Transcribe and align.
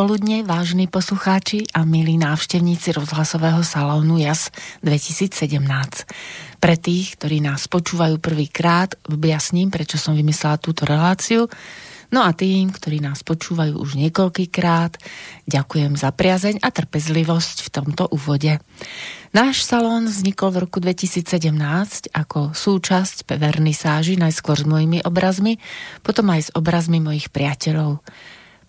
Popoludne, 0.00 0.40
vážni 0.40 0.88
poslucháči 0.88 1.68
a 1.76 1.84
milí 1.84 2.16
návštevníci 2.16 2.96
rozhlasového 2.96 3.60
salónu 3.60 4.16
JAS 4.16 4.48
2017. 4.80 5.60
Pre 6.56 6.74
tých, 6.80 7.20
ktorí 7.20 7.44
nás 7.44 7.68
počúvajú 7.68 8.16
prvýkrát, 8.16 8.96
objasním, 9.12 9.68
prečo 9.68 10.00
som 10.00 10.16
vymyslela 10.16 10.56
túto 10.56 10.88
reláciu. 10.88 11.52
No 12.08 12.24
a 12.24 12.32
tým, 12.32 12.72
ktorí 12.72 13.04
nás 13.04 13.20
počúvajú 13.20 13.76
už 13.76 14.00
niekoľkýkrát, 14.00 14.96
ďakujem 15.44 15.92
za 16.00 16.16
priazeň 16.16 16.64
a 16.64 16.72
trpezlivosť 16.72 17.56
v 17.60 17.68
tomto 17.68 18.08
úvode. 18.08 18.56
Náš 19.36 19.68
salón 19.68 20.08
vznikol 20.08 20.56
v 20.56 20.60
roku 20.64 20.80
2017 20.80 21.28
ako 22.16 22.56
súčasť 22.56 23.28
vernisáži 23.36 24.16
najskôr 24.16 24.56
s 24.56 24.64
mojimi 24.64 25.04
obrazmi, 25.04 25.60
potom 26.00 26.32
aj 26.32 26.40
s 26.48 26.50
obrazmi 26.56 27.04
mojich 27.04 27.28
priateľov. 27.28 28.00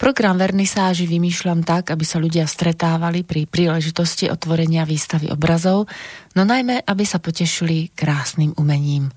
Program 0.02 0.34
vernisáži 0.34 1.06
vymýšľam 1.06 1.62
tak, 1.62 1.94
aby 1.94 2.02
sa 2.02 2.18
ľudia 2.18 2.50
stretávali 2.50 3.22
pri 3.22 3.46
príležitosti 3.46 4.34
otvorenia 4.34 4.82
výstavy 4.82 5.30
obrazov, 5.30 5.86
no 6.34 6.42
najmä, 6.42 6.82
aby 6.90 7.06
sa 7.06 7.22
potešili 7.22 7.94
krásnym 7.94 8.58
umením. 8.58 9.14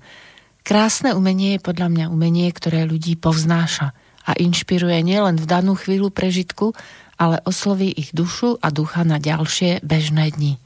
Krásne 0.61 1.17
umenie 1.17 1.57
je 1.57 1.65
podľa 1.65 1.89
mňa 1.89 2.05
umenie, 2.13 2.45
ktoré 2.53 2.85
ľudí 2.85 3.17
povznáša 3.17 3.97
a 4.29 4.37
inšpiruje 4.37 5.01
nielen 5.01 5.41
v 5.41 5.49
danú 5.49 5.73
chvíľu 5.73 6.13
prežitku, 6.13 6.77
ale 7.17 7.41
osloví 7.49 7.89
ich 7.89 8.13
dušu 8.13 8.61
a 8.61 8.69
ducha 8.69 9.01
na 9.01 9.17
ďalšie 9.17 9.81
bežné 9.81 10.37
dni. 10.37 10.61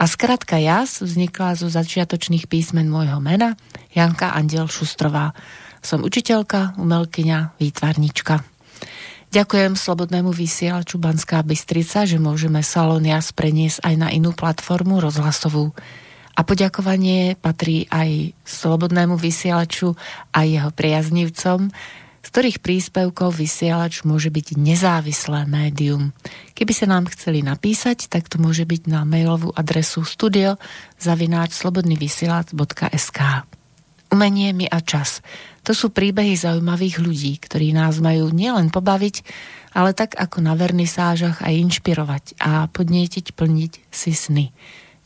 A 0.00 0.08
skratka 0.08 0.56
JAS 0.56 1.04
vznikla 1.04 1.60
zo 1.60 1.68
začiatočných 1.68 2.48
písmen 2.48 2.88
môjho 2.88 3.20
mena 3.20 3.60
Janka 3.92 4.32
Andiel 4.32 4.72
Šustrová. 4.72 5.36
Som 5.84 6.00
učiteľka, 6.00 6.80
umelkyňa, 6.80 7.60
výtvarnička. 7.60 8.53
Ďakujem 9.34 9.74
Slobodnému 9.74 10.30
vysielaču 10.30 10.94
Banská 10.94 11.42
Bystrica, 11.42 12.06
že 12.06 12.22
môžeme 12.22 12.62
Salón 12.62 13.02
Jas 13.02 13.34
preniesť 13.34 13.82
aj 13.82 13.94
na 13.98 14.08
inú 14.14 14.30
platformu 14.30 15.02
rozhlasovú. 15.02 15.74
A 16.38 16.46
poďakovanie 16.46 17.34
patrí 17.42 17.90
aj 17.90 18.30
Slobodnému 18.46 19.18
vysielaču 19.18 19.98
a 20.30 20.46
jeho 20.46 20.70
priaznivcom, 20.70 21.66
z 22.22 22.28
ktorých 22.30 22.62
príspevkov 22.62 23.34
vysielač 23.34 24.06
môže 24.06 24.30
byť 24.30 24.54
nezávislé 24.54 25.50
médium. 25.50 26.14
Keby 26.54 26.70
sa 26.70 26.86
nám 26.86 27.10
chceli 27.10 27.42
napísať, 27.42 28.06
tak 28.06 28.30
to 28.30 28.38
môže 28.38 28.62
byť 28.62 28.86
na 28.86 29.02
mailovú 29.02 29.50
adresu 29.50 30.06
studio 30.06 30.62
zavináč 31.02 31.58
slobodnyvysielac.sk 31.58 33.18
Umenie 34.14 34.54
mi 34.54 34.70
a 34.70 34.78
čas– 34.78 35.18
to 35.64 35.72
sú 35.72 35.88
príbehy 35.88 36.36
zaujímavých 36.36 37.00
ľudí, 37.00 37.40
ktorí 37.40 37.72
nás 37.72 37.98
majú 37.98 38.28
nielen 38.28 38.68
pobaviť, 38.68 39.24
ale 39.72 39.96
tak 39.96 40.12
ako 40.14 40.44
na 40.44 40.52
vernisážach 40.54 41.40
aj 41.40 41.54
inšpirovať 41.56 42.24
a 42.38 42.68
podnietiť 42.68 43.32
plniť 43.32 43.72
si 43.88 44.12
sny. 44.12 44.52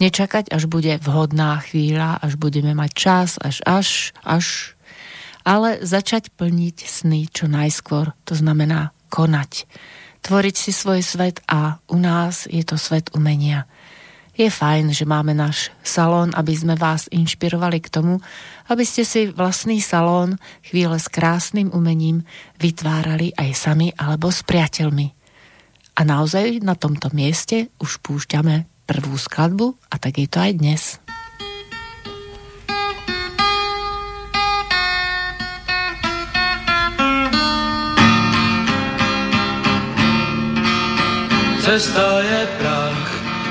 Nečakať, 0.02 0.50
až 0.50 0.66
bude 0.66 0.98
vhodná 0.98 1.62
chvíľa, 1.62 2.18
až 2.18 2.34
budeme 2.34 2.74
mať 2.74 2.90
čas, 2.90 3.28
až 3.38 3.62
až, 3.66 4.10
až, 4.26 4.74
ale 5.46 5.78
začať 5.82 6.34
plniť 6.34 6.76
sny 6.86 7.30
čo 7.30 7.46
najskôr, 7.46 8.14
to 8.26 8.34
znamená 8.34 8.90
konať. 9.14 9.70
Tvoriť 10.26 10.54
si 10.58 10.70
svoj 10.74 11.06
svet 11.06 11.38
a 11.46 11.78
u 11.86 11.96
nás 11.98 12.50
je 12.50 12.66
to 12.66 12.74
svet 12.74 13.14
umenia– 13.14 13.64
je 14.38 14.46
fajn, 14.46 14.94
že 14.94 15.02
máme 15.02 15.34
náš 15.34 15.74
salón, 15.82 16.30
aby 16.30 16.54
sme 16.54 16.78
vás 16.78 17.10
inšpirovali 17.10 17.82
k 17.82 17.90
tomu, 17.90 18.22
aby 18.68 18.84
ste 18.84 19.02
si 19.02 19.32
vlastný 19.32 19.80
salón 19.80 20.36
chvíle 20.60 21.00
s 21.00 21.08
krásnym 21.08 21.72
umením 21.72 22.24
vytvárali 22.60 23.32
aj 23.34 23.50
sami 23.56 23.88
alebo 23.96 24.28
s 24.28 24.44
priateľmi. 24.44 25.16
A 25.98 26.00
naozaj 26.06 26.62
na 26.62 26.78
tomto 26.78 27.10
mieste 27.10 27.74
už 27.82 27.98
púšťame 28.04 28.70
prvú 28.86 29.18
skladbu 29.18 29.74
a 29.90 29.96
tak 29.98 30.20
je 30.22 30.28
to 30.30 30.38
aj 30.38 30.52
dnes. 30.54 30.82
Cesta 41.68 42.24
je 42.24 42.42
prach 42.56 43.08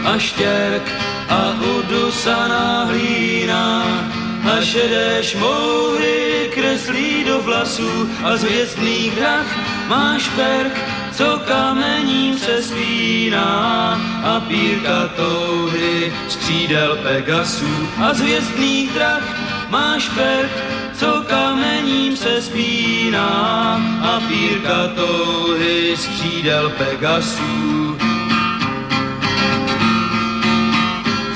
a 0.09 0.13
štěrk 0.17 0.85
a 1.29 1.41
udusaná 1.61 2.89
hlína 2.89 4.06
a 4.47 4.61
šedé 4.61 5.19
šmouhy 5.21 6.49
kreslí 6.53 7.23
do 7.23 7.41
vlasů 7.41 8.09
a 8.23 8.37
z 8.37 8.43
hvězdných 8.43 9.15
drah 9.15 9.45
máš 9.87 10.29
perk, 10.29 10.73
co 11.11 11.41
kamením 11.47 12.37
se 12.37 12.63
spíná. 12.63 13.99
A 14.23 14.39
pírka 14.39 15.07
touhy 15.15 16.13
skřídel 16.27 16.97
Pegasů 17.03 17.89
a 17.97 18.13
z 18.13 18.19
hvězdných 18.21 18.93
drah 18.93 19.23
máš 19.69 20.09
perk, 20.09 20.51
co 20.93 21.23
kamením 21.27 22.17
se 22.17 22.41
spíná. 22.41 23.29
A 24.01 24.19
pírka 24.27 24.87
touhy 24.95 25.97
skřídel 25.97 26.69
Pegasů. 26.69 27.97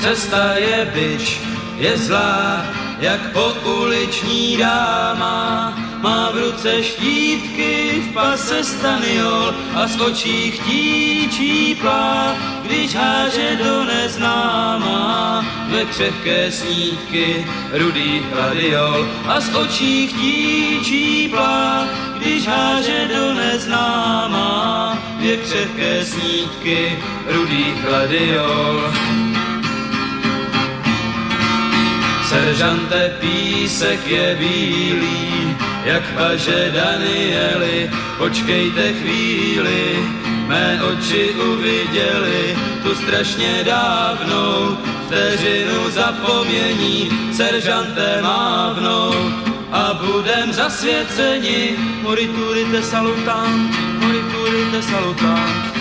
Cesta 0.00 0.54
je 0.54 0.90
byč, 0.94 1.40
je 1.78 1.98
zlá, 1.98 2.64
jak 3.02 3.32
po 3.32 3.52
uliční 3.82 4.56
dáma. 4.56 5.74
Má 6.02 6.30
v 6.30 6.36
ruce 6.36 6.82
štítky, 6.82 8.02
v 8.02 8.14
pase 8.14 8.64
staniol 8.64 9.54
a 9.74 9.86
z 9.86 10.00
očí 10.00 10.50
chtíčí 10.50 11.74
plá, 11.74 12.36
když 12.64 12.94
háže 12.94 13.58
do 13.64 13.84
neznáma. 13.84 15.44
Ve 15.68 15.84
křehké 15.84 16.52
snídky 16.52 17.46
rudý 17.72 18.22
gladiol 18.32 19.08
a 19.26 19.40
z 19.40 19.54
očí 19.54 20.06
chtíčí 20.06 21.28
plá, 21.28 21.86
když 22.18 22.46
háže 22.46 23.08
do 23.14 23.34
neznáma. 23.34 24.98
Ve 25.18 25.36
křehké 25.36 26.04
snídky 26.04 26.98
rudý 27.26 27.74
gladiol. 27.82 28.92
Seržante 32.42 33.12
písek 33.20 34.06
je 34.06 34.36
bílý, 34.38 35.56
jak 35.84 36.02
paže 36.14 36.72
Danieli, 36.74 37.90
počkejte 38.18 38.92
chvíli, 38.92 40.10
mé 40.46 40.80
oči 40.82 41.30
uviděli 41.30 42.56
tu 42.82 42.94
strašně 42.94 43.62
dávnou 43.64 44.78
vteřinu 45.06 45.90
zapomnění, 45.90 47.10
seržante 47.32 48.18
mávnou 48.22 49.14
a 49.72 49.94
budem 49.94 50.52
zasvěceni, 50.52 51.76
moriturite 52.02 52.82
salutant, 52.82 53.70
moriturite 54.02 54.82
salutant. 54.82 55.71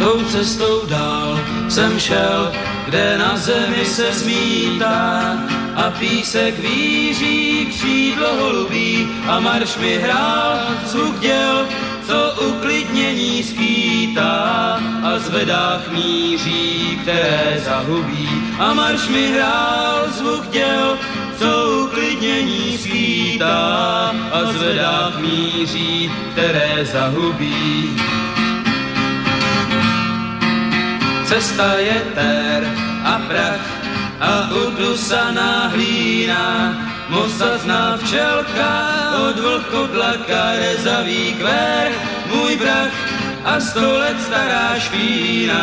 Tou 0.00 0.24
cestou 0.24 0.86
dál 0.86 1.40
jsem 1.68 2.00
šel, 2.00 2.52
kde 2.84 3.18
na 3.18 3.36
zemi 3.36 3.84
se 3.84 4.12
zmítá 4.12 5.36
a 5.76 5.90
písek 5.98 6.58
víří 6.58 7.66
křídlo 7.66 8.34
holubí 8.34 9.08
a 9.28 9.40
marš 9.40 9.76
mi 9.76 9.98
hrál 9.98 10.58
zvuk 10.84 11.20
děl, 11.20 11.66
co 12.06 12.34
uklidnění 12.48 13.42
skýtá 13.42 14.80
a 15.02 15.18
zvedách 15.18 15.92
míří, 15.92 16.98
které 17.02 17.62
zahubí 17.64 18.28
a 18.58 18.74
marš 18.74 19.08
mi 19.08 19.32
hrál 19.32 20.06
zvuk 20.08 20.50
děl, 20.50 20.98
co 21.38 21.80
uklidnění 21.84 22.78
skýtá 22.78 24.14
a 24.32 24.52
zvedách 24.52 25.20
míří, 25.20 26.12
které 26.32 26.84
zahubí. 26.84 27.96
Cesta 31.30 31.78
je 31.78 31.94
tér 32.14 32.66
a 33.06 33.22
prach 33.30 33.66
a 34.18 34.50
udusaná 34.50 35.70
hlína. 35.70 36.74
Mosazná 37.06 37.94
včelka 38.02 38.70
od 39.30 39.38
vlkodlaka 39.38 40.58
rezavý 40.58 41.38
kvér, 41.38 41.94
můj 42.34 42.56
brach 42.58 42.94
a 43.44 43.60
sto 43.62 43.98
let 43.98 44.18
stará 44.26 44.74
špína 44.78 45.62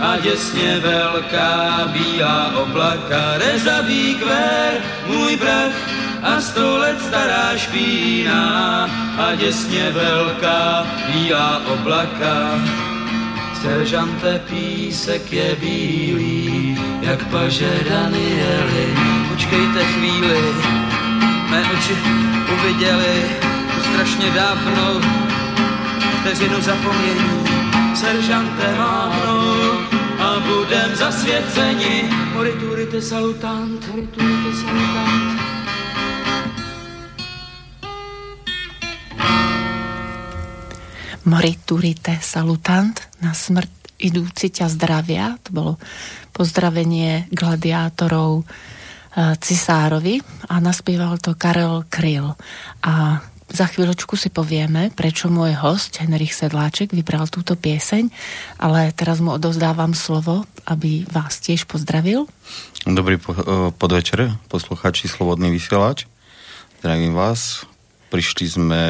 a 0.00 0.20
děsně 0.20 0.80
velká 0.84 1.88
bílá 1.88 2.52
oblaka. 2.60 3.40
Rezavý 3.40 4.20
kvér, 4.20 4.72
můj 5.08 5.36
brach 5.36 5.76
a 6.22 6.40
sto 6.40 6.76
let 6.76 7.00
stará 7.00 7.56
špína 7.56 8.44
a 9.18 9.34
děsně 9.34 9.90
velká 9.90 10.86
bílá 11.08 11.62
oblaka. 11.72 12.60
Seržante 13.62 14.40
písek 14.50 15.32
je 15.32 15.56
bílý, 15.60 16.78
jak 17.00 17.24
paže 17.30 17.80
Danieli. 17.90 18.86
Počkejte 19.28 19.84
chvíli, 19.84 20.40
mé 21.50 21.62
oči 21.70 21.96
uviděli 22.52 23.22
strašně 23.90 24.30
dávno, 24.30 25.00
vteřinu 26.20 26.60
zapomnění, 26.60 27.44
seržante 27.94 28.74
mávnou 28.78 29.78
a 30.18 30.40
budem 30.40 30.96
zasvěceni. 30.96 32.10
Moriturite 32.34 33.02
salutant, 33.02 33.88
moriturite 33.88 34.52
salutant. 34.60 35.42
Moriturite 41.24 42.18
salutant, 42.22 43.01
na 43.22 43.32
smrť 43.32 43.70
idúci 44.02 44.50
ťa 44.50 44.66
zdravia. 44.66 45.38
To 45.46 45.50
bolo 45.54 45.72
pozdravenie 46.34 47.30
gladiátorov 47.30 48.42
eh, 48.42 49.38
cisárovi 49.38 50.18
a 50.50 50.58
naspieval 50.58 51.22
to 51.22 51.38
Karel 51.38 51.86
Kryl. 51.86 52.34
A 52.82 53.22
za 53.52 53.68
chvíľočku 53.68 54.16
si 54.16 54.32
povieme, 54.32 54.88
prečo 54.96 55.28
môj 55.28 55.52
host 55.60 56.00
Henrich 56.00 56.32
Sedláček 56.32 56.96
vybral 56.96 57.28
túto 57.28 57.52
pieseň, 57.52 58.08
ale 58.56 58.96
teraz 58.96 59.20
mu 59.20 59.36
odovzdávam 59.36 59.92
slovo, 59.92 60.48
aby 60.64 61.04
vás 61.12 61.36
tiež 61.38 61.68
pozdravil. 61.68 62.26
Dobrý 62.82 63.20
eh, 63.20 63.70
podvečer, 63.70 64.34
posluchači 64.50 65.06
Slobodný 65.06 65.54
vysielač. 65.54 66.10
Zdravím 66.82 67.14
vás. 67.14 67.62
Prišli 68.10 68.44
sme, 68.50 68.82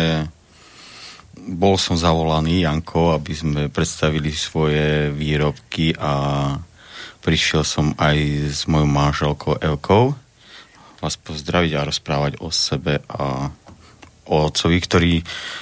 bol 1.43 1.75
som 1.75 1.99
zavolaný, 1.99 2.63
Janko, 2.63 3.19
aby 3.19 3.33
sme 3.35 3.63
predstavili 3.67 4.31
svoje 4.31 5.11
výrobky 5.11 5.95
a 5.99 6.13
prišiel 7.23 7.67
som 7.67 7.95
aj 7.99 8.17
s 8.51 8.61
mojou 8.71 8.89
manželkou 8.91 9.59
Elkou 9.59 10.15
vás 11.03 11.19
pozdraviť 11.19 11.73
a 11.75 11.87
rozprávať 11.91 12.33
o 12.39 12.49
sebe 12.55 13.03
a 13.11 13.51
o 14.31 14.37
otcovi, 14.47 14.79
ktorý 14.79 15.13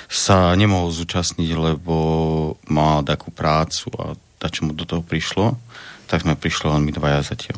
sa 0.04 0.52
nemohol 0.52 0.92
zúčastniť, 0.92 1.56
lebo 1.56 1.96
mal 2.68 3.00
takú 3.08 3.32
prácu 3.32 3.88
a 3.96 4.12
čo 4.52 4.68
mu 4.68 4.76
do 4.76 4.84
toho 4.84 5.00
prišlo, 5.00 5.56
tak 6.04 6.28
sme 6.28 6.36
prišli 6.36 6.68
len 6.68 6.84
my 6.84 6.92
dvaja 6.92 7.24
zatiaľ. 7.24 7.56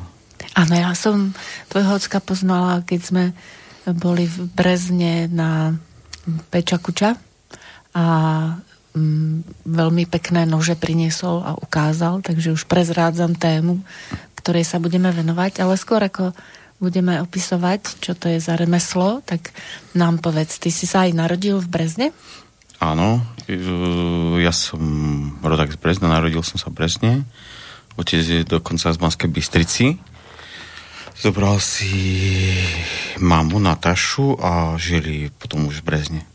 Áno, 0.54 0.74
ja 0.78 0.94
som 0.94 1.34
tvojho 1.74 1.98
ocka 1.98 2.22
poznala, 2.22 2.86
keď 2.86 3.00
sme 3.02 3.24
boli 3.90 4.30
v 4.30 4.46
Brezne 4.46 5.26
na 5.26 5.74
Pečakuča 6.54 7.18
a 7.92 8.04
mm, 8.96 9.64
veľmi 9.68 10.04
pekné 10.08 10.48
nože 10.48 10.76
priniesol 10.76 11.44
a 11.44 11.56
ukázal, 11.56 12.24
takže 12.24 12.56
už 12.56 12.68
prezrádzam 12.68 13.36
tému, 13.36 13.80
ktorej 14.36 14.66
sa 14.66 14.82
budeme 14.82 15.12
venovať, 15.12 15.62
ale 15.62 15.78
skôr 15.78 16.02
ako 16.02 16.32
budeme 16.82 17.22
opisovať, 17.22 18.02
čo 18.02 18.18
to 18.18 18.26
je 18.26 18.42
za 18.42 18.58
remeslo, 18.58 19.22
tak 19.22 19.54
nám 19.94 20.18
povedz, 20.18 20.58
ty 20.58 20.74
si 20.74 20.90
sa 20.90 21.06
aj 21.06 21.14
narodil 21.14 21.62
v 21.62 21.70
Brezne? 21.70 22.06
Áno, 22.82 23.22
e, 23.46 23.54
ja 24.42 24.50
som 24.50 24.82
rodak 25.38 25.70
z 25.70 25.78
Brezna, 25.78 26.10
narodil 26.10 26.42
som 26.42 26.58
sa 26.58 26.74
v 26.74 26.82
Brezne. 26.82 27.12
Otec 27.94 28.18
je 28.18 28.42
dokonca 28.42 28.90
z 28.90 28.98
Banskej 28.98 29.30
Bystrici. 29.30 29.86
Zobral 31.14 31.62
si 31.62 31.94
mamu 33.22 33.62
Natašu 33.62 34.34
a 34.42 34.74
žili 34.74 35.30
potom 35.30 35.70
už 35.70 35.86
v 35.86 35.86
Brezne. 35.86 36.31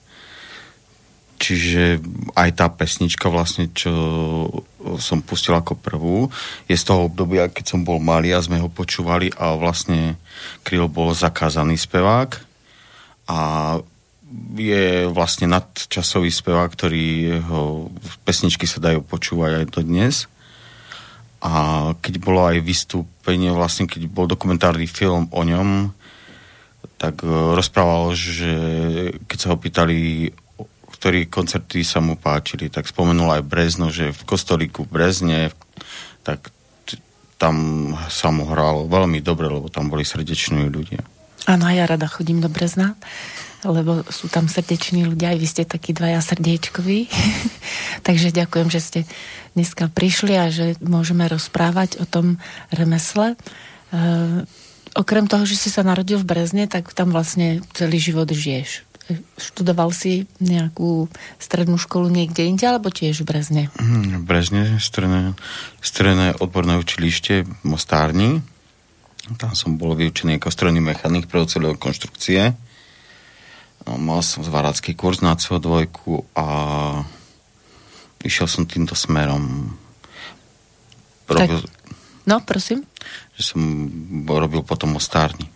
Čiže 1.37 2.01
aj 2.33 2.49
tá 2.57 2.65
pesnička 2.73 3.29
vlastne, 3.29 3.69
čo 3.69 3.93
som 4.97 5.21
pustil 5.21 5.53
ako 5.53 5.77
prvú, 5.77 6.17
je 6.65 6.73
z 6.73 6.81
toho 6.81 7.05
obdobia, 7.05 7.53
keď 7.53 7.77
som 7.77 7.85
bol 7.85 8.01
malý 8.01 8.33
a 8.33 8.41
sme 8.41 8.57
ho 8.57 8.73
počúvali 8.73 9.29
a 9.37 9.53
vlastne 9.53 10.17
Kryl 10.65 10.89
bol 10.89 11.13
zakázaný 11.13 11.77
spevák 11.77 12.41
a 13.29 13.39
je 14.57 15.07
vlastne 15.07 15.47
nadčasový 15.47 16.33
spevák, 16.33 16.69
ktorý 16.73 17.37
jeho 17.39 17.93
pesničky 18.27 18.65
sa 18.67 18.83
dajú 18.83 19.05
počúvať 19.05 19.63
aj 19.63 19.65
do 19.71 19.81
dnes. 19.85 20.27
A 21.39 21.93
keď 22.01 22.13
bolo 22.17 22.43
aj 22.49 22.65
vystúpenie, 22.65 23.53
vlastne 23.53 23.85
keď 23.85 24.09
bol 24.09 24.25
dokumentárny 24.25 24.89
film 24.89 25.29
o 25.31 25.41
ňom, 25.45 25.93
tak 26.97 27.21
rozprával, 27.23 28.17
že 28.17 28.51
keď 29.29 29.37
sa 29.37 29.49
ho 29.53 29.57
pýtali 29.61 30.33
ktorí 30.97 31.29
koncerty 31.29 31.85
sa 31.85 32.01
mu 32.01 32.17
páčili, 32.17 32.73
tak 32.73 32.89
spomenul 32.89 33.29
aj 33.37 33.45
Brezno, 33.45 33.93
že 33.93 34.09
v 34.09 34.21
kostolíku 34.25 34.89
v 34.89 34.93
Brezne, 34.97 35.53
tak 36.25 36.49
tam 37.37 37.55
sa 38.09 38.33
mu 38.33 38.49
hralo 38.49 38.89
veľmi 38.89 39.21
dobre, 39.21 39.45
lebo 39.45 39.69
tam 39.69 39.93
boli 39.93 40.01
srdeční 40.01 40.73
ľudia. 40.73 41.05
Áno, 41.45 41.69
ja 41.69 41.85
rada 41.85 42.09
chodím 42.09 42.41
do 42.41 42.49
Brezna, 42.49 42.97
lebo 43.61 44.01
sú 44.09 44.25
tam 44.25 44.49
srdeční 44.49 45.05
ľudia, 45.05 45.37
aj 45.37 45.39
vy 45.39 45.47
ste 45.47 45.63
takí 45.69 45.93
dvaja 45.93 46.17
srdiečkoví. 46.17 47.05
Takže 48.07 48.33
ďakujem, 48.33 48.67
že 48.73 48.81
ste 48.81 48.99
dneska 49.53 49.93
prišli 49.93 50.33
a 50.33 50.49
že 50.49 50.81
môžeme 50.81 51.29
rozprávať 51.29 52.01
o 52.01 52.09
tom 52.09 52.41
remesle. 52.73 53.37
E, 53.37 53.37
okrem 54.97 55.29
toho, 55.29 55.45
že 55.45 55.55
si 55.55 55.69
sa 55.69 55.85
narodil 55.85 56.17
v 56.17 56.25
Brezne, 56.25 56.65
tak 56.65 56.89
tam 56.97 57.13
vlastne 57.13 57.61
celý 57.77 58.01
život 58.01 58.27
žiješ 58.33 58.86
študoval 59.39 59.95
si 59.95 60.27
nejakú 60.43 61.07
strednú 61.39 61.79
školu 61.79 62.11
niekde 62.11 62.43
inde, 62.43 62.67
alebo 62.67 62.91
tiež 62.91 63.23
v 63.23 63.29
Brezne? 63.29 63.63
Mm, 63.79 64.21
v 64.21 64.23
Brezne, 64.27 64.63
stredné, 64.77 65.33
stredné 65.79 66.35
odborné 66.39 66.75
učilište 66.79 67.47
Mostárni. 67.63 68.43
Tam 69.35 69.51
som 69.55 69.75
bol 69.75 69.95
vyučený 69.95 70.39
ako 70.39 70.51
strojný 70.51 70.79
mechanik 70.79 71.27
pre 71.27 71.43
ocelové 71.43 71.75
konštrukcie. 71.75 72.55
No, 73.87 73.99
mal 73.99 74.23
som 74.23 74.43
zváracký 74.43 74.95
kurz 74.95 75.19
na 75.23 75.35
CO2 75.35 75.87
a 76.35 76.47
išiel 78.23 78.47
som 78.47 78.67
týmto 78.67 78.95
smerom. 78.95 79.75
Robil, 81.27 81.59
tak, 81.59 81.71
no, 82.23 82.39
prosím. 82.43 82.87
Že 83.35 83.41
som 83.43 83.61
robil 84.27 84.63
potom 84.63 84.95
Mostárni. 84.95 85.51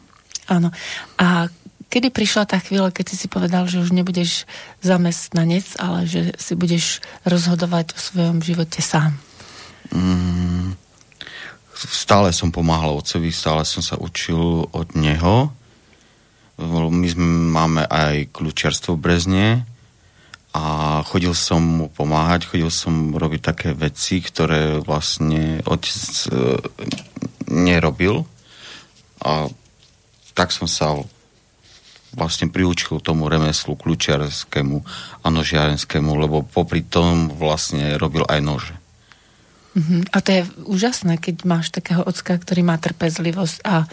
Áno. 0.51 0.67
A 1.15 1.47
Kedy 1.91 2.07
prišla 2.07 2.47
tá 2.47 2.55
chvíľa, 2.55 2.95
keď 2.95 3.05
si 3.11 3.15
si 3.19 3.27
povedal, 3.27 3.67
že 3.67 3.83
už 3.83 3.91
nebudeš 3.91 4.47
zamestnanec, 4.79 5.75
ale 5.75 6.07
že 6.07 6.31
si 6.39 6.55
budeš 6.55 7.03
rozhodovať 7.27 7.91
o 7.91 7.99
svojom 7.99 8.39
živote 8.39 8.79
sám? 8.79 9.19
Mm, 9.91 10.79
stále 11.75 12.31
som 12.31 12.47
pomáhal 12.47 12.95
otcovi, 12.95 13.27
stále 13.35 13.67
som 13.67 13.83
sa 13.83 13.99
učil 13.99 14.71
od 14.71 14.87
neho. 14.95 15.51
My 16.63 17.07
sme, 17.11 17.27
máme 17.51 17.83
aj 17.83 18.31
kľúčiarstvo 18.31 18.95
v 18.95 19.03
Brezne 19.03 19.47
a 20.55 20.63
chodil 21.03 21.35
som 21.35 21.59
mu 21.59 21.87
pomáhať, 21.91 22.47
chodil 22.47 22.71
som 22.71 23.11
robiť 23.19 23.41
také 23.43 23.69
veci, 23.75 24.23
ktoré 24.23 24.79
vlastne 24.79 25.59
otec 25.67 25.99
e, 26.31 26.31
nerobil 27.51 28.23
a 29.19 29.51
tak 30.31 30.55
som 30.55 30.71
sa 30.71 30.95
vlastne 32.11 32.51
priučil 32.51 32.99
tomu 32.99 33.31
remeslu 33.31 33.79
kľúčiarskému 33.79 34.77
a 35.23 35.27
nožiarenskému, 35.31 36.11
lebo 36.15 36.43
popri 36.43 36.83
tom 36.83 37.31
vlastne 37.31 37.95
robil 37.95 38.27
aj 38.27 38.39
nože. 38.43 38.75
Uh-huh. 39.71 40.03
A 40.11 40.19
to 40.19 40.29
je 40.35 40.41
úžasné, 40.67 41.15
keď 41.15 41.47
máš 41.47 41.71
takého 41.71 42.03
ocka, 42.03 42.35
ktorý 42.35 42.67
má 42.67 42.75
trpezlivosť 42.75 43.57
a 43.63 43.87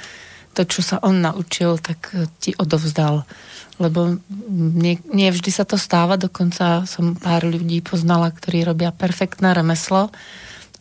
to, 0.59 0.67
čo 0.67 0.83
sa 0.83 0.99
on 1.07 1.23
naučil, 1.23 1.79
tak 1.79 2.11
ti 2.43 2.51
odovzdal. 2.59 3.23
Lebo 3.79 4.19
nie, 4.51 4.99
nie 5.15 5.31
vždy 5.31 5.55
sa 5.55 5.63
to 5.63 5.79
stáva, 5.79 6.19
dokonca 6.19 6.83
som 6.91 7.15
pár 7.15 7.47
ľudí 7.47 7.79
poznala, 7.79 8.35
ktorí 8.35 8.67
robia 8.67 8.91
perfektné 8.91 9.55
remeslo 9.55 10.11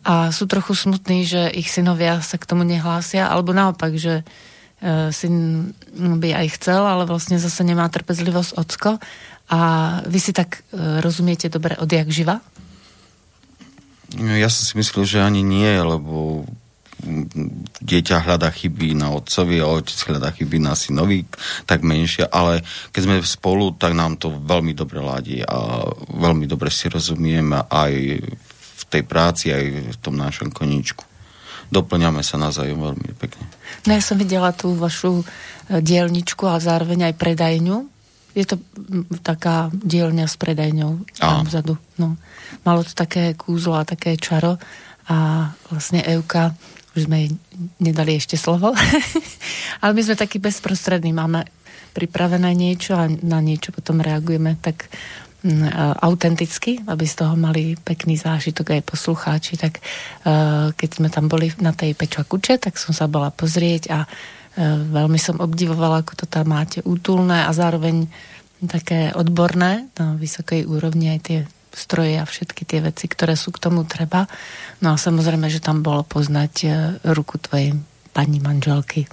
a 0.02 0.34
sú 0.34 0.50
trochu 0.50 0.74
smutní, 0.74 1.22
že 1.22 1.46
ich 1.54 1.70
synovia 1.70 2.18
sa 2.18 2.34
k 2.34 2.48
tomu 2.50 2.66
nehlásia, 2.66 3.30
alebo 3.30 3.54
naopak, 3.54 3.94
že 3.94 4.26
syn 5.10 5.70
by 5.96 6.38
aj 6.38 6.46
chcel, 6.60 6.86
ale 6.86 7.02
vlastne 7.02 7.40
zase 7.40 7.66
nemá 7.66 7.90
trpezlivosť 7.90 8.52
ocko. 8.54 9.02
A 9.48 9.60
vy 10.04 10.18
si 10.20 10.36
tak 10.36 10.60
e, 10.70 11.00
rozumiete 11.00 11.48
dobre 11.48 11.74
odjak 11.80 12.12
živa? 12.12 12.38
Ja 14.16 14.48
som 14.52 14.62
si 14.64 14.74
myslel, 14.76 15.04
že 15.08 15.24
ani 15.24 15.40
nie, 15.40 15.68
lebo 15.68 16.44
dieťa 17.80 18.26
hľadá 18.26 18.50
chyby 18.50 18.92
na 18.98 19.14
otcovi 19.14 19.62
a 19.62 19.70
otec 19.70 19.98
hľadá 20.10 20.34
chyby 20.34 20.58
na 20.58 20.74
synovi, 20.74 21.24
tak 21.62 21.86
menšie, 21.86 22.26
ale 22.26 22.66
keď 22.90 23.00
sme 23.06 23.16
spolu, 23.22 23.70
tak 23.78 23.94
nám 23.94 24.18
to 24.18 24.34
veľmi 24.34 24.74
dobre 24.74 24.98
ladí 24.98 25.38
a 25.46 25.86
veľmi 26.10 26.50
dobre 26.50 26.74
si 26.74 26.90
rozumieme 26.90 27.70
aj 27.70 27.92
v 28.52 28.82
tej 28.90 29.02
práci, 29.06 29.54
aj 29.54 29.94
v 29.94 29.98
tom 30.02 30.18
našom 30.18 30.50
koníčku 30.50 31.08
doplňame 31.68 32.24
sa 32.24 32.40
navzájom 32.40 32.80
veľmi 32.80 33.10
pekne. 33.16 33.44
No 33.86 33.90
ja 33.94 34.02
som 34.02 34.18
videla 34.18 34.50
tú 34.50 34.74
vašu 34.74 35.22
e, 35.22 35.24
dielničku 35.78 36.48
a 36.48 36.58
zároveň 36.58 37.12
aj 37.12 37.14
predajňu. 37.20 37.76
Je 38.34 38.44
to 38.46 38.56
taká 39.22 39.70
dielňa 39.74 40.26
s 40.30 40.38
predajňou 40.38 40.92
tam 41.18 41.46
vzadu. 41.46 41.74
No. 41.98 42.14
Malo 42.62 42.86
to 42.86 42.94
také 42.94 43.34
kúzlo 43.34 43.74
a 43.74 43.88
také 43.88 44.14
čaro 44.14 44.58
a 45.08 45.48
vlastne 45.72 46.04
Euka 46.04 46.54
už 46.94 47.06
sme 47.06 47.16
jej 47.24 47.30
nedali 47.78 48.18
ešte 48.18 48.34
slovo. 48.34 48.74
Ale 49.82 49.92
my 49.94 50.02
sme 50.02 50.16
takí 50.18 50.42
bezprostrední, 50.42 51.14
máme 51.14 51.46
pripravené 51.94 52.54
niečo 52.54 52.94
a 52.94 53.10
na 53.10 53.42
niečo 53.42 53.74
potom 53.74 53.98
reagujeme 53.98 54.54
tak 54.60 54.86
autenticky, 56.02 56.82
aby 56.90 57.06
z 57.06 57.14
toho 57.22 57.38
mali 57.38 57.78
pekný 57.78 58.18
zážitok 58.18 58.74
aj 58.74 58.82
poslucháči. 58.82 59.54
Tak 59.54 59.78
keď 60.74 60.90
sme 60.90 61.08
tam 61.14 61.30
boli 61.30 61.54
na 61.62 61.70
tej 61.70 61.94
Pečva 61.94 62.26
Kuče, 62.26 62.58
tak 62.58 62.74
som 62.74 62.90
sa 62.90 63.06
bola 63.06 63.30
pozrieť 63.30 63.82
a 63.94 64.02
veľmi 64.90 65.14
som 65.14 65.38
obdivovala, 65.38 66.02
ako 66.02 66.24
to 66.24 66.26
tam 66.26 66.50
máte 66.50 66.82
útulné 66.82 67.46
a 67.46 67.54
zároveň 67.54 68.10
také 68.66 69.14
odborné 69.14 69.86
na 69.94 70.18
vysokej 70.18 70.66
úrovni 70.66 71.14
aj 71.14 71.20
tie 71.22 71.38
stroje 71.70 72.18
a 72.18 72.26
všetky 72.26 72.66
tie 72.66 72.82
veci, 72.82 73.06
ktoré 73.06 73.38
sú 73.38 73.54
k 73.54 73.62
tomu 73.62 73.86
treba. 73.86 74.26
No 74.82 74.90
a 74.90 74.96
samozrejme, 74.98 75.46
že 75.46 75.62
tam 75.62 75.86
bolo 75.86 76.02
poznať 76.02 76.52
e, 76.64 76.68
ruku 77.14 77.38
tvojej 77.38 77.78
pani 78.10 78.42
manželky. 78.42 79.06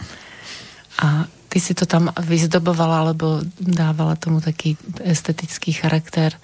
A 0.98 1.30
ty 1.56 1.64
si 1.64 1.72
to 1.72 1.88
tam 1.88 2.12
vyzdobovala, 2.20 3.08
alebo 3.08 3.40
dávala 3.56 4.20
tomu 4.20 4.44
taký 4.44 4.76
estetický 5.00 5.72
charakter 5.72 6.36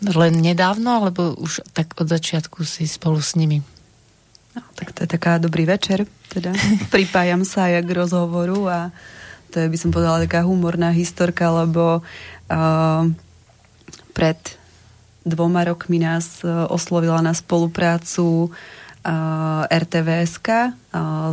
len 0.00 0.40
nedávno, 0.40 1.04
alebo 1.04 1.36
už 1.36 1.60
tak 1.76 1.92
od 2.00 2.08
začiatku 2.08 2.64
si 2.64 2.88
spolu 2.88 3.20
s 3.20 3.36
nimi? 3.36 3.60
No, 4.56 4.64
tak 4.72 4.96
to 4.96 5.04
je 5.04 5.12
taká 5.20 5.36
dobrý 5.36 5.68
večer. 5.68 6.08
Teda 6.32 6.56
pripájam 6.96 7.44
sa 7.44 7.68
aj 7.68 7.84
k 7.84 7.92
rozhovoru 7.92 8.64
a 8.72 8.78
to 9.52 9.60
je, 9.60 9.68
by 9.68 9.76
som 9.76 9.92
povedala, 9.92 10.24
taká 10.24 10.48
humorná 10.48 10.96
historka, 10.96 11.44
lebo 11.52 12.00
uh, 12.00 13.04
pred 14.16 14.40
dvoma 15.28 15.68
rokmi 15.68 16.00
nás 16.00 16.40
uh, 16.40 16.72
oslovila 16.72 17.20
na 17.20 17.36
spoluprácu 17.36 18.48
uh, 18.48 18.82
RTVSK 19.68 20.48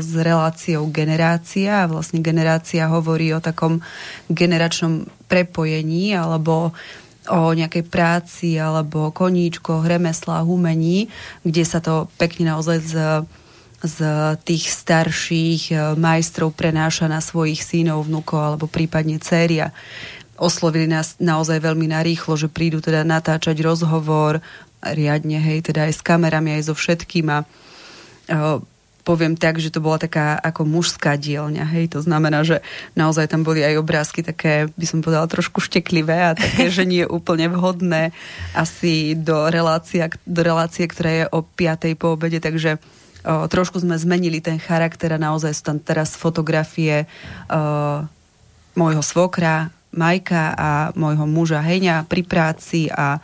s 0.04 0.12
reláciou 0.20 0.92
Generácia. 0.92 1.88
Vlastne 1.88 2.20
Generácia 2.20 2.92
hovorí 2.92 3.32
o 3.32 3.40
takom 3.40 3.80
generačnom 4.28 5.08
prepojení 5.32 6.12
alebo 6.12 6.76
o 7.32 7.54
nejakej 7.56 7.86
práci 7.88 8.60
alebo 8.60 9.14
koníčkoch, 9.16 9.88
remeslách, 9.88 10.44
umení, 10.44 11.08
kde 11.46 11.64
sa 11.64 11.80
to 11.80 12.12
pekne 12.18 12.52
naozaj 12.52 12.78
z, 12.82 12.94
z 13.86 13.98
tých 14.42 14.68
starších 14.74 15.62
e, 15.70 15.76
majstrov 15.96 16.52
prenáša 16.58 17.06
na 17.06 17.22
svojich 17.22 17.62
synov, 17.62 18.10
vnúkov 18.10 18.42
alebo 18.42 18.66
prípadne 18.66 19.22
céria. 19.22 19.70
Oslovili 20.42 20.90
nás 20.90 21.14
naozaj 21.22 21.62
veľmi 21.62 21.94
narýchlo, 21.94 22.34
že 22.34 22.50
prídu 22.50 22.82
teda 22.82 23.06
natáčať 23.06 23.62
rozhovor 23.62 24.42
riadne, 24.82 25.38
hej, 25.38 25.70
teda 25.70 25.88
aj 25.88 25.94
s 25.98 26.02
kamerami, 26.02 26.58
aj 26.58 26.70
so 26.70 26.76
všetkým 26.76 27.28
a 27.30 27.38
e, 27.42 27.46
poviem 29.02 29.34
tak, 29.34 29.58
že 29.58 29.74
to 29.74 29.82
bola 29.82 29.98
taká 29.98 30.38
ako 30.38 30.66
mužská 30.66 31.18
dielňa, 31.18 31.66
hej, 31.74 31.94
to 31.94 32.00
znamená, 32.02 32.46
že 32.46 32.62
naozaj 32.94 33.30
tam 33.30 33.42
boli 33.42 33.66
aj 33.66 33.82
obrázky 33.82 34.22
také, 34.22 34.70
by 34.78 34.86
som 34.86 35.02
povedala, 35.02 35.30
trošku 35.30 35.62
šteklivé 35.62 36.18
a 36.32 36.38
také, 36.38 36.70
že 36.70 36.86
nie 36.86 37.04
je 37.06 37.10
úplne 37.10 37.50
vhodné 37.50 38.14
asi 38.54 39.18
do, 39.18 39.50
relácia, 39.50 40.10
do 40.26 40.42
relácie, 40.46 40.86
ktorá 40.86 41.12
je 41.12 41.26
o 41.34 41.42
5. 41.42 41.98
po 41.98 42.14
obede, 42.14 42.38
takže 42.38 42.78
o, 43.26 43.50
trošku 43.50 43.82
sme 43.82 43.98
zmenili 43.98 44.40
ten 44.40 44.62
charakter 44.62 45.18
a 45.18 45.22
naozaj 45.22 45.52
sú 45.58 45.64
tam 45.66 45.78
teraz 45.82 46.14
fotografie 46.14 47.10
o, 47.50 48.06
môjho 48.78 49.04
svokra, 49.04 49.74
Majka 49.92 50.56
a 50.56 50.70
môjho 50.96 51.28
muža 51.28 51.60
Heňa 51.60 52.08
pri 52.08 52.24
práci 52.24 52.88
a 52.88 53.20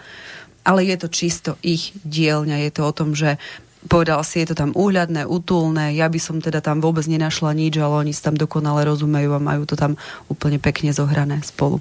ale 0.68 0.84
je 0.84 0.96
to 1.00 1.08
čisto 1.08 1.52
ich 1.64 1.96
dielňa. 2.04 2.60
Je 2.68 2.72
to 2.76 2.84
o 2.84 2.92
tom, 2.92 3.16
že 3.16 3.40
povedal 3.88 4.20
si, 4.28 4.44
je 4.44 4.52
to 4.52 4.60
tam 4.60 4.76
úhľadné, 4.76 5.24
útulné, 5.24 5.96
ja 5.96 6.12
by 6.12 6.20
som 6.20 6.44
teda 6.44 6.60
tam 6.60 6.84
vôbec 6.84 7.08
nenašla 7.08 7.56
nič, 7.56 7.80
ale 7.80 8.04
oni 8.04 8.12
si 8.12 8.20
tam 8.20 8.36
dokonale 8.36 8.84
rozumejú 8.84 9.32
a 9.32 9.40
majú 9.40 9.64
to 9.64 9.80
tam 9.80 9.96
úplne 10.28 10.60
pekne 10.60 10.92
zohrané 10.92 11.40
spolu. 11.48 11.80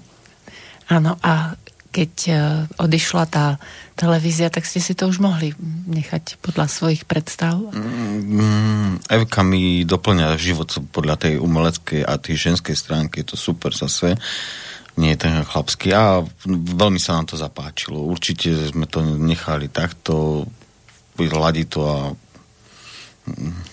Áno, 0.87 1.19
a 1.19 1.59
keď 1.91 2.13
e, 2.29 2.33
odišla 2.79 3.25
tá 3.27 3.57
televízia, 3.99 4.53
tak 4.53 4.69
ste 4.69 4.79
si 4.85 4.93
to 4.93 5.09
už 5.09 5.19
mohli 5.19 5.57
nechať 5.89 6.39
podľa 6.45 6.69
svojich 6.69 7.09
predstav? 7.09 7.57
Mm, 7.57 9.03
Evka 9.09 9.41
mi 9.41 9.83
doplňa 9.83 10.37
život 10.37 10.69
podľa 10.93 11.27
tej 11.27 11.35
umeleckej 11.41 12.05
a 12.05 12.21
tej 12.21 12.53
ženskej 12.53 12.77
stránky, 12.77 13.25
je 13.25 13.35
to 13.35 13.37
super 13.41 13.73
zase 13.73 14.15
nie 14.97 15.13
je 15.13 15.23
ten 15.29 15.45
chlapský 15.45 15.93
a 15.93 16.25
veľmi 16.49 16.97
sa 16.97 17.21
nám 17.21 17.29
to 17.29 17.37
zapáčilo. 17.37 18.01
Určite 18.01 18.73
sme 18.73 18.89
to 18.89 19.05
nechali 19.05 19.69
takto, 19.69 20.49
ladi 21.17 21.65
to 21.69 21.81
a 21.85 21.99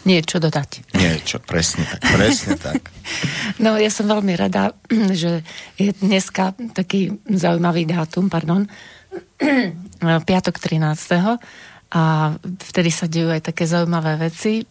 Niečo 0.03 0.41
dodať. 0.41 0.97
Niečo, 0.97 1.37
presne 1.37 1.85
tak, 1.85 2.01
presne 2.17 2.57
tak. 2.57 2.89
No 3.63 3.77
ja 3.77 3.93
som 3.93 4.09
veľmi 4.09 4.33
rada, 4.33 4.73
že 5.13 5.45
je 5.77 5.93
dneska 5.93 6.57
taký 6.73 7.21
zaujímavý 7.29 7.85
dátum, 7.85 8.33
pardon, 8.33 8.65
piatok 10.29 10.57
13. 10.57 11.37
A 11.93 12.33
vtedy 12.41 12.89
sa 12.89 13.05
dejú 13.05 13.29
aj 13.29 13.53
také 13.53 13.69
zaujímavé 13.69 14.17
veci. 14.17 14.65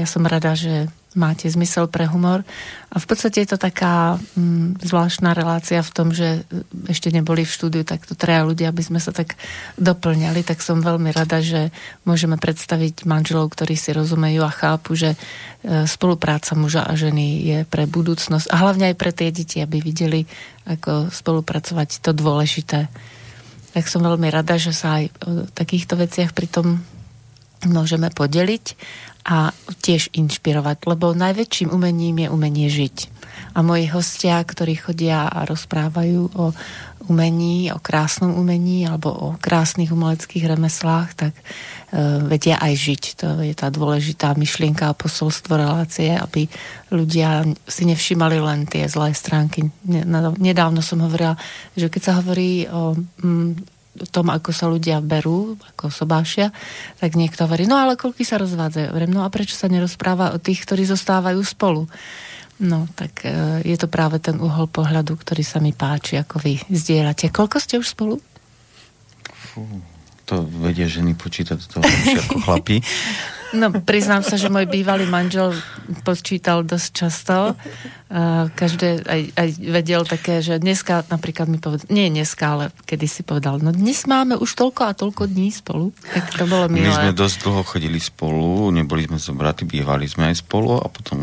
Ja 0.00 0.08
som 0.08 0.24
rada, 0.24 0.56
že 0.56 0.88
máte 1.14 1.48
zmysel 1.48 1.88
pre 1.88 2.08
humor. 2.08 2.44
A 2.92 2.96
v 3.00 3.06
podstate 3.08 3.44
je 3.44 3.52
to 3.52 3.58
taká 3.60 4.20
mm, 4.36 4.84
zvláštna 4.84 5.32
relácia 5.32 5.80
v 5.80 5.92
tom, 5.92 6.12
že 6.12 6.44
ešte 6.88 7.08
neboli 7.08 7.44
v 7.44 7.52
štúdiu 7.52 7.82
takto 7.84 8.12
traja 8.12 8.44
ľudia, 8.44 8.68
aby 8.68 8.84
sme 8.84 9.00
sa 9.00 9.12
tak 9.12 9.36
doplňali, 9.80 10.44
tak 10.44 10.60
som 10.60 10.84
veľmi 10.84 11.12
rada, 11.12 11.40
že 11.40 11.72
môžeme 12.04 12.36
predstaviť 12.36 13.08
manželov, 13.08 13.52
ktorí 13.52 13.76
si 13.76 13.96
rozumejú 13.96 14.44
a 14.44 14.52
chápu, 14.52 14.92
že 14.92 15.16
e, 15.16 15.18
spolupráca 15.88 16.52
muža 16.56 16.84
a 16.84 16.92
ženy 16.96 17.26
je 17.44 17.58
pre 17.68 17.88
budúcnosť 17.88 18.52
a 18.52 18.56
hlavne 18.60 18.92
aj 18.92 18.96
pre 18.96 19.12
tie 19.12 19.32
deti, 19.32 19.60
aby 19.60 19.80
videli, 19.80 20.28
ako 20.68 21.08
spolupracovať 21.08 22.04
to 22.04 22.12
dôležité. 22.12 22.88
Tak 23.72 23.88
som 23.88 24.04
veľmi 24.04 24.28
rada, 24.28 24.60
že 24.60 24.76
sa 24.76 25.00
aj 25.00 25.04
o 25.24 25.30
takýchto 25.48 25.96
veciach 25.96 26.36
pritom 26.36 26.84
môžeme 27.66 28.10
podeliť 28.10 28.64
a 29.22 29.54
tiež 29.82 30.10
inšpirovať, 30.14 30.86
lebo 30.86 31.14
najväčším 31.14 31.70
umením 31.70 32.26
je 32.26 32.28
umenie 32.28 32.68
žiť. 32.68 32.96
A 33.52 33.60
moji 33.60 33.84
hostia, 33.92 34.40
ktorí 34.40 34.80
chodia 34.80 35.28
a 35.28 35.44
rozprávajú 35.44 36.22
o 36.34 36.56
umení, 37.10 37.72
o 37.74 37.82
krásnom 37.82 38.34
umení 38.38 38.86
alebo 38.86 39.10
o 39.10 39.28
krásnych 39.40 39.90
umeleckých 39.90 40.46
remeslách, 40.46 41.08
tak 41.18 41.34
e, 41.34 41.42
vedia 42.30 42.62
aj 42.62 42.72
žiť. 42.78 43.02
To 43.22 43.28
je 43.42 43.54
tá 43.54 43.68
dôležitá 43.68 44.34
myšlienka 44.38 44.90
a 44.90 44.96
posolstvo 44.96 45.58
relácie, 45.58 46.14
aby 46.14 46.46
ľudia 46.94 47.42
si 47.66 47.82
nevšimali 47.88 48.38
len 48.38 48.70
tie 48.70 48.86
zlé 48.86 49.12
stránky. 49.12 49.66
Nedávno 50.38 50.80
som 50.80 51.02
hovorila, 51.02 51.34
že 51.74 51.90
keď 51.90 52.02
sa 52.02 52.12
hovorí 52.22 52.70
o 52.70 52.94
mm, 52.96 53.81
tom, 54.08 54.32
ako 54.32 54.50
sa 54.56 54.66
ľudia 54.72 55.04
berú, 55.04 55.60
ako 55.74 55.92
sobášia, 55.92 56.48
tak 56.96 57.12
niekto 57.12 57.44
hovorí, 57.44 57.68
no 57.68 57.76
ale 57.76 58.00
koľky 58.00 58.24
sa 58.24 58.40
rozvádzajú? 58.40 58.88
No 59.12 59.24
a 59.24 59.28
prečo 59.28 59.52
sa 59.52 59.68
nerozpráva 59.68 60.32
o 60.32 60.40
tých, 60.40 60.64
ktorí 60.64 60.88
zostávajú 60.88 61.40
spolu? 61.44 61.84
No, 62.62 62.86
tak 62.94 63.26
e, 63.26 63.60
je 63.66 63.76
to 63.76 63.90
práve 63.90 64.22
ten 64.22 64.38
uhol 64.38 64.70
pohľadu, 64.70 65.18
ktorý 65.18 65.42
sa 65.42 65.58
mi 65.58 65.74
páči, 65.74 66.16
ako 66.16 66.38
vy 66.40 66.62
zdieľate. 66.70 67.28
Koľko 67.34 67.56
ste 67.58 67.76
už 67.76 67.90
spolu? 67.90 68.22
Fú, 69.34 69.66
to 70.26 70.46
vedia 70.46 70.86
ženy 70.86 71.14
počítať 71.18 71.58
to 71.58 71.82
ako 71.82 72.36
chlapí. 72.46 72.80
No, 73.52 73.68
priznám 73.68 74.24
sa, 74.24 74.40
že 74.40 74.48
môj 74.48 74.64
bývalý 74.64 75.04
manžel 75.04 75.52
počítal 76.08 76.64
dosť 76.64 76.88
často. 76.88 77.52
každé 78.56 79.04
aj, 79.04 79.22
aj 79.36 79.48
vedel 79.60 80.02
také, 80.08 80.40
že 80.40 80.56
dneska 80.56 81.04
napríklad 81.12 81.52
mi 81.52 81.60
povedal, 81.60 81.84
nie 81.92 82.08
dneska, 82.08 82.44
ale 82.48 82.64
kedy 82.88 83.04
si 83.04 83.20
povedal, 83.20 83.60
no 83.60 83.68
dnes 83.68 84.08
máme 84.08 84.40
už 84.40 84.56
toľko 84.56 84.80
a 84.88 84.96
toľko 84.96 85.28
dní 85.28 85.52
spolu. 85.52 85.92
Tak 86.16 86.32
to 86.32 86.48
bolo 86.48 86.64
milé. 86.72 86.88
My 86.88 87.12
sme 87.12 87.12
dosť 87.12 87.36
dlho 87.44 87.62
chodili 87.68 88.00
spolu, 88.00 88.72
neboli 88.72 89.04
sme 89.04 89.20
zobratí, 89.20 89.68
bývali 89.68 90.08
sme 90.08 90.32
aj 90.32 90.40
spolu 90.40 90.80
a 90.80 90.88
potom, 90.88 91.20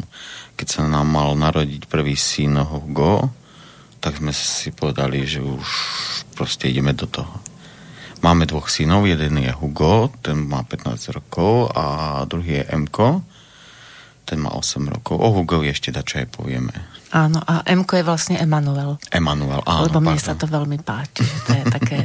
keď 0.54 0.68
sa 0.70 0.82
nám 0.86 1.10
mal 1.10 1.34
narodiť 1.34 1.90
prvý 1.90 2.14
syn 2.14 2.62
Hugo, 2.62 3.34
tak 4.00 4.22
sme 4.22 4.32
si 4.32 4.70
povedali, 4.70 5.26
že 5.26 5.42
už 5.42 5.66
proste 6.38 6.70
ideme 6.70 6.94
do 6.94 7.10
toho. 7.10 7.49
Máme 8.20 8.44
dvoch 8.44 8.68
synov, 8.68 9.08
jeden 9.08 9.40
je 9.40 9.52
Hugo, 9.56 10.12
ten 10.20 10.44
má 10.44 10.68
15 10.68 11.16
rokov 11.16 11.72
a 11.72 12.20
druhý 12.28 12.60
je 12.60 12.64
Emko, 12.76 13.24
ten 14.28 14.44
má 14.44 14.52
8 14.52 14.92
rokov. 14.92 15.16
O 15.24 15.32
Hugovi 15.40 15.72
ešte 15.72 15.96
dačo 15.96 16.20
aj 16.20 16.28
povieme. 16.28 16.76
Áno, 17.16 17.40
a 17.40 17.64
Emko 17.64 17.96
je 17.96 18.04
vlastne 18.04 18.36
Emanuel. 18.36 19.00
Emanuel, 19.08 19.64
áno. 19.64 19.88
Lebo 19.88 20.04
mne 20.04 20.20
pardon. 20.20 20.28
sa 20.28 20.36
to 20.36 20.46
veľmi 20.52 20.78
páči, 20.84 21.24
že 21.24 21.38
to 21.48 21.52
je 21.56 21.64
také, 21.72 22.00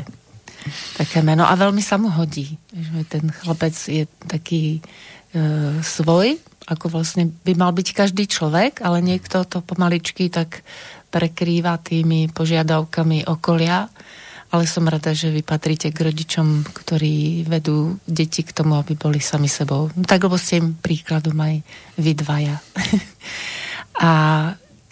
také 1.02 1.18
meno 1.26 1.50
a 1.50 1.52
veľmi 1.58 1.82
sa 1.82 1.98
mu 1.98 2.06
hodí. 2.14 2.62
Ten 3.10 3.34
chlapec 3.34 3.74
je 3.74 4.06
taký 4.30 4.78
e, 4.78 4.80
svoj, 5.82 6.38
ako 6.70 6.94
vlastne 6.94 7.26
by 7.42 7.58
mal 7.58 7.74
byť 7.74 7.88
každý 7.90 8.30
človek, 8.30 8.86
ale 8.86 9.02
niekto 9.02 9.42
to 9.50 9.66
pomaličky 9.66 10.30
tak 10.30 10.62
prekrýva 11.10 11.82
tými 11.82 12.30
požiadavkami 12.30 13.26
okolia 13.26 13.90
ale 14.50 14.64
som 14.68 14.84
rada, 14.86 15.16
že 15.16 15.32
vy 15.32 15.40
patríte 15.40 15.90
k 15.90 16.04
rodičom, 16.04 16.68
ktorí 16.68 17.46
vedú 17.48 17.96
deti 18.04 18.44
k 18.44 18.54
tomu, 18.54 18.76
aby 18.78 18.94
boli 18.94 19.18
sami 19.18 19.48
sebou. 19.48 19.90
No 19.96 20.04
tak, 20.04 20.26
lebo 20.26 20.36
ste 20.36 20.60
im 20.60 20.76
príkladom 20.76 21.34
aj 21.40 21.64
vy 21.98 22.12
dvaja. 22.14 22.60
a 24.08 24.12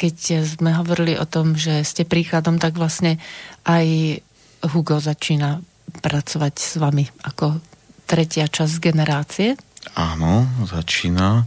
keď 0.01 0.43
sme 0.43 0.75
hovorili 0.75 1.15
o 1.15 1.27
tom, 1.31 1.55
že 1.55 1.87
ste 1.87 2.03
príkladom, 2.03 2.59
tak 2.59 2.75
vlastne 2.75 3.23
aj 3.63 4.19
Hugo 4.67 4.99
začína 4.99 5.63
pracovať 6.03 6.55
s 6.59 6.73
vami 6.83 7.07
ako 7.23 7.63
tretia 8.11 8.51
časť 8.51 8.75
generácie. 8.83 9.55
Áno, 9.95 10.47
začína. 10.67 11.47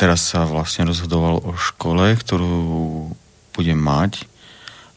Teraz 0.00 0.20
sa 0.32 0.48
vlastne 0.48 0.88
rozhodoval 0.88 1.44
o 1.44 1.52
škole, 1.60 2.16
ktorú 2.16 2.56
budem 3.52 3.76
mať 3.76 4.29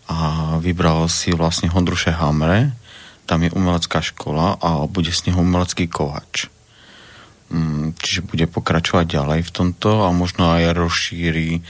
a 0.09 0.55
vybral 0.59 1.07
si 1.07 1.31
vlastne 1.31 1.71
Hondruše 1.71 2.11
Hamre, 2.11 2.75
tam 3.23 3.43
je 3.43 3.55
umelecká 3.55 4.03
škola 4.03 4.59
a 4.59 4.83
bude 4.83 5.11
s 5.11 5.23
neho 5.23 5.39
umelecký 5.39 5.87
kovač. 5.87 6.51
Mm, 7.53 7.95
čiže 7.95 8.25
bude 8.25 8.49
pokračovať 8.49 9.05
ďalej 9.07 9.39
v 9.47 9.51
tomto 9.53 10.03
a 10.03 10.09
možno 10.11 10.51
aj 10.51 10.73
rozšíri 10.75 11.61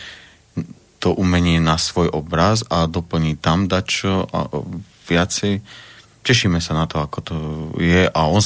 to 1.04 1.12
umenie 1.12 1.60
na 1.60 1.76
svoj 1.76 2.08
obraz 2.16 2.64
a 2.72 2.88
doplní 2.88 3.36
tam 3.36 3.68
dačo 3.68 4.24
a 4.32 4.48
viacej. 5.12 5.60
Tešíme 6.24 6.64
sa 6.64 6.72
na 6.80 6.88
to, 6.88 7.04
ako 7.04 7.20
to 7.20 7.36
je 7.84 8.08
a 8.08 8.20
on, 8.32 8.40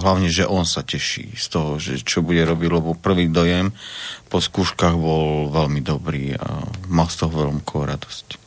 hlavne, 0.00 0.32
že 0.32 0.48
on 0.48 0.64
sa 0.64 0.80
teší 0.80 1.36
z 1.36 1.46
toho, 1.52 1.76
že 1.76 2.00
čo 2.00 2.24
bude 2.24 2.40
robiť, 2.40 2.68
lebo 2.72 2.96
prvý 2.96 3.28
dojem 3.28 3.76
po 4.32 4.40
skúškach 4.40 4.96
bol 4.96 5.52
veľmi 5.52 5.84
dobrý 5.84 6.32
a 6.40 6.64
mal 6.88 7.12
z 7.12 7.20
toho 7.20 7.44
veľkú 7.44 7.76
radosť. 7.84 8.39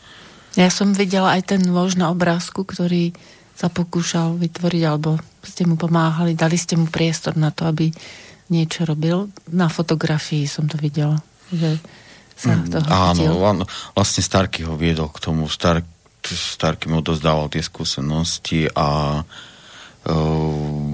Ja 0.54 0.70
som 0.70 0.94
videla 0.94 1.34
aj 1.34 1.56
ten 1.56 1.62
lož 1.66 1.98
na 1.98 2.14
obrázku, 2.14 2.62
ktorý 2.62 3.14
sa 3.54 3.70
pokúšal 3.70 4.38
vytvoriť, 4.38 4.84
alebo 4.86 5.18
ste 5.46 5.66
mu 5.66 5.78
pomáhali, 5.78 6.38
dali 6.38 6.58
ste 6.58 6.78
mu 6.78 6.90
priestor 6.90 7.38
na 7.38 7.50
to, 7.50 7.66
aby 7.70 7.90
niečo 8.54 8.86
robil. 8.86 9.30
Na 9.50 9.70
fotografii 9.70 10.46
som 10.46 10.70
to 10.70 10.78
videla, 10.78 11.22
že 11.50 11.78
sa 12.38 12.58
mm, 12.58 12.70
toho 12.70 12.86
Áno, 12.90 13.24
áno, 13.46 13.64
vlastne 13.94 14.22
Starky 14.22 14.66
ho 14.66 14.78
viedol 14.78 15.10
k 15.14 15.22
tomu. 15.22 15.46
Stark, 15.50 15.86
Starky 16.26 16.90
mu 16.90 17.02
dozdával 17.02 17.50
tie 17.50 17.62
skúsenosti 17.62 18.70
a 18.74 19.22
uh, 19.22 20.92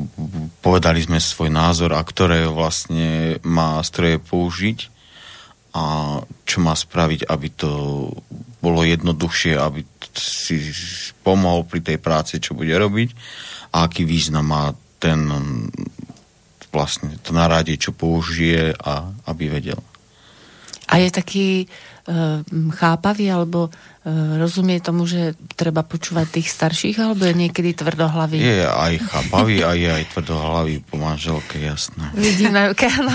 povedali 0.59 0.99
sme 1.03 1.19
svoj 1.19 1.51
názor 1.51 1.95
a 1.95 2.01
ktoré 2.03 2.47
vlastne 2.47 3.39
má 3.43 3.79
stroje 3.83 4.19
použiť 4.19 4.91
a 5.75 6.17
čo 6.43 6.57
má 6.59 6.73
spraviť, 6.73 7.29
aby 7.29 7.47
to 7.53 7.71
bolo 8.59 8.83
jednoduchšie, 8.83 9.55
aby 9.55 9.87
si 10.15 10.59
pomohol 11.23 11.63
pri 11.63 11.79
tej 11.83 11.97
práci, 11.99 12.43
čo 12.43 12.55
bude 12.55 12.71
robiť 12.75 13.09
a 13.71 13.87
aký 13.87 14.03
význam 14.03 14.51
má 14.51 14.73
ten 14.99 15.19
vlastne 16.69 17.17
to 17.21 17.33
naradie, 17.33 17.77
čo 17.81 17.93
použije 17.93 18.77
a 18.77 19.09
aby 19.29 19.49
vedel. 19.49 19.81
A 20.89 20.97
je 20.97 21.09
taký 21.13 21.47
e, 21.61 21.67
chápavý, 22.73 23.29
alebo 23.29 23.69
e, 23.69 23.71
rozumie 24.41 24.81
tomu, 24.81 25.05
že 25.05 25.37
treba 25.53 25.85
počúvať 25.85 26.41
tých 26.41 26.49
starších, 26.49 26.97
alebo 26.97 27.29
je 27.29 27.37
niekedy 27.37 27.77
tvrdohlavý? 27.77 28.41
Je 28.41 28.65
aj 28.65 28.93
chápavý 29.05 29.61
a 29.61 29.77
je 29.77 29.89
aj 30.01 30.03
tvrdohlavý 30.17 30.81
po 30.81 30.97
manželke, 30.97 31.61
jasné. 31.61 32.09
Vidíme, 32.17 32.73
áno. 32.97 33.13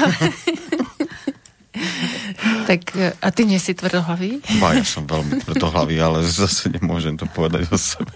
Tak 2.64 2.96
a 3.20 3.28
ty 3.30 3.44
nie 3.44 3.60
si 3.60 3.76
tvrdohlavý? 3.76 4.40
Ba, 4.58 4.74
ja 4.74 4.82
som 4.82 5.04
veľmi 5.04 5.44
tvrdohlavý, 5.44 5.96
ale 6.00 6.24
zase 6.24 6.72
nemôžem 6.72 7.14
to 7.14 7.28
povedať 7.28 7.68
o 7.70 7.78
sebe. 7.78 8.12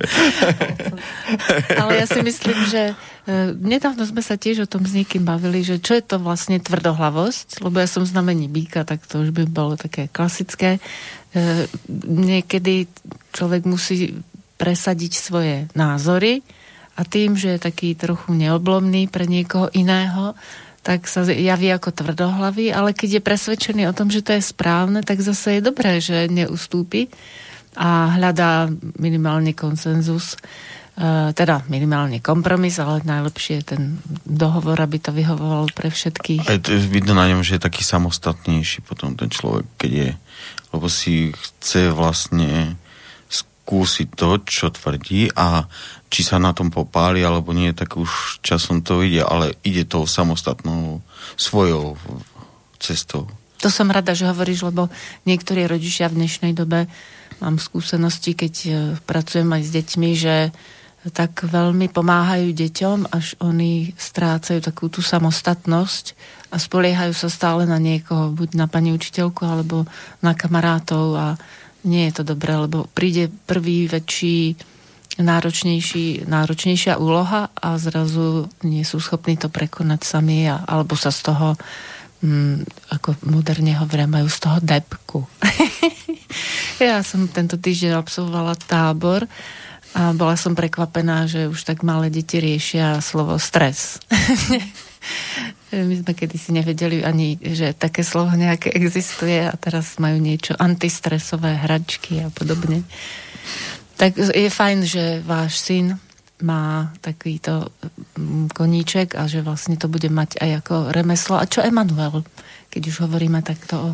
ale 1.81 2.01
ja 2.01 2.07
si 2.09 2.21
myslím, 2.25 2.59
že 2.67 2.93
uh, 2.93 3.55
nedávno 3.55 4.03
sme 4.09 4.25
sa 4.25 4.41
tiež 4.41 4.65
o 4.65 4.71
tom 4.71 4.89
s 4.89 4.97
niekým 4.97 5.23
bavili, 5.23 5.61
že 5.61 5.79
čo 5.79 5.95
je 5.95 6.03
to 6.03 6.17
vlastne 6.19 6.59
tvrdohlavosť, 6.59 7.63
lebo 7.63 7.77
ja 7.79 7.89
som 7.89 8.03
znamení 8.03 8.49
býka, 8.49 8.83
tak 8.89 9.05
to 9.05 9.23
už 9.23 9.31
by 9.37 9.45
bolo 9.47 9.77
také 9.77 10.09
klasické. 10.09 10.81
Uh, 11.37 11.69
niekedy 12.09 12.89
človek 13.37 13.69
musí 13.69 14.17
presadiť 14.59 15.13
svoje 15.15 15.57
názory 15.79 16.43
a 16.99 17.07
tým, 17.07 17.39
že 17.39 17.55
je 17.55 17.67
taký 17.71 17.95
trochu 17.95 18.35
neoblomný 18.35 19.07
pre 19.07 19.31
niekoho 19.31 19.71
iného, 19.71 20.35
tak 20.89 21.05
sa 21.05 21.21
javí 21.21 21.69
ako 21.69 21.93
tvrdohlavý, 21.93 22.73
ale 22.73 22.97
keď 22.97 23.21
je 23.21 23.27
presvedčený 23.29 23.93
o 23.93 23.97
tom, 23.97 24.09
že 24.09 24.25
to 24.25 24.33
je 24.33 24.41
správne, 24.41 25.05
tak 25.05 25.21
zase 25.21 25.61
je 25.61 25.69
dobré, 25.69 26.01
že 26.01 26.33
neustúpi 26.33 27.13
a 27.77 28.17
hľadá 28.17 28.73
minimálne 28.97 29.53
konsenzus, 29.53 30.41
e, 30.97 31.37
teda 31.37 31.69
minimálne 31.69 32.25
kompromis, 32.25 32.81
ale 32.81 33.05
najlepšie 33.05 33.61
je 33.61 33.69
ten 33.77 33.83
dohovor, 34.25 34.81
aby 34.81 34.97
to 34.97 35.13
vyhovovalo 35.13 35.69
pre 35.77 35.93
všetkých. 35.93 36.49
A 36.49 36.57
je 36.57 36.65
to 36.65 36.73
vidno 36.81 37.13
na 37.13 37.29
ňom, 37.29 37.45
že 37.45 37.61
je 37.61 37.69
taký 37.69 37.85
samostatnejší 37.85 38.81
potom 38.81 39.13
ten 39.13 39.29
človek, 39.29 39.69
keď 39.77 39.91
je, 39.93 40.11
lebo 40.73 40.89
si 40.89 41.37
chce 41.37 41.93
vlastne 41.93 42.81
skúsiť 43.29 44.09
to, 44.17 44.41
čo 44.49 44.73
tvrdí 44.73 45.37
a 45.37 45.69
či 46.09 46.25
sa 46.25 46.41
na 46.41 46.57
tom 46.57 46.73
popáli 46.73 47.21
alebo 47.21 47.53
nie, 47.53 47.73
tak 47.77 48.01
už 48.01 48.41
časom 48.41 48.81
to 48.81 49.05
ide, 49.05 49.21
ale 49.21 49.57
ide 49.65 49.85
tou 49.85 50.09
samostatnou 50.09 51.05
svojou 51.37 52.01
cestou. 52.81 53.29
To 53.59 53.69
som 53.69 53.91
rada, 53.91 54.15
že 54.15 54.29
hovoríš, 54.29 54.71
lebo 54.71 54.87
niektorí 55.27 55.67
rodičia 55.67 56.07
v 56.09 56.25
dnešnej 56.25 56.55
dobe 56.55 56.87
mám 57.43 57.59
skúsenosti, 57.59 58.39
keď 58.39 58.55
e, 58.65 58.71
pracujem 59.03 59.51
aj 59.51 59.63
s 59.67 59.71
deťmi, 59.75 60.11
že 60.15 60.37
tak 61.11 61.47
veľmi 61.47 61.91
pomáhajú 61.95 62.55
deťom, 62.55 63.15
až 63.15 63.39
oni 63.39 63.95
strácajú 63.95 64.59
takú 64.63 64.91
tú 64.91 65.01
samostatnosť 65.01 66.05
a 66.51 66.57
spoliehajú 66.59 67.15
sa 67.15 67.31
stále 67.31 67.65
na 67.65 67.79
niekoho, 67.79 68.35
buď 68.35 68.59
na 68.59 68.67
pani 68.67 68.91
učiteľku, 68.91 69.47
alebo 69.47 69.87
na 70.23 70.35
kamarátov 70.35 71.07
a 71.15 71.27
nie 71.87 72.11
je 72.11 72.21
to 72.21 72.25
dobré, 72.35 72.59
lebo 72.59 72.91
príde 72.91 73.31
prvý 73.47 73.87
väčší 73.87 74.59
náročnejší, 75.19 76.31
náročnejšia 76.31 76.97
úloha 76.97 77.51
a 77.51 77.75
zrazu 77.77 78.47
nie 78.63 78.87
sú 78.87 79.03
schopní 79.03 79.35
to 79.35 79.51
prekonať 79.51 80.01
sami 80.07 80.47
a, 80.47 80.63
alebo 80.63 80.95
sa 80.95 81.11
z 81.11 81.31
toho 81.31 81.59
mm, 82.23 82.91
ako 82.95 83.19
moderne 83.27 83.75
hovoria, 83.79 84.07
majú 84.07 84.31
z 84.31 84.39
toho 84.39 84.59
depku. 84.63 85.27
ja 86.83 87.03
som 87.03 87.27
tento 87.27 87.59
týždeň 87.59 87.99
absolvovala 87.99 88.55
tábor 88.55 89.27
a 89.99 90.15
bola 90.15 90.39
som 90.39 90.55
prekvapená, 90.55 91.27
že 91.27 91.51
už 91.51 91.67
tak 91.67 91.83
malé 91.83 92.13
deti 92.15 92.39
riešia 92.39 93.03
slovo 93.03 93.35
stres. 93.43 93.99
My 95.69 95.95
sme 96.01 96.13
kedysi 96.17 96.57
nevedeli 96.57 97.05
ani, 97.05 97.37
že 97.41 97.77
také 97.77 98.01
slovo 98.01 98.33
nejaké 98.33 98.73
existuje 98.73 99.45
a 99.45 99.53
teraz 99.57 100.01
majú 100.01 100.17
niečo 100.17 100.57
antistresové 100.57 101.61
hračky 101.61 102.25
a 102.25 102.33
podobne. 102.33 102.89
Tak 103.99 104.15
je 104.15 104.47
fajn, 104.47 104.79
že 104.87 105.05
váš 105.27 105.59
syn 105.59 105.99
má 106.39 106.95
takýto 107.03 107.75
mm, 108.15 108.55
koníček 108.55 109.19
a 109.19 109.27
že 109.27 109.43
vlastne 109.43 109.75
to 109.75 109.91
bude 109.91 110.07
mať 110.07 110.39
aj 110.39 110.51
ako 110.63 110.75
remeslo. 110.95 111.35
A 111.35 111.51
čo 111.51 111.67
Emanuel, 111.67 112.23
keď 112.71 112.83
už 112.95 112.97
hovoríme 113.11 113.43
takto 113.43 113.75
o 113.75 113.91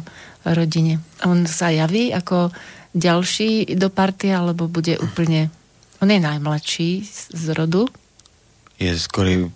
rodine? 0.53 1.01
On 1.25 1.49
sa 1.49 1.73
javí 1.73 2.13
ako 2.13 2.53
ďalší 2.93 3.75
do 3.81 3.89
party, 3.89 4.29
alebo 4.29 4.69
bude 4.69 5.01
úplne... 5.01 5.49
On 6.05 6.09
je 6.13 6.21
najmladší 6.21 7.01
z 7.33 7.45
rodu? 7.57 7.89
Je 8.77 8.93
skôr 9.01 9.49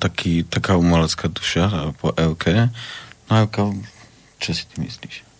taký, 0.00 0.48
taká 0.48 0.80
umelecká 0.80 1.28
duša 1.28 1.92
po 2.00 2.16
Euke. 2.16 2.72
No 3.28 3.44
Euka, 3.44 3.76
čo 4.40 4.56
si 4.56 4.64
ty 4.72 4.80
myslíš? 4.80 5.31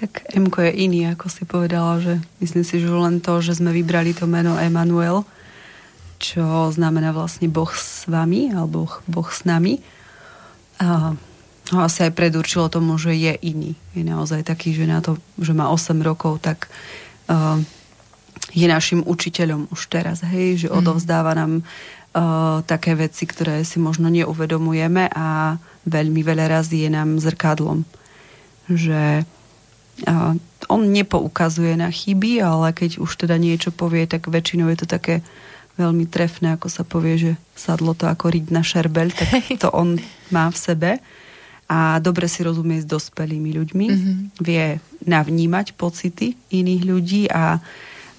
Tak 0.00 0.32
Emko 0.32 0.64
je 0.64 0.72
iný, 0.72 1.12
ako 1.12 1.28
si 1.28 1.44
povedala, 1.44 2.00
že 2.00 2.16
myslím 2.40 2.64
si, 2.64 2.80
že 2.80 2.88
len 2.88 3.20
to, 3.20 3.44
že 3.44 3.60
sme 3.60 3.68
vybrali 3.68 4.16
to 4.16 4.24
meno 4.24 4.56
Emanuel, 4.56 5.28
čo 6.16 6.72
znamená 6.72 7.12
vlastne 7.12 7.52
Boh 7.52 7.68
s 7.68 8.08
vami, 8.08 8.48
alebo 8.48 8.88
Boh 9.04 9.28
s 9.28 9.44
nami. 9.44 9.76
A 10.80 11.12
ho 11.76 11.80
asi 11.84 12.08
aj 12.08 12.16
predurčilo 12.16 12.72
tomu, 12.72 12.96
že 12.96 13.12
je 13.12 13.36
iný. 13.44 13.76
Je 13.92 14.00
naozaj 14.00 14.48
taký, 14.48 14.72
že 14.72 14.88
na 14.88 15.04
to, 15.04 15.20
že 15.36 15.52
má 15.52 15.68
8 15.68 16.00
rokov, 16.00 16.40
tak 16.40 16.72
uh, 17.28 17.60
je 18.56 18.64
našim 18.64 19.04
učiteľom 19.04 19.68
už 19.68 19.80
teraz, 19.92 20.24
hej, 20.24 20.66
že 20.66 20.68
mhm. 20.72 20.80
odovzdáva 20.80 21.36
nám 21.36 21.60
uh, 21.60 22.64
také 22.64 22.96
veci, 22.96 23.28
ktoré 23.28 23.68
si 23.68 23.76
možno 23.76 24.08
neuvedomujeme 24.08 25.12
a 25.12 25.60
veľmi 25.84 26.24
veľa 26.24 26.48
razy 26.48 26.88
je 26.88 26.90
nám 26.90 27.20
zrkadlom. 27.20 27.84
Že 28.72 29.28
uh, 30.06 30.36
on 30.68 30.82
nepoukazuje 30.88 31.74
na 31.76 31.90
chyby, 31.90 32.40
ale 32.40 32.72
keď 32.76 33.00
už 33.00 33.26
teda 33.26 33.40
niečo 33.40 33.74
povie, 33.74 34.06
tak 34.06 34.28
väčšinou 34.30 34.70
je 34.70 34.84
to 34.84 34.88
také 34.88 35.24
veľmi 35.80 36.04
trefné, 36.06 36.54
ako 36.54 36.68
sa 36.68 36.84
povie, 36.84 37.16
že 37.16 37.32
sadlo 37.56 37.96
to 37.96 38.04
ako 38.06 38.28
riť 38.28 38.52
na 38.52 38.60
šerbeľ, 38.60 39.08
tak 39.16 39.28
to 39.62 39.68
on 39.72 39.96
má 40.28 40.46
v 40.52 40.58
sebe 40.58 40.90
a 41.70 42.02
dobre 42.02 42.26
si 42.26 42.42
rozumie 42.42 42.82
s 42.82 42.86
dospelými 42.86 43.50
ľuďmi, 43.56 43.86
mm-hmm. 43.86 44.16
vie 44.42 44.82
navnímať 45.06 45.78
pocity 45.78 46.36
iných 46.50 46.82
ľudí 46.84 47.22
a 47.30 47.62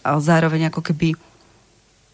a 0.02 0.18
zároveň 0.18 0.74
ako 0.74 0.82
keby 0.82 1.14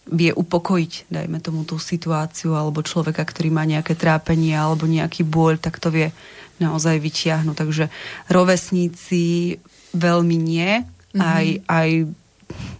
vie 0.08 0.32
upokojiť, 0.32 1.12
dajme 1.12 1.38
tomu 1.44 1.68
tú 1.68 1.76
situáciu, 1.78 2.56
alebo 2.56 2.86
človeka, 2.86 3.28
ktorý 3.28 3.52
má 3.52 3.68
nejaké 3.68 3.94
trápenie 3.94 4.56
alebo 4.56 4.88
nejaký 4.88 5.28
bôľ, 5.28 5.60
tak 5.60 5.84
to 5.84 5.92
vie 5.92 6.16
naozaj 6.58 6.98
vyťahnuť. 6.98 7.56
Takže 7.56 7.86
rovesníci 8.32 9.58
veľmi 9.94 10.38
nie, 10.40 10.82
mm-hmm. 10.82 11.22
aj, 11.22 11.46
aj 11.68 11.90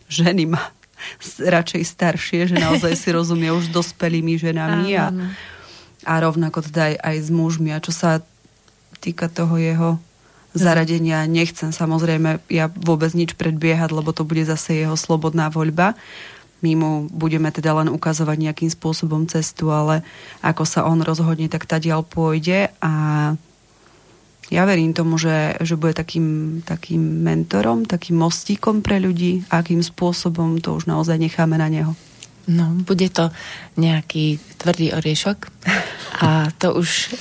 ženy 0.08 0.44
ma 0.48 0.64
radšej 1.38 1.84
staršie, 1.86 2.40
že 2.50 2.56
naozaj 2.58 2.94
si 2.98 3.10
rozumie 3.14 3.54
už 3.54 3.70
dospelými 3.70 4.40
ženami 4.40 4.98
a, 4.98 5.08
a 6.04 6.14
rovnako 6.18 6.66
teda 6.66 6.94
aj, 6.94 6.96
aj 7.06 7.18
s 7.22 7.30
mužmi. 7.30 7.70
A 7.72 7.84
čo 7.84 7.94
sa 7.94 8.24
týka 8.98 9.30
toho 9.30 9.56
jeho 9.62 9.90
zaradenia, 10.58 11.30
nechcem 11.30 11.70
samozrejme 11.70 12.42
ja 12.50 12.66
vôbec 12.74 13.14
nič 13.14 13.38
predbiehať, 13.38 13.94
lebo 13.94 14.10
to 14.10 14.26
bude 14.26 14.42
zase 14.42 14.82
jeho 14.82 14.98
slobodná 14.98 15.54
voľba. 15.54 15.94
My 16.66 16.74
mu 16.74 16.92
budeme 17.14 17.54
teda 17.54 17.78
len 17.78 17.90
ukazovať 17.90 18.38
nejakým 18.38 18.72
spôsobom 18.74 19.30
cestu, 19.30 19.70
ale 19.70 20.02
ako 20.42 20.64
sa 20.66 20.90
on 20.90 21.06
rozhodne, 21.06 21.46
tak 21.50 21.70
tadiaľ 21.70 22.02
pôjde 22.02 22.74
a 22.82 22.94
ja 24.48 24.64
verím 24.64 24.96
tomu, 24.96 25.20
že, 25.20 25.60
že 25.60 25.76
bude 25.76 25.92
takým, 25.92 26.60
takým 26.64 27.04
mentorom, 27.04 27.84
takým 27.84 28.16
mostíkom 28.16 28.80
pre 28.80 29.04
ľudí, 29.04 29.44
akým 29.52 29.84
spôsobom 29.84 30.64
to 30.64 30.80
už 30.80 30.88
naozaj 30.88 31.20
necháme 31.20 31.60
na 31.60 31.68
neho. 31.68 31.92
No, 32.48 32.72
bude 32.80 33.12
to 33.12 33.28
nejaký 33.76 34.40
tvrdý 34.56 34.96
oriešok 34.96 35.52
a 36.26 36.48
to 36.56 36.80
už 36.80 37.12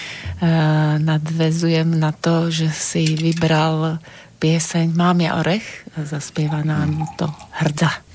nadvezujem 1.06 1.86
na 1.86 2.10
to, 2.10 2.50
že 2.50 2.74
si 2.74 3.14
vybral 3.14 4.02
pieseň 4.36 4.92
Mám 4.92 5.22
ja 5.22 5.38
orech, 5.40 5.86
zaspieva 5.96 6.60
nám 6.66 7.08
to 7.16 7.30
hrdza. 7.62 8.05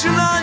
should 0.00 0.12
I? 0.12 0.39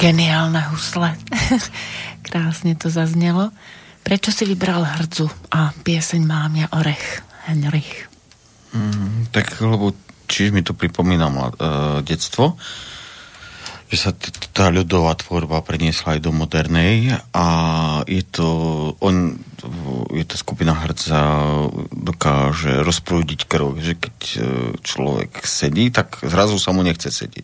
Geniálne 0.00 0.64
husle. 0.72 1.12
Krásne 2.26 2.72
to 2.72 2.88
zaznelo. 2.88 3.52
Prečo 4.00 4.32
si 4.32 4.48
vybral 4.48 4.80
hrdzu 4.80 5.28
a 5.52 5.76
pieseň 5.76 6.24
Mám 6.24 6.56
ja 6.56 6.72
orech, 6.72 7.20
Henrich? 7.44 8.08
Mm, 8.72 9.28
tak 9.28 9.60
lebo 9.60 9.92
čiže 10.24 10.56
mi 10.56 10.64
to 10.64 10.72
pripomína 10.72 11.28
uh, 11.28 11.44
detstvo. 12.00 12.56
Že 13.90 13.98
sa 13.98 14.10
tá 14.54 14.70
ľudová 14.70 15.18
tvorba 15.18 15.66
preniesla 15.66 16.14
aj 16.14 16.20
do 16.22 16.30
modernej 16.30 17.10
a 17.34 17.46
je 18.06 18.22
to, 18.22 18.48
on, 19.02 19.34
je 20.14 20.22
to 20.30 20.38
skupina 20.38 20.78
hrdza 20.78 21.18
dokáže 21.90 22.86
rozprúdiť 22.86 23.50
krv, 23.50 23.82
že 23.82 23.98
keď 23.98 24.16
e, 24.22 24.38
človek 24.78 25.42
sedí, 25.42 25.90
tak 25.90 26.22
zrazu 26.22 26.54
sa 26.62 26.70
mu 26.70 26.86
nechce 26.86 27.10
sedieť. 27.10 27.42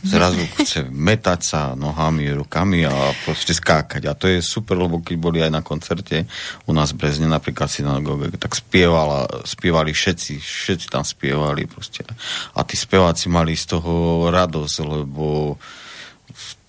Zrazu 0.00 0.40
chce 0.64 0.88
metať 0.88 1.40
sa 1.44 1.60
nohami, 1.76 2.32
rukami 2.40 2.88
a 2.88 3.12
proste 3.28 3.52
skákať. 3.52 4.08
A 4.08 4.16
to 4.16 4.32
je 4.32 4.40
super, 4.40 4.80
lebo 4.80 5.04
keď 5.04 5.16
boli 5.20 5.44
aj 5.44 5.52
na 5.52 5.60
koncerte 5.60 6.24
u 6.64 6.72
nás 6.72 6.96
v 6.96 7.04
Brezne, 7.04 7.28
napríklad 7.28 7.68
synagóge, 7.68 8.32
tak 8.40 8.56
spievala, 8.56 9.44
spievali 9.44 9.92
všetci, 9.92 10.40
všetci 10.40 10.88
tam 10.88 11.04
spievali 11.04 11.68
proste. 11.68 12.00
A 12.56 12.64
tí 12.64 12.80
speváci 12.80 13.28
mali 13.28 13.52
z 13.60 13.76
toho 13.76 14.24
radosť, 14.32 14.76
lebo 14.88 15.60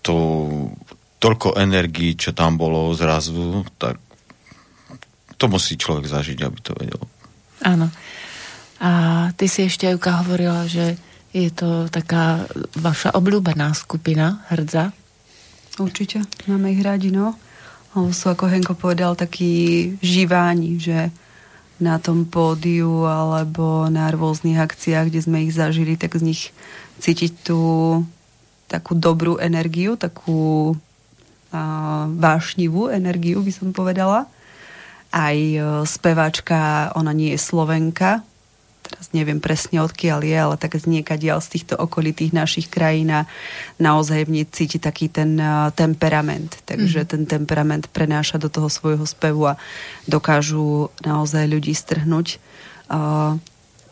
to, 0.04 0.16
toľko 1.24 1.56
energií, 1.56 2.20
čo 2.20 2.36
tam 2.36 2.60
bolo 2.60 2.92
zrazu, 2.92 3.64
tak 3.80 3.96
to 5.40 5.46
musí 5.48 5.80
človek 5.80 6.08
zažiť, 6.08 6.38
aby 6.44 6.60
to 6.60 6.72
vedel. 6.76 7.04
Áno. 7.64 7.88
A 8.84 8.92
ty 9.40 9.48
si 9.48 9.68
ešte, 9.68 9.88
Juka, 9.88 10.24
hovorila, 10.24 10.68
že 10.68 11.00
je 11.32 11.50
to 11.50 11.88
taká 11.88 12.46
vaša 12.76 13.16
obľúbená 13.16 13.72
skupina 13.74 14.44
hrdza. 14.52 14.92
Určite, 15.80 16.22
máme 16.46 16.76
ich 16.76 16.84
radi, 16.84 17.10
no. 17.10 17.34
Lebo 17.96 18.12
sú, 18.14 18.30
ako 18.30 18.52
Henko 18.52 18.76
povedal, 18.78 19.18
takí 19.18 19.96
živáni, 20.04 20.78
že 20.78 21.10
na 21.82 21.98
tom 21.98 22.30
pódiu 22.30 23.04
alebo 23.10 23.90
na 23.90 24.14
rôznych 24.14 24.62
akciách, 24.62 25.10
kde 25.10 25.20
sme 25.26 25.44
ich 25.48 25.54
zažili, 25.56 25.98
tak 25.98 26.14
z 26.16 26.24
nich 26.24 26.42
cítiť 27.02 27.34
tú 27.50 27.60
takú 28.74 28.98
dobrú 28.98 29.38
energiu, 29.38 29.94
takú 29.94 30.74
uh, 30.74 32.04
vášnivú 32.10 32.90
energiu, 32.90 33.46
by 33.46 33.54
som 33.54 33.70
povedala. 33.70 34.26
Aj 35.14 35.38
uh, 35.38 35.86
speváčka, 35.86 36.90
ona 36.98 37.14
nie 37.14 37.38
je 37.38 37.40
Slovenka, 37.46 38.26
teraz 38.84 39.14
neviem 39.16 39.40
presne 39.40 39.80
odkiaľ 39.80 40.20
je, 40.26 40.38
ale 40.38 40.56
tak 40.58 40.76
z 40.76 40.90
niekadiaľ 40.90 41.40
z 41.40 41.58
týchto 41.58 41.78
okolitých 41.80 42.36
našich 42.36 42.68
krajín 42.68 43.14
a 43.14 43.30
naozaj 43.80 44.28
v 44.28 44.34
nej 44.42 44.46
cíti 44.50 44.82
taký 44.82 45.08
ten 45.08 45.38
uh, 45.38 45.70
temperament. 45.72 46.62
Takže 46.66 47.06
mm. 47.06 47.10
ten 47.10 47.24
temperament 47.30 47.86
prenáša 47.94 48.42
do 48.42 48.50
toho 48.50 48.68
svojho 48.68 49.06
spevu 49.06 49.54
a 49.54 49.60
dokážu 50.10 50.90
naozaj 51.06 51.46
ľudí 51.46 51.72
strhnúť. 51.78 52.42
Uh, 52.90 53.38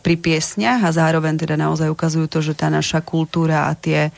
pri 0.02 0.17
piesniach 0.17 0.82
a 0.82 0.89
zároveň 0.89 1.38
teda 1.38 1.56
naozaj 1.56 1.94
ukazujú 1.94 2.26
to, 2.26 2.41
že 2.41 2.58
tá 2.58 2.74
naša 2.74 3.06
kultúra 3.06 3.70
a 3.70 3.78
tie 3.78 4.10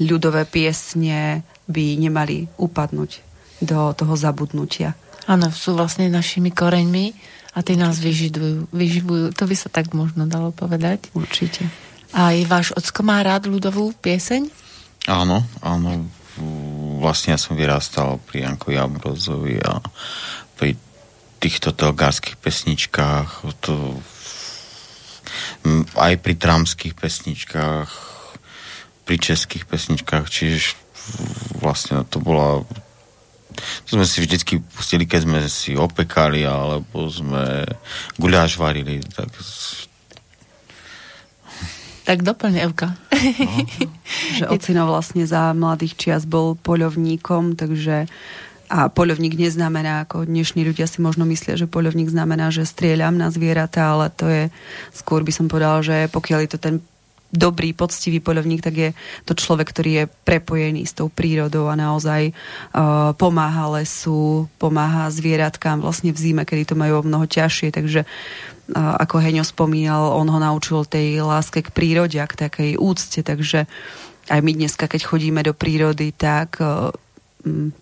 ľudové 0.00 0.42
piesne 0.46 1.42
by 1.66 1.84
nemali 1.98 2.46
upadnúť 2.58 3.10
do 3.62 3.94
toho 3.94 4.14
zabudnutia. 4.18 4.94
Áno, 5.24 5.48
sú 5.48 5.72
vlastne 5.72 6.12
našimi 6.12 6.52
koreňmi 6.52 7.16
a 7.56 7.64
tie 7.64 7.78
nás 7.78 7.96
vyživujú. 7.96 8.68
vyživujú. 8.74 9.24
To 9.32 9.44
by 9.48 9.56
sa 9.56 9.68
tak 9.72 9.94
možno 9.96 10.28
dalo 10.28 10.52
povedať. 10.52 11.08
Určite. 11.16 11.64
A 12.12 12.36
je 12.36 12.44
váš 12.44 12.76
ocko 12.76 13.02
má 13.02 13.24
rád 13.24 13.48
ľudovú 13.48 13.96
pieseň? 14.04 14.46
Áno, 15.08 15.42
áno. 15.64 16.06
Vlastne 17.00 17.34
ja 17.34 17.40
som 17.40 17.54
vyrastal 17.54 18.18
pri 18.26 18.44
Janko 18.44 18.74
Jamrozovi 18.74 19.62
a 19.62 19.80
pri 20.58 20.74
týchto 21.38 21.72
telgárskych 21.72 22.40
pesničkách, 22.40 23.44
to, 23.60 24.00
aj 25.94 26.14
pri 26.20 26.34
tramských 26.36 26.94
pesničkách, 26.96 28.13
pri 29.04 29.16
českých 29.20 29.68
pesničkách, 29.68 30.26
čiže 30.28 30.76
vlastne 31.60 32.04
to 32.08 32.20
bola 32.20 32.64
to 33.86 33.90
sme 33.94 34.02
si 34.02 34.18
vždycky 34.18 34.58
pustili, 34.58 35.06
keď 35.06 35.20
sme 35.22 35.38
si 35.46 35.78
opekali, 35.78 36.42
alebo 36.42 37.06
sme 37.06 37.62
guľáš 38.18 38.58
varili. 38.58 38.98
Tak, 39.14 39.30
tak 42.02 42.18
doplň, 42.26 42.52
Evka. 42.66 42.98
No. 43.14 43.22
že 44.42 44.44
ocino 44.50 44.90
vlastne 44.90 45.22
za 45.24 45.54
mladých 45.54 45.94
čias 45.94 46.22
bol 46.26 46.58
poľovníkom, 46.58 47.54
takže 47.54 48.10
a 48.74 48.88
poľovník 48.88 49.36
neznamená, 49.36 50.02
ako 50.02 50.24
dnešní 50.24 50.64
ľudia 50.64 50.88
si 50.88 50.98
možno 50.98 51.28
myslia, 51.28 51.54
že 51.54 51.68
poľovník 51.68 52.08
znamená, 52.08 52.48
že 52.48 52.66
strieľam 52.66 53.14
na 53.14 53.28
zvieratá, 53.28 53.92
ale 53.92 54.08
to 54.10 54.26
je, 54.26 54.42
skôr 54.90 55.20
by 55.20 55.30
som 55.30 55.46
povedal, 55.46 55.84
že 55.84 56.08
pokiaľ 56.10 56.38
je 56.42 56.50
to 56.50 56.58
ten 56.58 56.74
dobrý, 57.34 57.74
poctivý 57.74 58.22
poľovník, 58.22 58.62
tak 58.62 58.74
je 58.78 58.90
to 59.26 59.34
človek, 59.34 59.74
ktorý 59.74 59.90
je 59.92 60.04
prepojený 60.22 60.86
s 60.86 60.94
tou 60.94 61.10
prírodou 61.10 61.66
a 61.68 61.74
naozaj 61.74 62.30
uh, 62.30 63.12
pomáha 63.18 63.74
lesu, 63.74 64.46
pomáha 64.56 65.10
zvieratkám 65.10 65.82
vlastne 65.82 66.14
v 66.14 66.18
zime, 66.18 66.42
kedy 66.46 66.72
to 66.72 66.78
majú 66.78 67.02
mnoho 67.02 67.26
ťažšie, 67.26 67.74
takže 67.74 68.06
uh, 68.06 68.94
ako 69.02 69.18
Heňo 69.18 69.42
spomínal, 69.42 70.14
on 70.14 70.30
ho 70.30 70.38
naučil 70.38 70.86
tej 70.86 71.20
láske 71.26 71.60
k 71.60 71.74
prírode 71.74 72.16
a 72.22 72.30
k 72.30 72.38
takej 72.48 72.70
úcte, 72.78 73.20
takže 73.26 73.66
aj 74.32 74.40
my 74.40 74.56
dneska, 74.56 74.88
keď 74.88 75.04
chodíme 75.04 75.44
do 75.44 75.52
prírody, 75.52 76.14
tak 76.14 76.62
uh, 76.62 76.88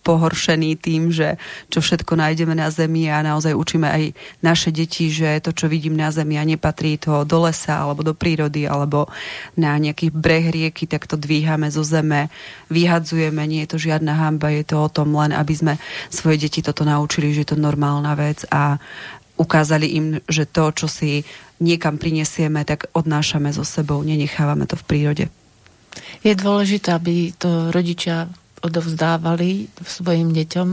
pohoršení 0.03 0.75
tým, 0.75 1.15
že 1.15 1.39
čo 1.71 1.79
všetko 1.79 2.19
nájdeme 2.19 2.53
na 2.53 2.69
Zemi 2.69 3.07
a 3.07 3.23
naozaj 3.23 3.55
učíme 3.55 3.87
aj 3.87 4.05
naše 4.43 4.75
deti, 4.75 5.09
že 5.09 5.39
to, 5.39 5.55
čo 5.55 5.71
vidím 5.71 5.95
na 5.95 6.11
Zemi 6.11 6.35
a 6.37 6.45
nepatrí 6.45 6.99
to 6.99 7.23
do 7.23 7.47
lesa 7.47 7.79
alebo 7.79 8.03
do 8.03 8.13
prírody 8.13 8.67
alebo 8.67 9.07
na 9.55 9.79
nejaký 9.79 10.11
breh 10.11 10.51
rieky, 10.51 10.91
tak 10.91 11.07
to 11.07 11.15
dvíhame 11.15 11.71
zo 11.71 11.87
zeme, 11.87 12.29
vyhadzujeme, 12.69 13.43
nie 13.47 13.63
je 13.65 13.71
to 13.77 13.79
žiadna 13.79 14.13
hamba, 14.19 14.51
je 14.51 14.65
to 14.67 14.77
o 14.83 14.89
tom 14.91 15.15
len, 15.15 15.31
aby 15.31 15.55
sme 15.55 15.75
svoje 16.11 16.49
deti 16.49 16.61
toto 16.61 16.83
naučili, 16.83 17.31
že 17.31 17.47
je 17.47 17.49
to 17.55 17.59
normálna 17.59 18.19
vec 18.19 18.43
a 18.51 18.83
ukázali 19.39 19.87
im, 19.97 20.07
že 20.27 20.45
to, 20.45 20.75
čo 20.75 20.87
si 20.91 21.23
niekam 21.63 21.97
prinesieme, 21.97 22.67
tak 22.67 22.91
odnášame 22.93 23.55
so 23.55 23.63
sebou, 23.63 24.03
nenechávame 24.03 24.67
to 24.67 24.75
v 24.75 24.87
prírode. 24.87 25.25
Je 26.25 26.33
dôležité, 26.33 26.97
aby 26.97 27.37
to 27.37 27.69
rodičia 27.71 28.31
odovzdávali 28.63 29.69
svojim 29.83 30.31
deťom. 30.31 30.69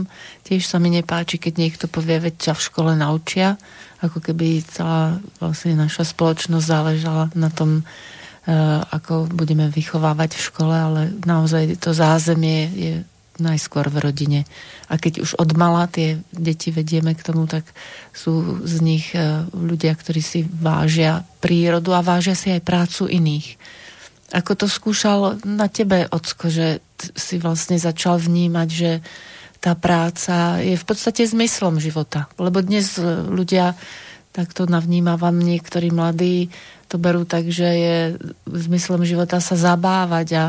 Tiež 0.46 0.62
sa 0.64 0.78
mi 0.78 0.94
nepáči, 0.94 1.36
keď 1.36 1.52
niekto 1.58 1.84
povie, 1.90 2.22
veď 2.22 2.50
ťa 2.50 2.52
v 2.54 2.64
škole 2.64 2.92
naučia, 2.94 3.58
ako 4.00 4.22
keby 4.22 4.62
celá 4.64 5.18
vlastne 5.42 5.76
naša 5.76 6.06
spoločnosť 6.06 6.64
záležala 6.64 7.24
na 7.34 7.50
tom, 7.50 7.82
e, 7.82 8.54
ako 8.94 9.28
budeme 9.28 9.68
vychovávať 9.68 10.38
v 10.38 10.46
škole, 10.46 10.74
ale 10.74 11.02
naozaj 11.26 11.82
to 11.82 11.90
zázemie 11.90 12.70
je 12.72 12.94
najskôr 13.42 13.88
v 13.88 13.98
rodine. 14.04 14.40
A 14.86 15.00
keď 15.00 15.24
už 15.24 15.34
od 15.40 15.56
mala 15.56 15.88
tie 15.88 16.20
deti 16.30 16.68
vedieme 16.70 17.16
k 17.16 17.24
tomu, 17.24 17.48
tak 17.48 17.64
sú 18.12 18.62
z 18.62 18.76
nich 18.84 19.10
e, 19.16 19.44
ľudia, 19.50 19.96
ktorí 19.98 20.22
si 20.22 20.46
vážia 20.46 21.26
prírodu 21.42 21.90
a 21.96 22.04
vážia 22.04 22.38
si 22.38 22.54
aj 22.54 22.62
prácu 22.62 23.10
iných 23.10 23.58
ako 24.30 24.52
to 24.54 24.66
skúšal 24.70 25.42
na 25.42 25.66
tebe, 25.66 26.06
Ocko, 26.06 26.46
že 26.50 26.78
si 27.18 27.42
vlastne 27.42 27.76
začal 27.76 28.22
vnímať, 28.22 28.68
že 28.70 28.90
tá 29.60 29.76
práca 29.76 30.62
je 30.62 30.78
v 30.78 30.84
podstate 30.86 31.26
zmyslom 31.26 31.82
života. 31.82 32.30
Lebo 32.40 32.64
dnes 32.64 32.96
e, 32.96 33.04
ľudia, 33.28 33.76
tak 34.32 34.56
to 34.56 34.64
navnímavam, 34.64 35.36
niektorí 35.36 35.92
mladí 35.92 36.48
to 36.90 36.96
berú 36.98 37.22
tak, 37.22 37.46
že 37.46 37.68
je 37.70 37.96
zmyslom 38.50 39.06
života 39.06 39.38
sa 39.38 39.54
zabávať 39.54 40.28
a, 40.34 40.44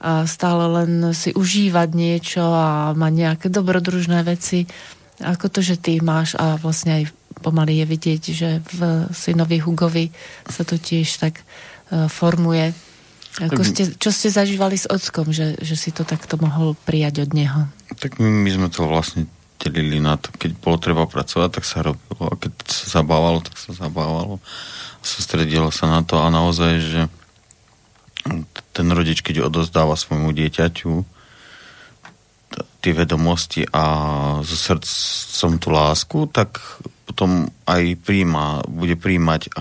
a 0.00 0.10
stále 0.24 0.64
len 0.80 1.12
si 1.12 1.36
užívať 1.36 1.88
niečo 1.92 2.40
a 2.40 2.96
mať 2.96 3.12
nejaké 3.12 3.46
dobrodružné 3.52 4.24
veci. 4.24 4.64
Ako 5.20 5.52
to, 5.52 5.60
že 5.60 5.76
ty 5.76 6.00
máš 6.00 6.32
a 6.40 6.56
vlastne 6.56 7.02
aj 7.02 7.04
pomaly 7.44 7.82
je 7.82 7.86
vidieť, 7.88 8.22
že 8.32 8.50
v 8.72 8.80
synovi 9.12 9.60
Hugovi 9.60 10.08
sa 10.48 10.64
to 10.64 10.80
tiež 10.80 11.20
tak 11.20 11.42
uh, 11.42 12.08
formuje 12.08 12.72
ako 13.40 13.62
ste, 13.64 13.96
čo 13.96 14.12
ste 14.12 14.28
zažívali 14.28 14.76
s 14.76 14.84
ockom, 14.84 15.32
že, 15.32 15.56
že 15.64 15.72
si 15.72 15.88
to 15.88 16.04
takto 16.04 16.36
mohol 16.36 16.76
prijať 16.84 17.24
od 17.24 17.30
neho? 17.32 17.64
Tak 17.96 18.20
my, 18.20 18.28
my 18.28 18.50
sme 18.52 18.68
to 18.68 18.84
vlastne 18.84 19.24
delili 19.56 20.02
na 20.02 20.20
to, 20.20 20.28
keď 20.36 20.58
bolo 20.58 20.76
treba 20.76 21.08
pracovať, 21.08 21.48
tak 21.48 21.64
sa 21.64 21.86
robilo 21.86 22.28
a 22.28 22.36
keď 22.36 22.52
sa 22.68 23.00
zabávalo, 23.00 23.40
tak 23.40 23.56
sa 23.56 23.72
zabávalo. 23.72 24.42
Sústredilo 25.00 25.72
sa 25.72 25.88
na 25.88 26.00
to 26.04 26.20
a 26.20 26.28
naozaj, 26.28 26.72
že 26.82 27.00
ten 28.76 28.86
rodič, 28.92 29.24
keď 29.24 29.48
odozdáva 29.48 29.96
svojmu 29.96 30.30
dieťaťu 30.34 30.92
tie 32.82 32.92
vedomosti 32.92 33.62
a 33.70 33.84
zo 34.42 34.56
srdcom 34.58 35.52
tú 35.62 35.68
lásku, 35.70 36.18
tak 36.28 36.58
potom 37.06 37.46
aj 37.64 37.96
príjma, 38.02 38.66
bude 38.66 38.98
príjmať 38.98 39.54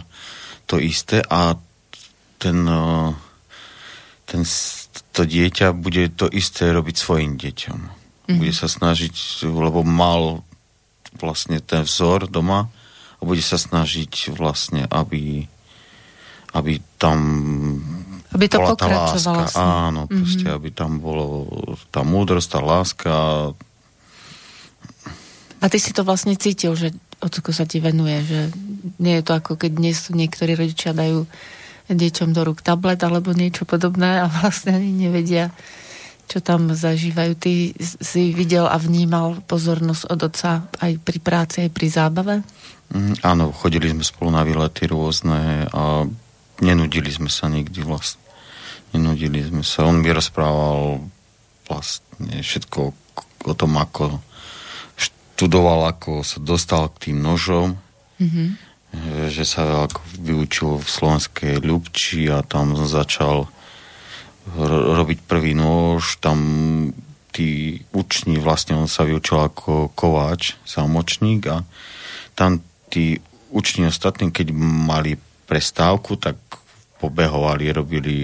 to 0.66 0.82
isté 0.82 1.22
a 1.30 1.54
ten 2.42 2.58
uh, 2.66 3.14
ten, 4.32 4.48
to 5.12 5.28
dieťa 5.28 5.76
bude 5.76 6.16
to 6.16 6.32
isté 6.32 6.72
robiť 6.72 6.96
svojim 6.96 7.36
deťom. 7.36 7.80
Mm-hmm. 7.84 8.38
Bude 8.40 8.54
sa 8.56 8.72
snažiť, 8.72 9.44
lebo 9.44 9.84
mal 9.84 10.48
vlastne 11.20 11.60
ten 11.60 11.84
vzor 11.84 12.32
doma 12.32 12.72
a 13.20 13.22
bude 13.28 13.44
sa 13.44 13.60
snažiť 13.60 14.32
vlastne, 14.32 14.88
aby, 14.88 15.44
aby 16.56 16.74
tam 16.96 17.20
Aby 18.32 18.48
to 18.48 18.64
bola 18.64 18.80
tá 18.80 18.88
láska. 18.88 19.60
Áno, 19.60 20.08
proste, 20.08 20.48
Mhm. 20.48 20.56
aby 20.56 20.70
tam 20.72 21.04
bolo 21.04 21.44
tá 21.92 22.08
múdrosť, 22.08 22.48
tá 22.48 22.60
láska. 22.64 23.14
A 25.62 25.66
ty 25.68 25.78
si 25.78 25.92
to 25.92 26.08
vlastne 26.08 26.34
cítil, 26.40 26.74
že 26.74 26.96
ocko 27.22 27.54
sa 27.54 27.70
ti 27.70 27.78
venuje, 27.84 28.18
že 28.26 28.40
nie 28.98 29.20
je 29.20 29.24
to 29.28 29.38
ako 29.38 29.60
keď 29.60 29.72
dnes 29.78 30.10
niektorí 30.10 30.58
rodičia 30.58 30.96
dajú 30.96 31.28
deťom 31.96 32.30
do 32.32 32.42
rúk 32.48 32.64
tablet 32.64 33.00
alebo 33.04 33.36
niečo 33.36 33.68
podobné 33.68 34.24
a 34.24 34.26
vlastne 34.30 34.76
ani 34.78 34.92
nevedia, 34.92 35.52
čo 36.28 36.40
tam 36.40 36.72
zažívajú. 36.72 37.32
Ty 37.36 37.52
si 37.80 38.32
videl 38.32 38.66
a 38.68 38.76
vnímal 38.80 39.44
pozornosť 39.46 40.04
od 40.08 40.20
otca 40.28 40.52
aj 40.80 40.92
pri 41.04 41.20
práci, 41.20 41.56
aj 41.68 41.72
pri 41.72 41.88
zábave? 41.92 42.36
Mm, 42.92 43.24
áno, 43.24 43.56
chodili 43.56 43.92
sme 43.92 44.04
spolu 44.04 44.32
na 44.32 44.44
výlety 44.44 44.88
rôzne 44.88 45.68
a 45.72 46.08
nenudili 46.60 47.12
sme 47.12 47.32
sa 47.32 47.48
nikdy 47.48 47.84
vlastne. 47.84 48.20
Nenudili 48.92 49.40
sme 49.44 49.64
sa. 49.64 49.88
On 49.88 49.96
mi 49.96 50.12
rozprával 50.12 51.00
vlastne 51.68 52.44
všetko 52.44 52.80
o 53.48 53.54
tom, 53.56 53.80
ako 53.80 54.20
študoval, 55.00 55.88
ako 55.88 56.28
sa 56.28 56.44
dostal 56.44 56.92
k 56.92 57.10
tým 57.10 57.24
nožom, 57.24 57.80
Mm-hmm. 58.22 58.48
Že 59.32 59.48
sa 59.48 59.88
vyučil 60.20 60.84
v 60.84 60.88
slovenskej 60.88 61.64
Ľubči 61.64 62.28
a 62.28 62.44
tam 62.44 62.76
začal 62.76 63.48
ro- 64.56 64.86
robiť 65.00 65.24
prvý 65.24 65.56
nôž, 65.56 66.20
tam 66.20 66.40
tí 67.32 67.80
uční, 67.96 68.44
vlastne 68.44 68.76
on 68.76 68.92
sa 68.92 69.08
vyučil 69.08 69.40
ako 69.40 69.96
kováč, 69.96 70.60
samočník 70.68 71.48
a 71.48 71.64
tam 72.36 72.60
tí 72.92 73.24
uční 73.52 73.88
ostatní, 73.88 74.32
keď 74.32 74.52
mali 74.60 75.16
prestávku, 75.48 76.20
tak 76.20 76.36
pobehovali, 77.00 77.72
robili 77.72 78.18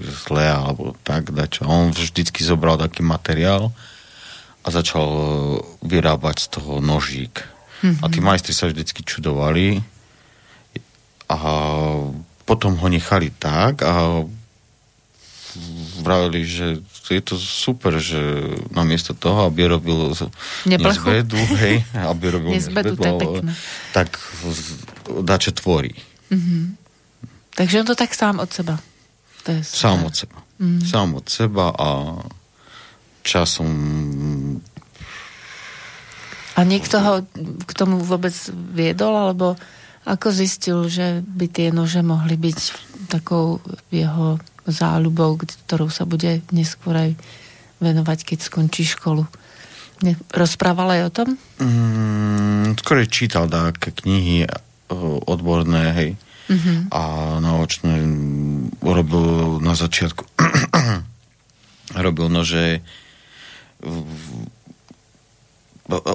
zle 0.00 0.48
alebo 0.48 0.96
tak, 1.04 1.30
dačo. 1.30 1.68
On 1.68 1.92
vždycky 1.92 2.42
zobral 2.42 2.80
taký 2.80 3.04
materiál 3.04 3.70
a 4.64 4.68
začal 4.68 5.06
vyrábať 5.84 6.36
z 6.44 6.46
toho 6.58 6.82
nožík. 6.82 7.46
Mm-hmm. 7.84 8.02
A 8.02 8.04
tí 8.10 8.18
majstri 8.18 8.52
sa 8.56 8.66
vždycky 8.66 9.06
čudovali 9.06 9.78
a 11.28 11.40
potom 12.48 12.80
ho 12.80 12.88
nechali 12.88 13.28
tak 13.36 13.84
a 13.84 14.24
vravili, 16.00 16.44
že 16.44 16.80
je 17.08 17.22
to 17.24 17.40
super, 17.40 17.96
že 17.96 18.20
namiesto 18.72 19.16
toho, 19.16 19.48
aby 19.48 19.64
robil 19.64 20.12
Neplechu? 20.68 21.08
nezvedu, 21.08 21.40
hej, 21.56 21.84
aby 21.96 22.24
robil 22.28 22.52
ale 22.52 23.16
pekné. 23.16 23.52
tak 23.96 24.20
dačo 25.24 25.52
tvorí. 25.56 25.96
Takže 27.56 27.80
on 27.80 27.88
to 27.88 27.96
tak 27.96 28.12
sám 28.12 28.38
od 28.38 28.50
seba. 28.52 28.76
To 29.48 29.48
je 29.56 29.60
super. 29.64 29.80
Sám 29.80 29.98
od 30.04 30.14
seba. 30.14 30.38
Mm. 30.58 30.80
Sám 30.84 31.08
od 31.16 31.26
seba 31.26 31.66
a 31.72 31.88
časom 33.24 33.70
A 36.58 36.60
niekto 36.66 36.98
ho 36.98 37.14
k 37.64 37.72
tomu 37.72 38.02
vôbec 38.02 38.34
viedol, 38.74 39.14
alebo 39.14 39.54
ako 40.08 40.32
zistil, 40.32 40.88
že 40.88 41.20
by 41.20 41.46
tie 41.46 41.68
nože 41.68 42.00
mohli 42.00 42.40
byť 42.40 42.58
takou 43.12 43.60
jeho 43.92 44.40
záľubou, 44.64 45.36
ktorou 45.68 45.92
sa 45.92 46.08
bude 46.08 46.40
neskôr 46.48 46.96
aj 46.96 47.10
venovať, 47.78 48.18
keď 48.24 48.38
skončí 48.40 48.88
školu. 48.88 49.28
Ne, 50.00 50.14
rozprával 50.30 50.94
aj 50.96 51.02
o 51.04 51.10
tom? 51.10 51.28
mm, 51.58 52.78
skôr 52.78 53.02
čítal 53.10 53.50
také 53.50 53.90
knihy 53.92 54.46
e, 54.46 54.48
odborné, 55.24 55.84
hej, 55.92 56.10
Mm-hmm. 56.48 56.88
a 56.96 57.02
naučné 57.44 58.08
mm, 58.08 58.80
urobil 58.80 59.60
na 59.60 59.76
začiatku 59.76 60.24
robil 62.08 62.32
nože 62.32 62.80
v- 63.84 64.48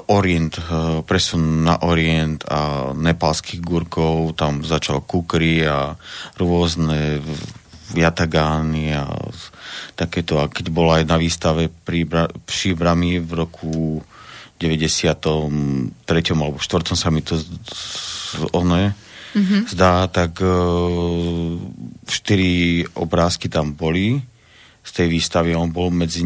Orient, 0.06 0.54
eh, 0.54 1.02
presun 1.02 1.66
na 1.66 1.82
Orient 1.82 2.46
a 2.46 2.92
nepálskych 2.94 3.58
gurkov, 3.58 4.38
tam 4.38 4.62
začal 4.62 5.02
kukry 5.02 5.66
a 5.66 5.98
rôzne 6.38 7.18
jatagány 7.90 8.94
a 8.94 9.10
takéto. 9.98 10.38
A 10.38 10.46
keď 10.46 10.70
bola 10.70 11.02
aj 11.02 11.04
na 11.10 11.16
výstave 11.18 11.68
pri 11.68 12.06
Brami 12.78 13.18
v 13.18 13.30
roku 13.34 13.98
93. 14.62 15.90
alebo 16.38 16.58
4. 16.62 16.94
sa 16.94 17.10
mi 17.10 17.20
to 17.26 17.36
one 18.54 18.94
mm-hmm. 19.34 19.62
zdá, 19.74 20.06
tak 20.06 20.38
e, 20.38 20.48
štyri 22.06 22.86
obrázky 22.94 23.50
tam 23.50 23.74
boli 23.74 24.22
z 24.84 24.90
tej 24.92 25.06
výstavy 25.10 25.56
on 25.56 25.72
bol 25.72 25.88
medzi 25.90 26.22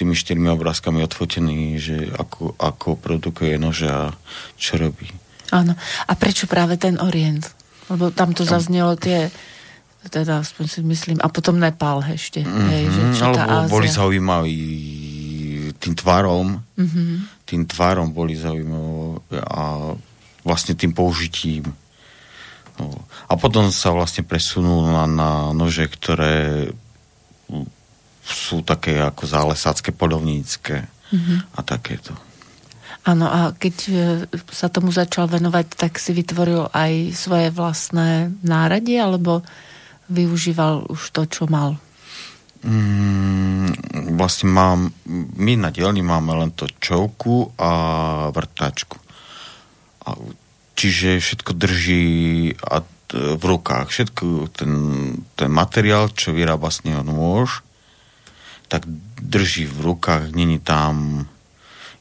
tými 0.00 0.16
štyrmi 0.16 0.48
obrázkami 0.48 1.04
odfotený, 1.04 1.76
že 1.76 1.96
ako, 2.16 2.56
ako 2.56 2.96
produkuje 2.96 3.60
nože 3.60 3.92
a 3.92 4.16
čo 4.56 4.80
robí. 4.80 5.12
Áno. 5.52 5.76
A 6.08 6.12
prečo 6.16 6.48
práve 6.48 6.80
ten 6.80 6.96
Orient? 6.96 7.44
Lebo 7.92 8.08
tam 8.08 8.32
to 8.32 8.48
zaznelo 8.48 8.96
tie 8.96 9.28
teda 10.08 10.40
aspoň 10.40 10.64
si 10.64 10.80
myslím, 10.80 11.18
a 11.20 11.28
potom 11.28 11.60
Nepál 11.60 12.00
ešte, 12.00 12.40
mm-hmm. 12.40 12.68
hej, 12.72 12.84
že 12.88 13.02
čo 13.20 13.36
tá 13.36 13.44
Alebo 13.44 13.68
Ázia. 13.68 13.74
boli 13.76 13.88
zaujímaví 13.92 14.60
tým 15.76 15.92
tvarom, 15.92 16.48
Mm-hmm. 16.80 17.44
tým 17.44 17.62
tvarom 17.68 18.08
boli 18.08 18.32
zaujímavé 18.32 19.36
a 19.44 19.92
vlastne 20.40 20.72
tým 20.72 20.96
použitím. 20.96 21.68
No. 22.80 23.04
A 23.28 23.36
potom 23.36 23.68
sa 23.68 23.92
vlastne 23.92 24.24
presunul 24.24 24.88
na, 24.88 25.04
na 25.04 25.30
nože, 25.52 25.84
ktoré 25.84 26.72
sú 28.30 28.62
také 28.62 28.96
ako 29.02 29.26
zálesácké, 29.26 29.90
polovnícke 29.90 30.86
Mhm. 31.10 31.58
a 31.58 31.60
takéto. 31.66 32.14
Áno, 33.02 33.26
a 33.26 33.50
keď 33.56 33.76
e, 33.88 33.92
sa 34.52 34.68
tomu 34.68 34.92
začal 34.92 35.26
venovať, 35.26 35.66
tak 35.74 35.98
si 35.98 36.12
vytvoril 36.12 36.68
aj 36.70 37.16
svoje 37.16 37.48
vlastné 37.50 38.30
náradie, 38.44 39.00
alebo 39.00 39.42
využíval 40.12 40.86
už 40.86 41.10
to, 41.10 41.22
čo 41.26 41.44
mal? 41.48 41.80
Mm, 42.60 43.72
vlastne 44.20 44.52
mám, 44.52 44.92
my 45.34 45.52
na 45.56 45.72
dielni 45.72 46.04
máme 46.04 46.44
len 46.44 46.50
to 46.52 46.68
čovku 46.68 47.56
a 47.56 47.70
vrtačku. 48.36 49.00
A, 50.04 50.08
čiže 50.76 51.24
všetko 51.24 51.50
drží 51.56 52.06
a, 52.60 52.84
v 53.16 53.42
rukách. 53.42 53.90
Všetko 53.90 54.52
ten, 54.54 54.72
ten 55.34 55.50
materiál, 55.50 56.12
čo 56.12 56.36
vyrába 56.36 56.70
z 56.70 56.92
neho 56.92 57.02
nôž, 57.02 57.64
tak 58.70 58.86
drží 59.18 59.66
v 59.66 59.78
rukách, 59.82 60.30
není 60.30 60.62
tam 60.62 61.26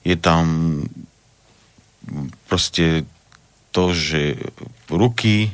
je 0.06 0.16
tam 0.16 0.46
proste 2.48 3.04
to, 3.70 3.94
že 3.94 4.40
ruky 4.90 5.54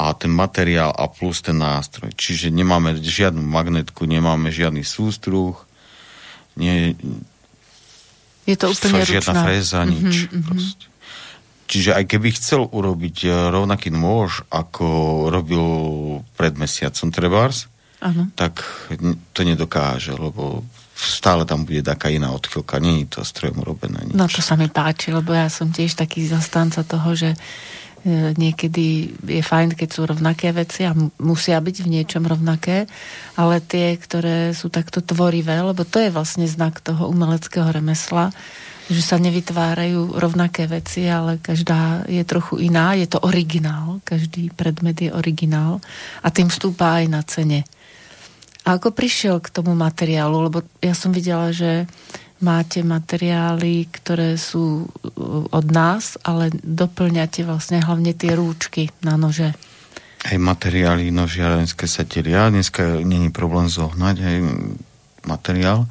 a 0.00 0.16
ten 0.16 0.32
materiál 0.32 0.90
a 0.96 1.06
plus 1.06 1.44
ten 1.44 1.60
nástroj. 1.60 2.10
Čiže 2.16 2.48
nemáme 2.48 2.96
žiadnu 2.96 3.44
magnetku, 3.44 4.08
nemáme 4.08 4.48
žiadny 4.48 4.82
sústruh, 4.82 5.54
nie, 6.58 6.98
Je 8.48 8.56
to 8.58 8.74
úplne 8.74 9.06
žiadna 9.06 9.32
ručná. 9.32 9.42
fréza, 9.46 9.78
nič. 9.86 10.26
Mhm, 10.26 10.34
mhm. 10.34 10.42
proste. 10.48 10.86
Čiže 11.70 11.94
aj 11.94 12.04
keby 12.10 12.28
chcel 12.34 12.66
urobiť 12.66 13.16
eh, 13.30 13.32
rovnaký 13.54 13.94
nôž, 13.94 14.42
ako 14.50 14.86
robil 15.30 15.64
pred 16.34 16.58
mesiacom 16.58 17.14
Trebárs, 17.14 17.70
Áno. 18.00 18.32
tak 18.32 18.64
to 19.36 19.44
nedokáže, 19.44 20.16
lebo 20.16 20.64
stále 21.00 21.48
tam 21.48 21.64
bude 21.64 21.80
taká 21.80 22.12
iná 22.12 22.32
odchylka. 22.32 22.80
Není 22.80 23.08
to 23.08 23.24
strojom 23.24 23.64
urobené 23.64 24.04
nič. 24.04 24.16
No 24.16 24.28
to 24.28 24.44
sa 24.44 24.56
mi 24.56 24.68
páči, 24.68 25.12
lebo 25.12 25.32
ja 25.32 25.48
som 25.48 25.72
tiež 25.72 25.96
taký 25.96 26.28
zastanca 26.28 26.84
toho, 26.84 27.16
že 27.16 27.32
e, 27.32 28.36
niekedy 28.36 29.16
je 29.24 29.42
fajn, 29.44 29.76
keď 29.76 29.88
sú 29.88 30.00
rovnaké 30.04 30.52
veci 30.52 30.84
a 30.84 30.92
mu- 30.92 31.12
musia 31.20 31.56
byť 31.56 31.76
v 31.84 31.88
niečom 31.88 32.24
rovnaké, 32.28 32.84
ale 33.36 33.64
tie, 33.64 33.96
ktoré 33.96 34.52
sú 34.52 34.68
takto 34.68 35.00
tvorivé, 35.00 35.60
lebo 35.64 35.84
to 35.88 36.00
je 36.00 36.12
vlastne 36.12 36.44
znak 36.44 36.84
toho 36.84 37.08
umeleckého 37.08 37.68
remesla, 37.72 38.32
že 38.90 39.00
sa 39.06 39.22
nevytvárajú 39.22 40.18
rovnaké 40.18 40.66
veci, 40.66 41.06
ale 41.06 41.38
každá 41.38 42.04
je 42.10 42.20
trochu 42.26 42.58
iná, 42.58 42.98
je 42.98 43.06
to 43.06 43.22
originál, 43.22 44.02
každý 44.02 44.50
predmet 44.50 44.98
je 44.98 45.10
originál 45.14 45.78
a 46.20 46.28
tým 46.28 46.50
vstúpa 46.50 46.98
aj 46.98 47.06
na 47.06 47.22
cene. 47.22 47.62
A 48.68 48.76
ako 48.76 48.92
prišiel 48.92 49.40
k 49.40 49.52
tomu 49.52 49.72
materiálu? 49.72 50.50
Lebo 50.50 50.58
ja 50.84 50.92
som 50.92 51.10
videla, 51.10 51.48
že 51.50 51.88
máte 52.40 52.80
materiály, 52.80 53.88
ktoré 53.92 54.36
sú 54.40 54.84
uh, 54.84 55.44
od 55.48 55.66
nás, 55.68 56.16
ale 56.24 56.52
doplňate 56.52 57.44
vlastne 57.44 57.84
hlavne 57.84 58.16
tie 58.16 58.32
rúčky 58.36 58.88
na 59.04 59.20
nože. 59.20 59.52
Aj 60.20 60.36
materiály 60.36 61.08
nožiarenské 61.08 61.88
sa 61.88 62.04
delia. 62.04 62.52
Dneska 62.52 63.00
není 63.00 63.32
problém 63.32 63.72
zohnať 63.72 64.16
aj 64.20 64.36
materiál. 65.24 65.88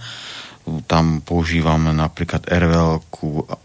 Tam 0.86 1.22
používame 1.22 1.94
napríklad 1.94 2.46
RVL, 2.46 3.02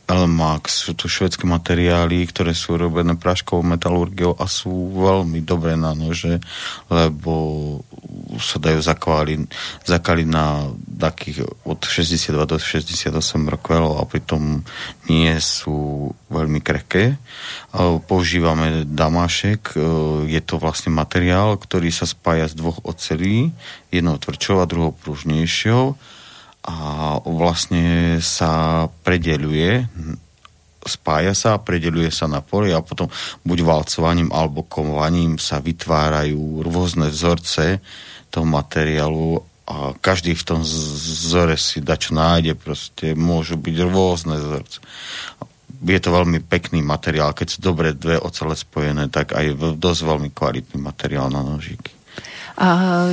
Elmax, 0.04 0.88
sú 0.88 0.92
to 0.92 1.08
švedské 1.08 1.48
materiály, 1.48 2.26
ktoré 2.28 2.52
sú 2.52 2.76
robené 2.76 3.16
práškovou 3.16 3.64
metalurgiou 3.64 4.36
a 4.36 4.44
sú 4.44 4.92
veľmi 4.92 5.40
dobré 5.40 5.78
na 5.78 5.96
nože, 5.96 6.42
lebo 6.92 7.32
sa 8.38 8.58
dajú 8.58 8.82
zakvaliť, 8.82 9.40
zakaliť 9.86 10.28
na 10.28 10.68
takých 10.98 11.48
od 11.64 11.80
62 11.82 12.34
do 12.44 12.56
68 12.58 13.10
rokov 13.46 13.98
a 13.98 14.02
pritom 14.06 14.62
nie 15.08 15.32
sú 15.40 16.10
veľmi 16.30 16.60
krehké. 16.60 17.16
Používame 18.06 18.84
damášek, 18.86 19.76
je 20.28 20.40
to 20.44 20.60
vlastne 20.60 20.90
materiál, 20.94 21.56
ktorý 21.58 21.90
sa 21.94 22.06
spája 22.06 22.50
z 22.50 22.58
dvoch 22.58 22.82
ocelí, 22.84 23.50
jednou 23.90 24.18
tvrdšou 24.18 24.62
a 24.62 24.68
druhou 24.68 24.92
pružnejšou 24.94 26.13
a 26.64 26.76
vlastne 27.28 28.18
sa 28.24 28.88
predeluje 29.04 29.84
spája 30.84 31.32
sa, 31.32 31.60
predeluje 31.60 32.12
sa 32.12 32.28
na 32.28 32.44
poli 32.44 32.70
a 32.72 32.84
potom 32.84 33.08
buď 33.44 33.58
valcovaním 33.64 34.30
alebo 34.30 34.68
komovaním 34.68 35.40
sa 35.40 35.60
vytvárajú 35.60 36.60
rôzne 36.60 37.08
vzorce 37.08 37.80
toho 38.28 38.46
materiálu 38.46 39.40
a 39.64 39.96
každý 39.96 40.36
v 40.36 40.44
tom 40.44 40.60
vzore 40.60 41.56
si 41.56 41.80
dačo 41.80 42.12
nájde, 42.12 42.52
proste 42.52 43.16
môžu 43.16 43.56
byť 43.56 43.76
rôzne 43.88 44.36
vzorce. 44.36 44.84
Je 45.84 46.00
to 46.00 46.12
veľmi 46.12 46.44
pekný 46.44 46.84
materiál, 46.84 47.32
keď 47.32 47.46
sú 47.48 47.58
dobre 47.64 47.96
dve 47.96 48.20
ocele 48.20 48.56
spojené, 48.56 49.08
tak 49.08 49.32
aj 49.32 49.56
dosť 49.80 50.00
veľmi 50.04 50.30
kvalitný 50.36 50.80
materiál 50.80 51.32
na 51.32 51.40
nožíky. 51.40 51.96
A 52.54 53.10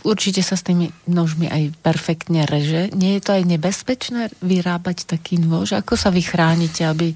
určite 0.00 0.40
sa 0.40 0.56
s 0.56 0.64
tými 0.64 0.88
nožmi 1.04 1.44
aj 1.44 1.76
perfektne 1.84 2.48
reže. 2.48 2.88
Nie 2.96 3.20
je 3.20 3.22
to 3.28 3.36
aj 3.36 3.44
nebezpečné 3.44 4.32
vyrábať 4.40 5.04
taký 5.04 5.36
nôž? 5.36 5.76
Ako 5.76 5.92
sa 6.00 6.08
vy 6.08 6.24
chránite, 6.24 6.88
aby 6.88 7.12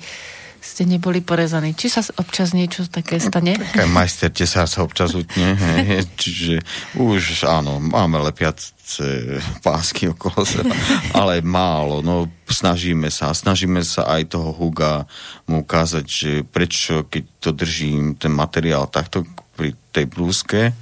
ste 0.66 0.82
neboli 0.82 1.22
porezaní. 1.22 1.78
Či 1.78 1.86
sa 1.88 2.02
občas 2.18 2.50
niečo 2.50 2.90
také 2.90 3.22
stane? 3.22 3.54
Také 3.54 3.86
majster 3.86 4.34
tesár 4.34 4.66
sa 4.66 4.82
občas 4.82 5.14
utne, 5.14 5.54
čiže 6.20 6.59
už 6.98 7.46
áno, 7.46 7.78
máme 7.78 8.18
lepiace 8.18 9.38
pásky 9.62 10.11
okolo 10.11 10.42
seba, 10.42 10.74
ale 11.14 11.38
málo. 11.40 12.02
No, 12.02 12.26
snažíme 12.50 13.09
sa. 13.14 13.30
Snažíme 13.30 13.86
sa 13.86 14.11
aj 14.11 14.34
toho 14.34 14.50
Huga 14.50 15.07
mu 15.46 15.62
ukázať, 15.62 16.04
že 16.04 16.30
prečo, 16.42 17.07
keď 17.07 17.22
to 17.38 17.50
držím, 17.54 18.18
ten 18.18 18.34
materiál 18.34 18.90
takto 18.90 19.22
pri 19.54 19.72
tej 19.94 20.11
blúzke, 20.11 20.74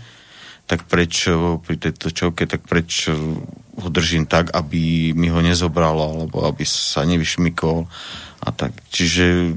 tak 0.65 0.89
prečo 0.89 1.61
pri 1.61 1.77
tejto 1.77 2.09
čovke, 2.09 2.49
tak 2.49 2.65
prečo 2.65 3.12
ho 3.75 3.89
držím 3.91 4.25
tak, 4.25 4.55
aby 4.57 5.12
mi 5.12 5.29
ho 5.29 5.41
nezobralo, 5.45 6.01
alebo 6.01 6.47
aby 6.49 6.65
sa 6.65 7.05
nevyšmykol 7.05 7.85
a 8.45 8.49
tak. 8.55 8.73
Čiže 8.89 9.57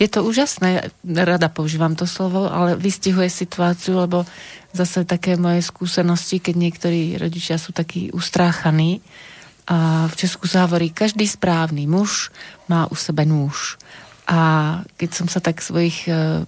je 0.00 0.08
to 0.08 0.24
úžasné, 0.24 0.90
rada 1.04 1.52
používam 1.52 1.92
to 1.92 2.08
slovo, 2.08 2.48
ale 2.48 2.78
vystihuje 2.80 3.28
situáciu, 3.28 4.00
lebo 4.00 4.24
zase 4.72 5.04
také 5.04 5.36
moje 5.36 5.60
skúsenosti, 5.60 6.40
keď 6.40 6.54
niektorí 6.56 7.02
rodičia 7.20 7.60
sú 7.60 7.76
takí 7.76 8.08
ustráchaní 8.08 9.04
a 9.68 10.08
v 10.08 10.14
Česku 10.16 10.48
sa 10.48 10.64
hovorí, 10.64 10.88
každý 10.88 11.28
správny 11.28 11.84
muž 11.84 12.32
má 12.72 12.88
u 12.88 12.96
sebe 12.96 13.28
nůž. 13.28 13.76
A 14.28 14.40
keď 15.00 15.10
som 15.16 15.24
sa 15.24 15.40
tak 15.40 15.64
svojich 15.64 16.04
e, 16.04 16.44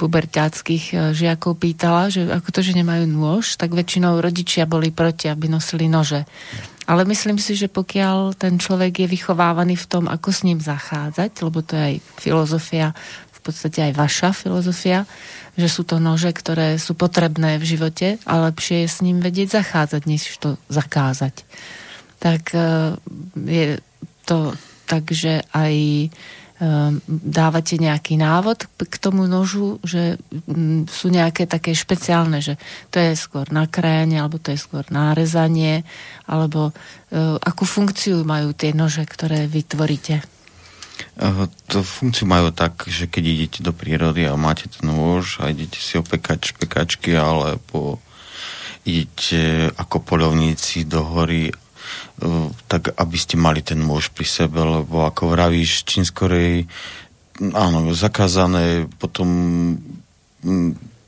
puberťáckých 0.00 0.84
e, 0.90 0.94
žiakov 1.12 1.60
pýtala, 1.60 2.08
že 2.08 2.24
ako 2.24 2.48
to, 2.48 2.60
že 2.64 2.72
nemajú 2.72 3.04
nôž, 3.04 3.60
tak 3.60 3.76
väčšinou 3.76 4.24
rodičia 4.24 4.64
boli 4.64 4.88
proti, 4.88 5.28
aby 5.28 5.44
nosili 5.44 5.92
nože. 5.92 6.24
Ale 6.88 7.04
myslím 7.04 7.36
si, 7.36 7.52
že 7.52 7.68
pokiaľ 7.68 8.32
ten 8.40 8.56
človek 8.56 9.04
je 9.04 9.12
vychovávaný 9.12 9.76
v 9.76 9.88
tom, 9.92 10.04
ako 10.08 10.28
s 10.32 10.40
ním 10.48 10.58
zachádzať, 10.58 11.30
lebo 11.44 11.60
to 11.60 11.76
je 11.76 11.82
aj 11.84 11.96
filozofia, 12.16 12.96
v 13.28 13.40
podstate 13.44 13.78
aj 13.90 13.92
vaša 13.92 14.30
filozofia, 14.32 15.04
že 15.52 15.68
sú 15.68 15.84
to 15.84 16.00
nože, 16.00 16.32
ktoré 16.32 16.80
sú 16.80 16.96
potrebné 16.96 17.60
v 17.60 17.68
živote 17.76 18.08
a 18.24 18.32
lepšie 18.48 18.86
je 18.86 18.88
s 18.88 18.98
ním 19.04 19.20
vedieť 19.20 19.60
zachádzať, 19.60 20.02
než 20.08 20.32
to 20.40 20.56
zakázať. 20.72 21.44
Tak 22.24 22.56
e, 22.56 22.96
je 23.36 23.66
to 24.24 24.56
tak, 24.88 25.12
že 25.12 25.44
aj 25.52 25.74
dávate 27.08 27.74
nejaký 27.74 28.14
návod 28.14 28.70
k 28.78 28.94
tomu 29.02 29.26
nožu, 29.26 29.82
že 29.82 30.14
mm, 30.46 30.86
sú 30.86 31.10
nejaké 31.10 31.50
také 31.50 31.74
špeciálne, 31.74 32.38
že 32.38 32.54
to 32.94 33.02
je 33.02 33.18
skôr 33.18 33.50
nakrájanie, 33.50 34.22
alebo 34.22 34.38
to 34.38 34.54
je 34.54 34.62
skôr 34.62 34.86
nárezanie, 34.86 35.82
alebo 36.30 36.70
e, 36.70 36.72
akú 37.42 37.66
funkciu 37.66 38.22
majú 38.22 38.54
tie 38.54 38.70
nože, 38.70 39.02
ktoré 39.02 39.50
vytvoríte? 39.50 40.22
To 41.72 41.82
funkciu 41.82 42.30
majú 42.30 42.54
tak, 42.54 42.86
že 42.86 43.10
keď 43.10 43.24
idete 43.26 43.58
do 43.66 43.74
prírody 43.74 44.22
a 44.22 44.38
máte 44.38 44.70
ten 44.70 44.86
nôž 44.86 45.42
a 45.42 45.50
idete 45.50 45.82
si 45.82 45.98
opekať 45.98 46.54
špekačky, 46.54 47.18
alebo 47.18 47.98
idete 48.86 49.70
ako 49.74 50.02
polovníci 50.02 50.86
do 50.86 51.02
hory 51.02 51.50
tak 52.70 52.94
aby 52.94 53.16
ste 53.18 53.40
mali 53.40 53.60
ten 53.64 53.80
môž 53.80 54.12
pri 54.12 54.26
sebe, 54.28 54.60
lebo 54.62 55.06
ako 55.06 55.32
vravíš, 55.32 55.86
čím 55.88 56.04
skorej 56.06 56.66
áno, 57.40 57.90
zakázané, 57.96 58.86
potom 59.00 59.28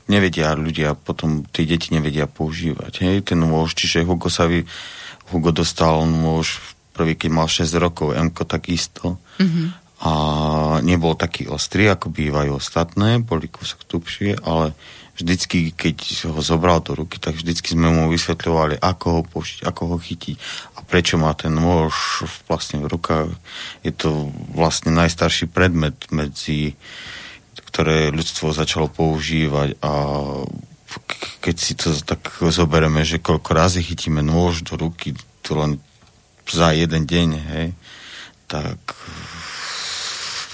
nevedia 0.05 0.53
ľudia, 0.53 0.93
potom 0.97 1.47
tí 1.49 1.65
deti 1.65 1.93
nevedia 1.93 2.27
používať. 2.27 2.93
Hej, 3.01 3.17
ten 3.31 3.39
môž, 3.41 3.73
čiže 3.73 4.05
Hugo 4.05 4.27
sa 4.27 4.45
vy, 4.49 4.67
Hugo 5.31 5.49
dostal 5.55 6.03
môž 6.05 6.61
prvý, 6.95 7.19
keď 7.19 7.29
mal 7.31 7.47
6 7.51 7.67
rokov, 7.79 8.15
Mko 8.15 8.43
takisto. 8.47 9.19
Mm-hmm. 9.41 9.67
A 10.05 10.11
nebol 10.83 11.15
taký 11.15 11.47
ostrý, 11.47 11.87
ako 11.89 12.11
bývajú 12.11 12.59
ostatné, 12.59 13.23
boli 13.23 13.47
kúsok 13.47 13.87
tupšie, 13.87 14.37
ale 14.43 14.75
vždycky, 15.15 15.71
keď 15.71 16.27
ho 16.31 16.39
zobral 16.43 16.83
do 16.83 16.95
ruky, 16.95 17.19
tak 17.19 17.39
vždycky 17.39 17.73
sme 17.73 17.91
mu 17.91 18.11
vysvetľovali, 18.11 18.79
ako 18.79 19.05
ho 19.09 19.21
použiť, 19.23 19.63
ako 19.63 19.81
ho 19.95 19.97
chytiť 19.97 20.35
a 20.75 20.79
prečo 20.83 21.15
má 21.15 21.31
ten 21.33 21.55
nôž 21.55 22.27
vlastne 22.45 22.83
v 22.83 22.91
rukách. 22.91 23.31
Je 23.81 23.95
to 23.95 24.29
vlastne 24.51 24.91
najstarší 24.91 25.47
predmet 25.47 25.95
medzi 26.11 26.75
ktoré 27.75 28.07
ľudstvo 28.07 28.55
začalo 28.55 28.87
používať 28.87 29.75
a 29.83 29.91
keď 31.43 31.55
si 31.59 31.75
to 31.75 31.91
tak 32.07 32.39
zoberieme, 32.39 33.03
že 33.03 33.19
koľko 33.19 33.51
razy 33.51 33.83
chytíme 33.83 34.23
nôž 34.23 34.63
do 34.63 34.79
ruky, 34.79 35.11
to 35.43 35.59
len 35.59 35.83
za 36.47 36.71
jeden 36.71 37.03
deň, 37.03 37.29
hej, 37.35 37.67
tak 38.47 38.79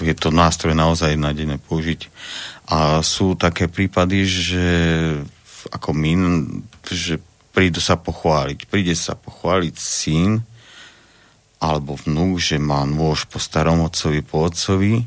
je 0.04 0.16
to 0.18 0.34
nástroj 0.34 0.74
naozaj 0.74 1.14
na 1.16 1.30
deň 1.30 1.58
použiť. 1.62 2.10
A 2.72 3.02
sú 3.04 3.34
také 3.34 3.66
prípady, 3.68 4.24
že 4.26 4.66
ako 5.70 5.94
my, 5.94 6.12
že 6.88 7.22
prídu 7.52 7.78
sa 7.78 8.00
pochváliť. 8.00 8.66
Príde 8.66 8.96
sa 8.96 9.14
pochváliť 9.14 9.74
syn 9.76 10.42
alebo 11.62 11.94
vnúk, 11.94 12.42
že 12.42 12.58
má 12.58 12.82
nôž 12.82 13.30
po 13.30 13.38
starom 13.38 13.86
otcovi, 13.86 14.18
po 14.26 14.42
otcovi 14.50 15.06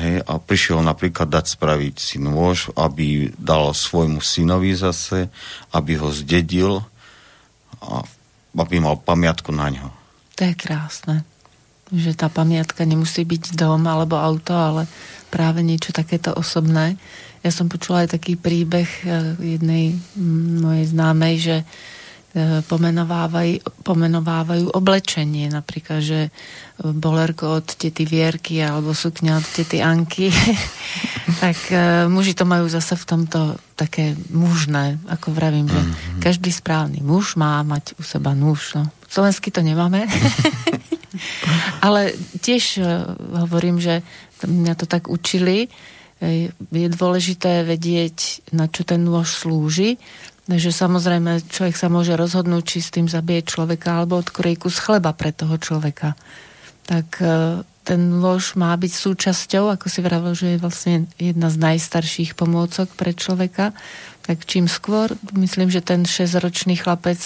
hej, 0.00 0.24
a 0.24 0.40
prišiel 0.40 0.80
napríklad 0.80 1.28
dať 1.28 1.52
spraviť 1.52 1.94
si 2.00 2.16
nôž, 2.16 2.72
aby 2.78 3.28
dal 3.36 3.76
svojmu 3.76 4.24
synovi 4.24 4.72
zase, 4.72 5.28
aby 5.76 6.00
ho 6.00 6.08
zdedil 6.08 6.80
a 7.82 8.06
aby 8.56 8.80
mal 8.80 8.96
pamiatku 8.96 9.52
na 9.52 9.68
ňo. 9.68 9.88
To 10.40 10.48
je 10.48 10.54
krásne. 10.56 11.28
Že 11.92 12.16
tá 12.16 12.32
pamiatka 12.32 12.88
nemusí 12.88 13.22
byť 13.22 13.52
dom 13.52 13.84
alebo 13.84 14.16
auto, 14.16 14.56
ale 14.56 14.88
práve 15.28 15.60
niečo 15.60 15.92
takéto 15.92 16.32
osobné. 16.32 16.96
Ja 17.44 17.50
som 17.52 17.68
počula 17.68 18.06
aj 18.06 18.16
taký 18.16 18.40
príbeh 18.40 18.88
eh, 19.04 19.36
jednej 19.56 19.96
mojej 20.62 20.86
známej, 20.88 21.34
že 21.36 21.56
eh, 21.62 22.64
pomenovávajú, 22.64 23.84
pomenovávajú 23.84 24.72
oblečenie, 24.72 25.52
napríklad, 25.52 26.00
že 26.00 26.20
bolerko 26.82 27.62
od 27.62 27.68
tety 27.78 28.02
Vierky 28.02 28.58
alebo 28.58 28.90
sukňa 28.90 29.38
od 29.38 29.46
tety 29.46 29.78
Anky. 29.78 30.32
tak 31.42 31.58
muži 32.10 32.34
to 32.34 32.42
majú 32.42 32.66
zase 32.66 32.98
v 32.98 33.06
tomto 33.06 33.54
také 33.78 34.18
mužné, 34.30 34.98
ako 35.06 35.30
vravím, 35.30 35.70
že 35.70 35.78
mm-hmm. 35.78 36.20
každý 36.22 36.50
správny 36.50 36.98
muž 37.02 37.38
má 37.38 37.62
mať 37.62 37.94
u 37.98 38.02
seba 38.02 38.34
nůž. 38.34 38.74
No. 38.78 38.90
Slovensky 39.08 39.50
to 39.50 39.62
nemáme. 39.62 40.06
Ale 41.86 42.16
tiež 42.40 42.64
uh, 42.78 43.16
hovorím, 43.46 43.78
že 43.78 44.00
mňa 44.42 44.74
to 44.74 44.86
tak 44.90 45.06
učili, 45.06 45.70
je 46.70 46.88
dôležité 46.90 47.66
vedieť, 47.66 48.46
na 48.54 48.70
čo 48.70 48.86
ten 48.86 49.02
nôž 49.02 49.34
slúži, 49.34 49.98
že 50.46 50.70
samozrejme 50.74 51.42
človek 51.50 51.74
sa 51.74 51.90
môže 51.90 52.14
rozhodnúť, 52.14 52.62
či 52.66 52.78
s 52.82 52.94
tým 52.94 53.06
zabije 53.06 53.46
človeka 53.46 54.02
alebo 54.02 54.18
odkrojí 54.18 54.58
kus 54.58 54.78
chleba 54.78 55.14
pre 55.14 55.30
toho 55.34 55.58
človeka. 55.58 56.18
Tak 56.86 57.08
e, 57.22 57.62
ten 57.86 58.00
nôž 58.18 58.58
má 58.58 58.74
byť 58.74 58.92
súčasťou, 58.94 59.70
ako 59.70 59.86
si 59.86 60.02
vravil, 60.02 60.34
že 60.34 60.54
je 60.54 60.62
vlastne 60.62 60.94
jedna 61.18 61.50
z 61.50 61.56
najstarších 61.62 62.34
pomôcok 62.34 62.90
pre 62.94 63.14
človeka, 63.14 63.70
tak 64.22 64.46
čím 64.46 64.66
skôr, 64.66 65.14
myslím, 65.34 65.70
že 65.70 65.82
ten 65.82 66.06
6-ročný 66.06 66.78
chlapec 66.78 67.18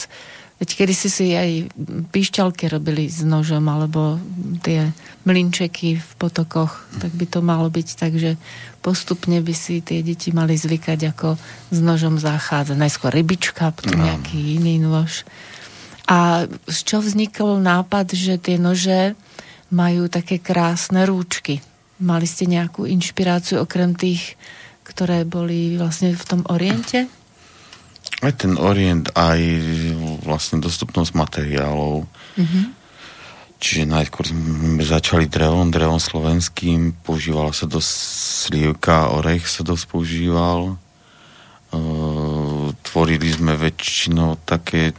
Veď 0.57 0.69
kedy 0.73 0.95
si 0.97 1.09
si 1.13 1.27
aj 1.37 1.69
píšťalky 2.17 2.73
robili 2.73 3.13
s 3.13 3.21
nožom, 3.21 3.69
alebo 3.69 4.17
tie 4.65 4.89
mlinčeky 5.29 6.01
v 6.01 6.11
potokoch, 6.17 6.81
tak 6.97 7.13
by 7.13 7.29
to 7.29 7.45
malo 7.45 7.69
byť 7.69 7.89
tak, 7.93 8.17
že 8.17 8.41
postupne 8.81 9.37
by 9.45 9.53
si 9.53 9.85
tie 9.85 10.01
deti 10.01 10.33
mali 10.33 10.57
zvykať, 10.57 11.13
ako 11.13 11.37
s 11.69 11.79
nožom 11.85 12.17
zachádzať. 12.17 12.73
Najskôr 12.73 13.13
rybička, 13.13 13.69
potom 13.77 14.01
no. 14.01 14.09
nejaký 14.09 14.57
iný 14.57 14.81
nôž. 14.81 15.29
A 16.09 16.49
z 16.49 16.79
čo 16.87 17.05
vznikol 17.05 17.61
nápad, 17.61 18.17
že 18.17 18.41
tie 18.41 18.57
nože 18.57 19.13
majú 19.69 20.09
také 20.09 20.41
krásne 20.41 21.05
rúčky? 21.05 21.61
Mali 22.01 22.25
ste 22.25 22.49
nejakú 22.49 22.89
inšpiráciu 22.89 23.61
okrem 23.61 23.93
tých, 23.93 24.41
ktoré 24.89 25.29
boli 25.29 25.77
vlastne 25.77 26.15
v 26.17 26.25
tom 26.25 26.41
oriente? 26.49 27.11
Aj 28.25 28.33
ten 28.33 28.57
orient, 28.57 29.12
aj 29.12 29.41
vlastne 30.25 30.57
dostupnosť 30.64 31.12
materiálov. 31.12 32.09
Mm-hmm. 32.41 32.64
Čiže 33.57 33.89
najskôr 33.89 34.25
sme 34.29 34.85
začali 34.85 35.33
drevom, 35.33 35.73
drevom 35.73 35.97
slovenským, 35.97 36.93
používala 37.01 37.57
sa 37.57 37.64
dosť 37.64 37.91
slivka, 38.49 39.17
orech 39.17 39.49
sa 39.49 39.64
dosť 39.64 39.85
používal. 39.89 40.61
E, 40.73 40.75
tvorili 42.85 43.29
sme 43.33 43.57
väčšinou 43.57 44.45
také, 44.45 44.93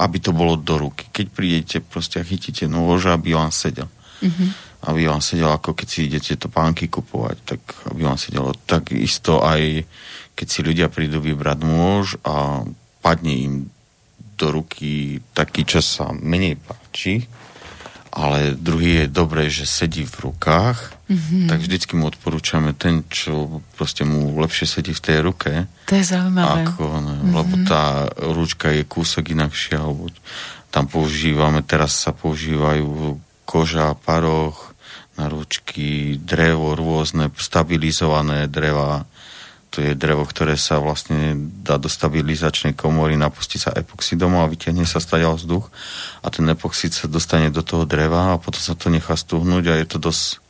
aby 0.00 0.16
to 0.24 0.32
bolo 0.32 0.56
do 0.56 0.88
ruky. 0.88 1.04
Keď 1.12 1.26
prídete 1.28 1.76
proste 1.84 2.24
chytíte 2.24 2.64
nôž, 2.64 3.12
aby 3.12 3.36
vám 3.36 3.52
sedel. 3.52 3.92
Mm-hmm. 4.24 4.48
Aby 4.88 5.12
vám 5.12 5.20
sedel, 5.20 5.52
ako 5.52 5.76
keď 5.76 5.88
si 5.88 6.08
idete 6.08 6.40
to 6.40 6.48
pánky 6.48 6.88
kupovať, 6.88 7.36
tak 7.44 7.60
aby 7.92 8.08
vám 8.08 8.16
sedelo. 8.16 8.56
Tak 8.64 8.88
isto 8.96 9.44
aj 9.44 9.84
keď 10.34 10.46
si 10.48 10.60
ľudia 10.64 10.88
prídu 10.88 11.20
vybrať 11.20 11.58
nôž 11.62 12.16
a 12.24 12.66
padne 13.04 13.32
im 13.32 13.54
do 14.38 14.50
ruky 14.50 15.22
taký, 15.36 15.62
čo 15.62 15.78
sa 15.78 16.10
menej 16.10 16.58
páči, 16.58 17.30
ale 18.12 18.52
druhý 18.52 19.04
je 19.04 19.06
dobré, 19.08 19.48
že 19.48 19.64
sedí 19.64 20.04
v 20.04 20.28
rukách, 20.28 20.92
mm-hmm. 21.08 21.48
tak 21.48 21.64
vždycky 21.64 21.96
mu 21.96 22.12
odporúčame 22.12 22.76
ten, 22.76 23.08
čo 23.08 23.64
proste 23.80 24.04
mu 24.04 24.36
lepšie 24.36 24.68
sedí 24.68 24.92
v 24.92 25.04
tej 25.04 25.18
ruke. 25.24 25.64
To 25.88 25.96
je 25.96 26.04
zaujímavé. 26.04 26.68
Ako, 26.68 27.00
ne, 27.00 27.16
mm-hmm. 27.16 27.32
Lebo 27.32 27.54
tá 27.64 28.12
ručka 28.20 28.68
je 28.68 28.84
kúsok 28.84 29.32
inakšia, 29.32 29.80
alebo 29.80 30.12
tam 30.68 30.92
používame, 30.92 31.64
teraz 31.64 32.04
sa 32.04 32.12
používajú 32.12 33.16
koža, 33.48 33.96
paroch, 33.96 34.72
na 35.16 35.28
ručky, 35.28 36.16
drevo 36.16 36.72
rôzne, 36.72 37.28
stabilizované 37.36 38.48
dreva, 38.48 39.04
to 39.72 39.80
je 39.80 39.96
drevo, 39.96 40.28
ktoré 40.28 40.60
sa 40.60 40.76
vlastne 40.76 41.32
dá 41.64 41.80
do 41.80 41.88
stabilizačnej 41.88 42.76
komory, 42.76 43.16
napustí 43.16 43.56
sa 43.56 43.72
epoxidom 43.72 44.36
a 44.36 44.44
vyťahne 44.44 44.84
sa 44.84 45.00
stadiaľ 45.00 45.40
vzduch 45.40 45.72
a 46.20 46.28
ten 46.28 46.44
epoxid 46.52 46.92
sa 46.92 47.08
dostane 47.08 47.48
do 47.48 47.64
toho 47.64 47.88
dreva 47.88 48.36
a 48.36 48.40
potom 48.40 48.60
sa 48.60 48.76
to 48.76 48.92
nechá 48.92 49.16
stuhnúť 49.16 49.64
a 49.72 49.74
je 49.80 49.86
to 49.88 49.96
dosť 49.96 50.44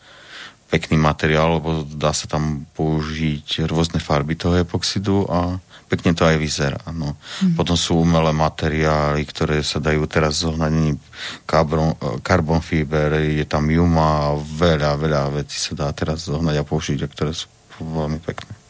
pekný 0.75 0.99
materiál, 0.99 1.63
lebo 1.63 1.87
dá 1.87 2.11
sa 2.11 2.27
tam 2.27 2.67
použiť 2.75 3.69
rôzne 3.71 4.03
farby 4.03 4.35
toho 4.35 4.59
epoxidu 4.59 5.23
a 5.31 5.61
pekne 5.87 6.17
to 6.17 6.25
aj 6.25 6.41
vyzerá. 6.41 6.81
No. 6.97 7.21
Mm. 7.45 7.53
Potom 7.55 7.77
sú 7.77 8.01
umelé 8.01 8.33
materiály, 8.33 9.23
ktoré 9.29 9.61
sa 9.61 9.79
dajú 9.79 10.09
teraz 10.09 10.41
zohnať, 10.41 10.97
carbon, 11.45 11.93
carbon 12.25 12.65
fiber, 12.65 13.21
je 13.21 13.45
tam 13.45 13.69
juma, 13.69 14.33
veľa, 14.41 14.97
veľa 14.97 15.23
vecí 15.45 15.61
sa 15.61 15.77
dá 15.77 15.93
teraz 15.93 16.27
zohnať 16.27 16.57
a 16.59 16.65
použiť, 16.65 17.05
a 17.05 17.13
ktoré 17.13 17.37
sú 17.37 17.53
veľmi 17.79 18.19
pekné. 18.25 18.62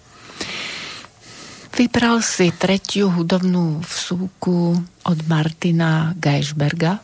Vybral 1.72 2.20
si 2.20 2.52
tretiu 2.52 3.08
hudobnú 3.08 3.80
vsúku 3.80 4.76
od 5.08 5.18
Martina 5.24 6.12
Geisberga. 6.20 7.00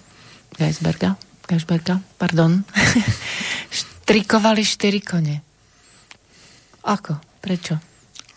Geisberga? 0.52 1.16
Geisberga, 1.48 1.96
pardon. 2.20 2.60
Štrikovali 4.04 4.60
štyri 4.60 5.00
kone. 5.00 5.40
Ako? 6.84 7.16
Prečo? 7.40 7.80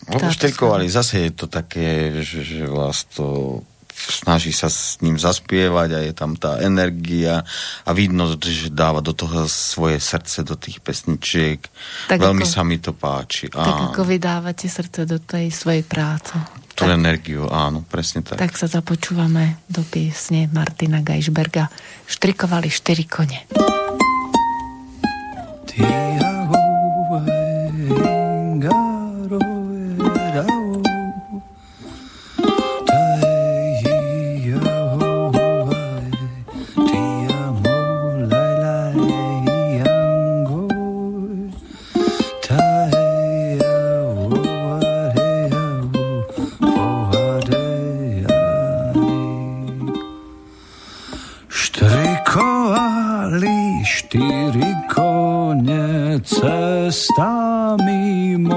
Lebo 0.08 0.32
štrikovali, 0.32 0.90
zase 0.90 1.28
je 1.28 1.32
to 1.36 1.46
také, 1.46 2.20
že, 2.26 2.42
že 2.42 2.64
vás 2.66 3.06
to 3.06 3.60
snaží 3.94 4.50
sa 4.50 4.66
s 4.72 4.98
ním 5.04 5.20
zaspievať 5.20 5.88
a 5.94 5.98
je 6.02 6.12
tam 6.16 6.34
tá 6.34 6.58
energia 6.64 7.44
a 7.86 7.90
vidno, 7.94 8.26
že 8.40 8.72
dáva 8.72 9.04
do 9.04 9.14
toho 9.14 9.46
svoje 9.46 10.02
srdce, 10.02 10.42
do 10.42 10.58
tých 10.58 10.82
pesničiek. 10.82 11.60
Tak 12.08 12.18
Veľmi 12.18 12.44
ako, 12.44 12.52
sa 12.52 12.62
mi 12.66 12.78
to 12.82 12.92
páči. 12.96 13.52
Tak 13.52 13.60
a... 13.60 13.94
ako 13.94 14.02
vydávate 14.02 14.66
srdce 14.66 15.06
do 15.06 15.20
tej 15.22 15.52
svojej 15.54 15.84
práce. 15.86 16.34
Tú 16.72 16.88
tak, 16.88 16.96
energiu, 16.96 17.46
áno, 17.52 17.84
presne 17.84 18.24
tak. 18.24 18.40
Tak 18.40 18.56
sa 18.56 18.64
započúvame 18.64 19.60
do 19.68 19.84
piesne 19.84 20.48
Martina 20.48 21.04
Geisberga. 21.04 21.68
Štrikovali 22.08 22.72
štyri 22.72 23.04
kone. 23.04 23.44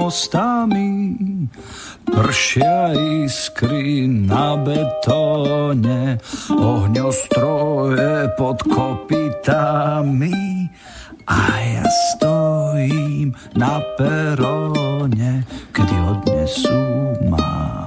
Mostami, 0.06 1.18
pršia 2.06 2.94
iskry 3.26 4.06
na 4.06 4.54
betóne, 4.54 6.22
ohňostroje 6.46 8.30
pod 8.38 8.62
kopitami. 8.70 10.70
A 11.26 11.42
ja 11.58 11.86
stojím 12.14 13.34
na 13.58 13.82
peróne, 13.98 15.42
kedy 15.74 15.96
odnesú 16.06 16.78
ma 17.26 17.85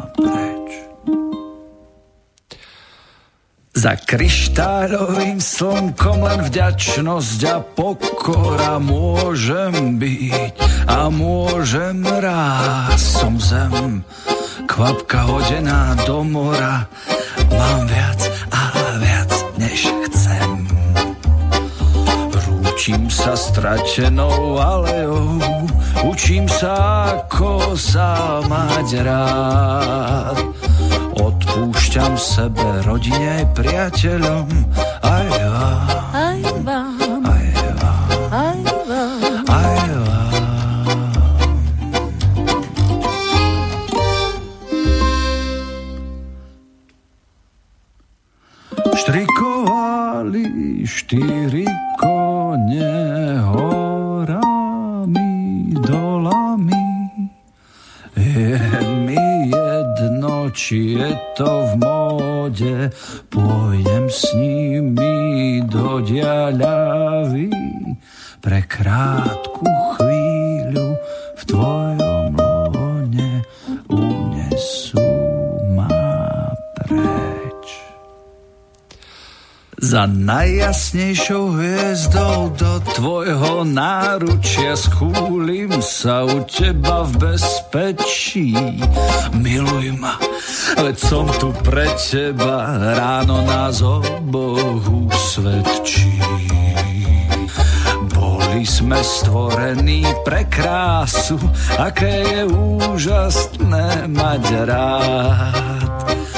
Za 3.80 3.96
kryštáľovým 3.96 5.40
slnkom 5.40 6.28
len 6.28 6.44
vďačnosť 6.52 7.40
a 7.48 7.64
pokora 7.64 8.76
môžem 8.76 9.96
byť 9.96 10.56
a 10.84 11.08
môžem 11.08 12.04
rásť. 12.04 13.00
Som 13.00 13.40
zem, 13.40 14.04
kvapka 14.68 15.24
hodená 15.24 15.96
do 16.04 16.28
mora, 16.28 16.92
mám 17.56 17.88
viac 17.88 18.20
a 18.52 18.64
viac 19.00 19.32
než 19.56 19.88
chcem. 20.12 20.68
Rúčim 22.36 23.08
sa 23.08 23.32
stratenou 23.32 24.60
aleou, 24.60 25.40
učím 26.04 26.52
sa 26.52 27.16
ako 27.16 27.80
sa 27.80 28.44
mať 28.44 28.88
rád 29.08 30.69
Odpúšťam 31.60 32.16
sebe, 32.16 32.64
rodine 32.88 33.44
priateľom, 33.52 34.48
aj 35.04 35.28
vám. 35.28 35.92
Aj 36.16 36.40
vám. 36.64 37.20
Aj 37.28 37.52
vám. 37.76 38.00
Aj 38.32 38.60
vám. 38.88 39.44
Aj 39.52 39.76
vám. 39.92 40.32
Štrikovali 48.96 50.48
štyri 50.88 51.59
móde, 62.60 62.92
pôjdem 63.32 64.12
s 64.12 64.36
nimi 64.36 65.64
do 65.64 66.04
diaľavy 66.04 67.48
pre 68.44 68.60
krátku 68.68 69.49
Za 79.90 80.06
najjasnejšou 80.06 81.58
hviezdou 81.58 82.54
do 82.54 82.78
tvojho 82.94 83.66
náručia 83.66 84.78
schúlim 84.78 85.82
sa 85.82 86.30
u 86.30 86.46
teba 86.46 87.10
v 87.10 87.18
bezpečí. 87.18 88.54
Miluj 89.34 89.98
ma, 89.98 90.14
veď 90.78 90.94
som 90.94 91.26
tu 91.42 91.50
pre 91.66 91.90
teba, 91.98 92.70
ráno 93.02 93.42
nás 93.42 93.82
obohu 93.82 95.10
svedčí. 95.10 96.22
Boli 98.14 98.70
sme 98.70 99.02
stvorení 99.02 100.06
pre 100.22 100.46
krásu, 100.54 101.42
aké 101.82 102.30
je 102.30 102.42
úžasné 102.46 104.06
mať 104.06 104.44
rád 104.70 106.29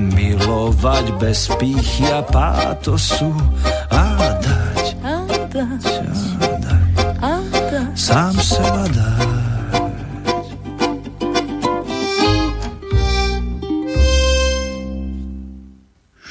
milovať 0.00 1.06
bez 1.20 1.52
pýchy 1.60 2.08
a 2.08 2.24
pátosu 2.24 3.28
a 3.92 4.04
dať, 4.40 4.86
a 5.04 5.14
dať, 5.52 5.84
a 5.84 6.48
dať, 6.64 6.84
a 7.20 7.34
dať. 7.68 7.92
Sám 7.92 8.34
seba 8.40 8.84
dať. 8.88 9.28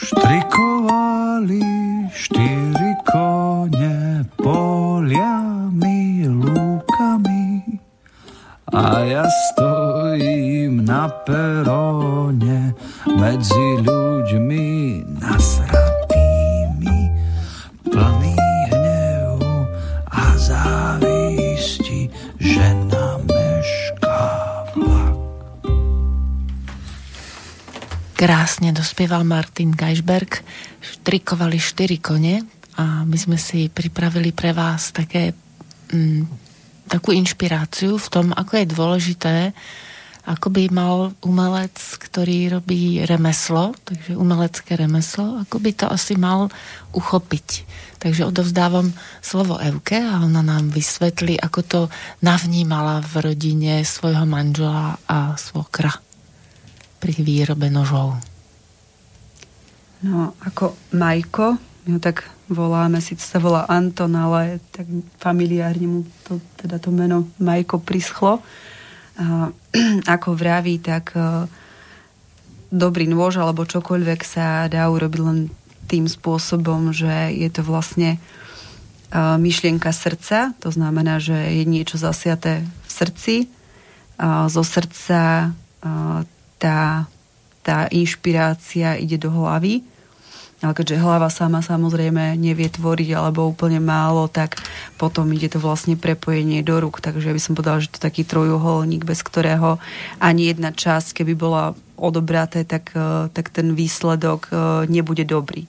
Štrikovali 0.09 1.61
štyri 2.09 2.78
a 8.69 9.01
ja 9.01 9.25
stojím 9.25 10.85
na 10.85 11.09
peróne 11.25 12.77
medzi 13.09 13.65
ľuďmi 13.81 14.67
nasratými, 15.17 16.99
plný 17.89 18.37
hnevu 18.69 19.55
a 20.13 20.23
závisti, 20.37 22.13
že 22.37 22.65
namešká 22.93 24.21
vlak. 24.77 25.17
Krásne 28.13 28.69
dospieval 28.69 29.25
Martin 29.25 29.73
Geisberg, 29.73 30.45
štrikovali 30.77 31.57
štyri 31.57 31.97
kone 31.97 32.45
a 32.77 33.01
my 33.01 33.17
sme 33.17 33.41
si 33.41 33.65
pripravili 33.65 34.29
pre 34.29 34.53
vás 34.53 34.93
také, 34.93 35.33
mm, 35.89 36.48
takú 36.89 37.13
inšpiráciu 37.13 38.01
v 38.01 38.07
tom, 38.09 38.33
ako 38.33 38.51
je 38.57 38.65
dôležité 38.65 39.35
ako 40.29 40.53
by 40.53 40.69
mal 40.69 41.17
umelec, 41.25 41.73
ktorý 41.97 42.61
robí 42.61 43.01
remeslo, 43.01 43.73
takže 43.81 44.13
umelecké 44.13 44.77
remeslo, 44.77 45.41
ako 45.41 45.57
by 45.57 45.71
to 45.73 45.85
asi 45.89 46.13
mal 46.19 46.53
uchopiť. 46.93 47.65
Takže 47.97 48.29
odovzdávam 48.29 48.93
slovo 49.25 49.57
Evke 49.57 49.97
a 49.97 50.21
ona 50.21 50.45
nám 50.45 50.69
vysvetlí, 50.69 51.41
ako 51.41 51.59
to 51.65 51.81
navnímala 52.21 53.01
v 53.01 53.31
rodine 53.31 53.81
svojho 53.81 54.29
manžela 54.29 55.01
a 55.09 55.33
svokra 55.33 55.97
pri 57.01 57.13
výrobe 57.25 57.73
nožov. 57.73 58.21
No, 60.05 60.37
ako 60.45 60.93
Majko, 60.93 61.57
ho 61.95 61.99
tak 62.01 62.27
voláme, 62.49 62.99
síce 62.99 63.23
sa 63.23 63.39
volá 63.39 63.65
Anton, 63.69 64.11
ale 64.15 64.59
tak 64.73 64.85
familiárne 65.21 65.87
mu 65.87 65.99
to, 66.25 66.41
teda 66.59 66.81
to 66.81 66.89
meno 66.89 67.29
Majko 67.39 67.79
prischlo. 67.81 68.41
Ako 70.15 70.33
vraví, 70.33 70.79
tak 70.79 71.13
e, 71.13 71.45
dobrý 72.71 73.05
nôž 73.05 73.39
alebo 73.39 73.67
čokoľvek 73.67 74.21
sa 74.23 74.65
dá 74.71 74.87
urobiť 74.87 75.21
len 75.21 75.51
tým 75.89 76.07
spôsobom, 76.07 76.95
že 76.95 77.33
je 77.35 77.49
to 77.51 77.61
vlastne 77.61 78.15
e, 78.15 78.19
myšlienka 79.17 79.91
srdca, 79.91 80.55
to 80.63 80.71
znamená, 80.71 81.19
že 81.19 81.35
je 81.35 81.63
niečo 81.67 81.99
zasiaté 81.99 82.63
v 82.63 82.89
srdci, 82.89 83.35
zo 84.51 84.63
srdca 84.67 85.55
tá, 86.59 86.79
tá 87.63 87.77
inšpirácia 87.87 88.99
ide 88.99 89.15
do 89.15 89.31
hlavy 89.31 89.79
ale 90.59 90.75
keďže 90.75 90.99
hlava 90.99 91.31
sama 91.31 91.63
samozrejme 91.63 92.35
nevie 92.35 92.67
tvoriť 92.67 93.15
alebo 93.15 93.47
úplne 93.47 93.79
málo, 93.79 94.27
tak 94.27 94.59
potom 94.99 95.31
ide 95.31 95.47
to 95.47 95.59
vlastne 95.59 95.95
prepojenie 95.95 96.59
do 96.67 96.83
rúk. 96.83 96.99
Takže 96.99 97.31
by 97.31 97.39
som 97.39 97.55
povedala, 97.55 97.79
že 97.79 97.87
to 97.87 98.03
je 98.03 98.07
taký 98.11 98.23
trojuholník, 98.27 99.07
bez 99.07 99.23
ktorého 99.23 99.79
ani 100.19 100.51
jedna 100.51 100.75
časť, 100.75 101.23
keby 101.23 101.33
bola 101.39 101.79
odobraté, 101.95 102.67
tak, 102.67 102.91
e, 102.91 103.31
tak 103.31 103.55
ten 103.55 103.71
výsledok 103.71 104.51
e, 104.51 104.53
nebude 104.91 105.23
dobrý. 105.23 105.63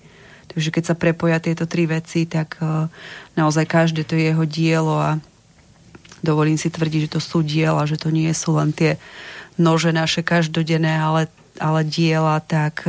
Takže 0.51 0.75
keď 0.75 0.83
sa 0.83 0.99
prepoja 0.99 1.39
tieto 1.39 1.71
tri 1.71 1.87
veci, 1.87 2.27
tak 2.27 2.59
e, 2.59 2.91
naozaj 3.39 3.71
každé 3.71 4.03
to 4.03 4.19
je 4.19 4.35
jeho 4.35 4.43
dielo 4.43 4.99
a 4.99 5.23
dovolím 6.27 6.59
si 6.59 6.67
tvrdiť, 6.67 7.07
že 7.07 7.15
to 7.15 7.21
sú 7.23 7.47
diela, 7.47 7.87
že 7.87 7.95
to 7.95 8.11
nie 8.11 8.31
sú 8.35 8.59
len 8.59 8.75
tie 8.75 8.99
nože 9.55 9.95
naše 9.95 10.27
každodenné, 10.27 10.99
ale, 10.99 11.31
ale 11.63 11.85
diela, 11.85 12.41
tak 12.41 12.89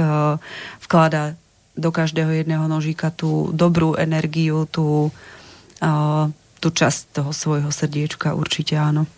vklada 0.79 1.35
do 1.81 1.89
každého 1.89 2.29
jedného 2.29 2.69
nožíka 2.69 3.09
tú 3.09 3.49
dobrú 3.51 3.97
energiu, 3.97 4.69
tú, 4.69 5.09
uh, 5.81 6.25
tú 6.61 6.67
časť 6.69 7.17
toho 7.17 7.31
svojho 7.33 7.73
srdiečka, 7.73 8.37
určite 8.37 8.77
áno. 8.77 9.09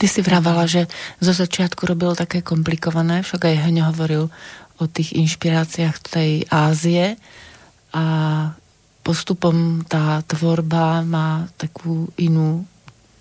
Ty 0.00 0.08
si 0.08 0.24
vravala, 0.24 0.64
že 0.64 0.88
zo 1.20 1.36
začiatku 1.36 1.84
robil 1.84 2.16
také 2.16 2.40
komplikované, 2.40 3.20
však 3.20 3.52
aj 3.52 3.60
Heňo 3.68 3.84
hovoril 3.92 4.32
o 4.80 4.84
tých 4.88 5.12
inšpiráciách 5.12 5.96
tej 6.08 6.48
Ázie 6.48 7.20
a 7.92 8.04
postupom 9.04 9.84
tá 9.84 10.24
tvorba 10.24 11.04
má 11.04 11.52
takú 11.60 12.08
inú, 12.16 12.64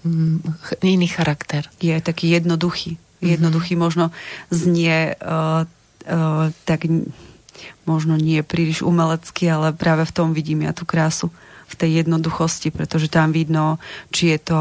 mm, 0.07 0.39
iný 0.87 1.07
charakter. 1.11 1.67
Je 1.83 1.91
taký 1.99 2.31
jednoduchý. 2.31 2.95
Jednoduchý 3.19 3.75
mm-hmm. 3.75 3.83
možno 3.83 4.05
znie 4.47 5.19
uh, 5.19 5.67
uh, 6.07 6.47
tak 6.63 6.87
možno 7.83 8.15
nie 8.19 8.43
príliš 8.45 8.85
umelecky, 8.85 9.49
ale 9.49 9.75
práve 9.75 10.05
v 10.05 10.15
tom 10.15 10.33
vidím 10.35 10.65
ja 10.65 10.71
tú 10.71 10.83
krásu 10.85 11.33
v 11.69 11.73
tej 11.77 12.01
jednoduchosti, 12.03 12.73
pretože 12.73 13.13
tam 13.13 13.29
vidno, 13.29 13.77
či 14.09 14.33
je 14.33 14.39
to 14.41 14.59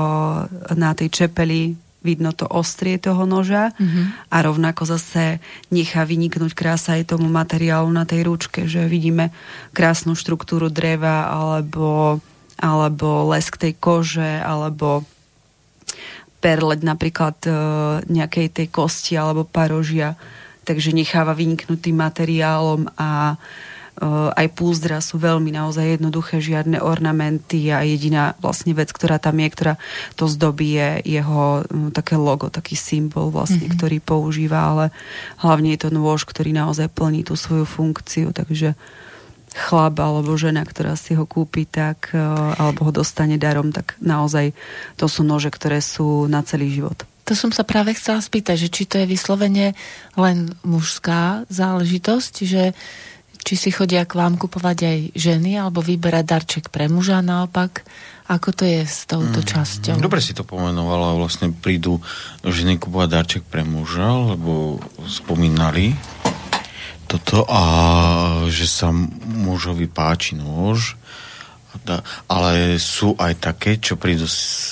na 0.76 0.92
tej 0.92 1.09
čepeli 1.09 1.76
vidno 1.99 2.30
to 2.30 2.46
ostrie 2.46 2.96
toho 2.96 3.26
noža 3.26 3.74
mm-hmm. 3.74 4.30
a 4.30 4.36
rovnako 4.40 4.86
zase 4.86 5.42
nechá 5.74 6.07
vyniknúť 6.07 6.55
krása 6.55 6.94
aj 6.94 7.11
tomu 7.11 7.26
materiálu 7.26 7.90
na 7.90 8.07
tej 8.07 8.30
ručke, 8.30 8.70
že 8.70 8.86
vidíme 8.86 9.34
krásnu 9.74 10.14
štruktúru 10.14 10.70
dreva 10.70 11.26
alebo, 11.26 12.22
alebo 12.55 13.26
lesk 13.34 13.59
tej 13.59 13.74
kože 13.76 14.38
alebo 14.38 15.03
perleť 16.38 16.80
napríklad 16.86 17.36
e, 17.44 17.51
nejakej 18.07 18.46
tej 18.55 18.66
kosti 18.70 19.18
alebo 19.18 19.42
parožia 19.42 20.14
takže 20.69 20.93
necháva 20.93 21.33
vyniknúť 21.33 21.89
tým 21.89 21.97
materiálom 21.97 22.93
a 23.01 23.41
uh, 23.41 24.31
aj 24.37 24.47
púzdra 24.53 25.01
sú 25.01 25.16
veľmi 25.16 25.49
naozaj 25.49 25.97
jednoduché, 25.97 26.45
žiadne 26.45 26.85
ornamenty 26.85 27.73
a 27.73 27.81
jediná 27.81 28.37
vlastne 28.39 28.77
vec, 28.77 28.93
ktorá 28.93 29.16
tam 29.16 29.41
je, 29.41 29.49
ktorá 29.49 29.75
to 30.14 30.29
zdobí, 30.29 30.77
je 30.77 31.19
jeho 31.19 31.64
um, 31.64 31.89
také 31.89 32.21
logo, 32.21 32.53
taký 32.53 32.77
symbol 32.77 33.33
vlastne, 33.33 33.64
mm-hmm. 33.64 33.79
ktorý 33.81 33.99
používa, 34.05 34.61
ale 34.61 34.85
hlavne 35.41 35.73
je 35.73 35.81
to 35.81 35.91
nôž, 35.91 36.29
ktorý 36.29 36.53
naozaj 36.53 36.93
plní 36.93 37.25
tú 37.25 37.33
svoju 37.33 37.64
funkciu, 37.64 38.37
takže 38.37 38.77
chlap 39.49 39.97
alebo 39.97 40.37
žena, 40.37 40.61
ktorá 40.61 40.93
si 40.93 41.16
ho 41.16 41.25
kúpi, 41.25 41.64
tak, 41.64 42.12
uh, 42.12 42.53
alebo 42.61 42.87
ho 42.87 42.93
dostane 42.93 43.41
darom, 43.41 43.73
tak 43.73 43.97
naozaj 44.05 44.53
to 45.01 45.09
sú 45.09 45.25
nože, 45.25 45.49
ktoré 45.49 45.81
sú 45.81 46.29
na 46.29 46.45
celý 46.45 46.69
život. 46.69 47.09
To 47.29 47.37
som 47.37 47.53
sa 47.53 47.61
práve 47.61 47.93
chcela 47.93 48.24
spýtať, 48.24 48.57
že 48.57 48.68
či 48.72 48.83
to 48.89 48.97
je 48.97 49.07
vyslovene 49.07 49.76
len 50.16 50.39
mužská 50.64 51.45
záležitosť, 51.53 52.35
že 52.49 52.72
či 53.45 53.55
si 53.57 53.70
chodia 53.72 54.09
k 54.09 54.16
vám 54.16 54.41
kupovať 54.41 54.79
aj 54.85 54.99
ženy, 55.12 55.61
alebo 55.61 55.85
vyberať 55.85 56.24
darček 56.24 56.64
pre 56.72 56.89
muža 56.89 57.20
naopak. 57.20 57.85
Ako 58.29 58.53
to 58.53 58.64
je 58.64 58.85
s 58.85 59.09
touto 59.09 59.41
mm, 59.41 59.49
časťou? 59.49 59.97
Dobre 60.01 60.20
si 60.20 60.37
to 60.37 60.45
pomenovala. 60.45 61.16
Vlastne 61.16 61.53
prídu 61.53 62.01
ženy 62.45 62.81
kupovať 62.81 63.09
darček 63.09 63.43
pre 63.45 63.64
muža, 63.64 64.37
lebo 64.37 64.81
spomínali 65.05 65.97
toto 67.09 67.49
a 67.49 67.62
že 68.53 68.68
sa 68.68 68.93
mužovi 68.93 69.89
páči 69.89 70.37
nôž 70.37 71.01
ale 72.29 72.77
sú 72.81 73.16
aj 73.16 73.39
také, 73.41 73.81
čo 73.81 74.01
prídu 74.01 74.25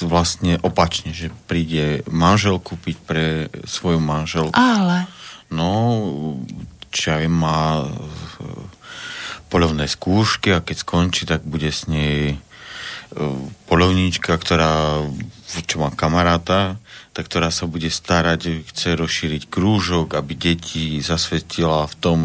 vlastne 0.05 0.61
opačne, 0.61 1.13
že 1.13 1.33
príde 1.49 2.05
manžel 2.09 2.61
kúpiť 2.61 2.97
pre 3.05 3.27
svoju 3.65 4.01
manželku. 4.01 4.57
Ale? 4.57 5.09
No, 5.53 6.03
čo 6.91 7.17
aj 7.17 7.27
má 7.29 7.85
e, 7.85 7.89
polovné 9.53 9.87
skúšky 9.87 10.57
a 10.57 10.65
keď 10.65 10.77
skončí, 10.83 11.23
tak 11.29 11.45
bude 11.47 11.69
s 11.71 11.87
nej 11.87 12.35
e, 12.35 12.37
polovníčka, 13.71 14.35
ktorá, 14.35 15.05
čo 15.69 15.77
má 15.81 15.93
kamaráta, 15.93 16.81
tak 17.17 17.33
ktorá 17.33 17.49
sa 17.49 17.65
bude 17.65 17.89
starať, 17.89 18.69
chce 18.69 18.93
rozšíriť 18.93 19.49
krúžok, 19.49 20.21
aby 20.21 20.37
deti 20.37 21.01
zasvetila 21.01 21.89
v 21.89 21.95
tom, 21.97 22.19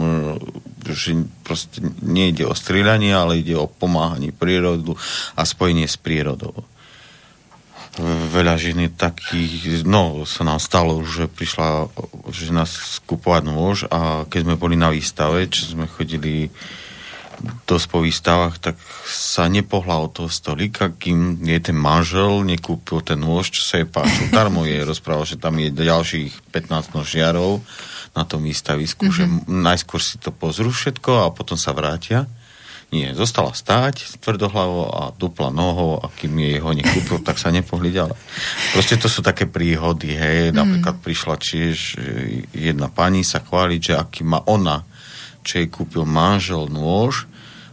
že 0.83 1.15
proste 1.47 1.79
nejde 2.03 2.43
o 2.43 2.51
strieľanie, 2.51 3.15
ale 3.15 3.39
ide 3.39 3.55
o 3.55 3.71
pomáhanie 3.71 4.35
prírodu 4.35 4.99
a 5.39 5.47
spojenie 5.47 5.87
s 5.87 5.95
prírodou. 5.95 6.67
Veľa 8.35 8.59
žien 8.59 8.91
takých, 8.91 9.87
no 9.87 10.27
sa 10.27 10.43
nám 10.43 10.59
stalo, 10.59 10.99
že 11.07 11.31
prišla 11.31 11.87
žena 12.27 12.67
skupovať 12.67 13.43
nôž 13.47 13.87
a 13.87 14.27
keď 14.27 14.43
sme 14.43 14.59
boli 14.59 14.75
na 14.75 14.91
výstave, 14.91 15.47
čo 15.47 15.71
sme 15.71 15.87
chodili 15.87 16.51
dosť 17.65 17.85
po 17.89 17.99
výstavách, 18.01 18.55
tak 18.61 18.75
sa 19.07 19.49
nepohla 19.51 20.01
od 20.01 20.11
toho 20.13 20.29
stolika, 20.29 20.93
kým 20.93 21.41
nie 21.41 21.57
ten 21.59 21.75
manžel 21.75 22.45
nekúpil 22.45 23.01
ten 23.01 23.19
nôž, 23.19 23.51
čo 23.51 23.61
sa 23.65 23.81
jej 23.81 23.89
páčil. 23.89 24.29
Darmo 24.33 24.63
je 24.63 24.85
rozprával, 24.85 25.25
že 25.25 25.41
tam 25.41 25.57
je 25.57 25.73
ďalších 25.73 26.53
15 26.53 26.95
nožiarov 26.95 27.61
na 28.11 28.23
tom 28.27 28.43
výstavisku, 28.43 29.07
mm-hmm. 29.07 29.47
že 29.47 29.51
najskôr 29.51 30.01
si 30.03 30.19
to 30.19 30.35
pozrú 30.35 30.69
všetko 30.69 31.27
a 31.27 31.33
potom 31.33 31.55
sa 31.55 31.71
vrátia. 31.71 32.27
Nie, 32.91 33.15
zostala 33.15 33.55
stáť 33.55 34.19
tvrdohlavo 34.19 34.83
a 34.91 35.01
dupla 35.15 35.47
nohou 35.47 36.03
a 36.03 36.11
kým 36.11 36.35
je 36.43 36.59
ho 36.59 36.75
nekúpil, 36.75 37.23
tak 37.23 37.39
sa 37.39 37.47
nepohli 37.47 37.87
ďalej. 37.95 38.19
Proste 38.75 38.99
to 38.99 39.07
sú 39.07 39.23
také 39.23 39.47
príhody, 39.47 40.11
hej. 40.11 40.51
Mm. 40.51 40.59
Napríklad 40.59 40.99
prišla 40.99 41.39
tiež 41.39 41.95
jedna 42.51 42.91
pani 42.91 43.23
sa 43.23 43.39
chváliť, 43.39 43.79
že 43.79 43.93
aký 43.95 44.27
má 44.27 44.43
ona, 44.43 44.83
čo 45.39 45.63
jej 45.63 45.71
kúpil 45.71 46.03
manžel 46.03 46.67
nôž, 46.67 47.30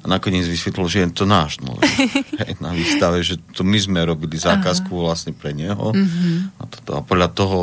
nakoniec 0.09 0.49
vysvetlil, 0.49 0.89
že 0.89 0.99
je 1.05 1.09
to 1.13 1.29
náš 1.29 1.61
nôž. 1.61 1.85
hej, 2.41 2.57
na 2.65 2.73
výstave, 2.73 3.21
že 3.21 3.37
to 3.53 3.63
my 3.63 3.77
sme 3.77 4.01
robili 4.09 4.41
zákazku 4.41 4.89
Aha. 4.89 5.05
vlastne 5.13 5.33
pre 5.37 5.53
neho. 5.53 5.93
Mm-hmm. 5.93 6.37
A, 6.57 6.63
to, 6.65 6.79
a 6.97 7.01
podľa 7.05 7.29
toho, 7.37 7.59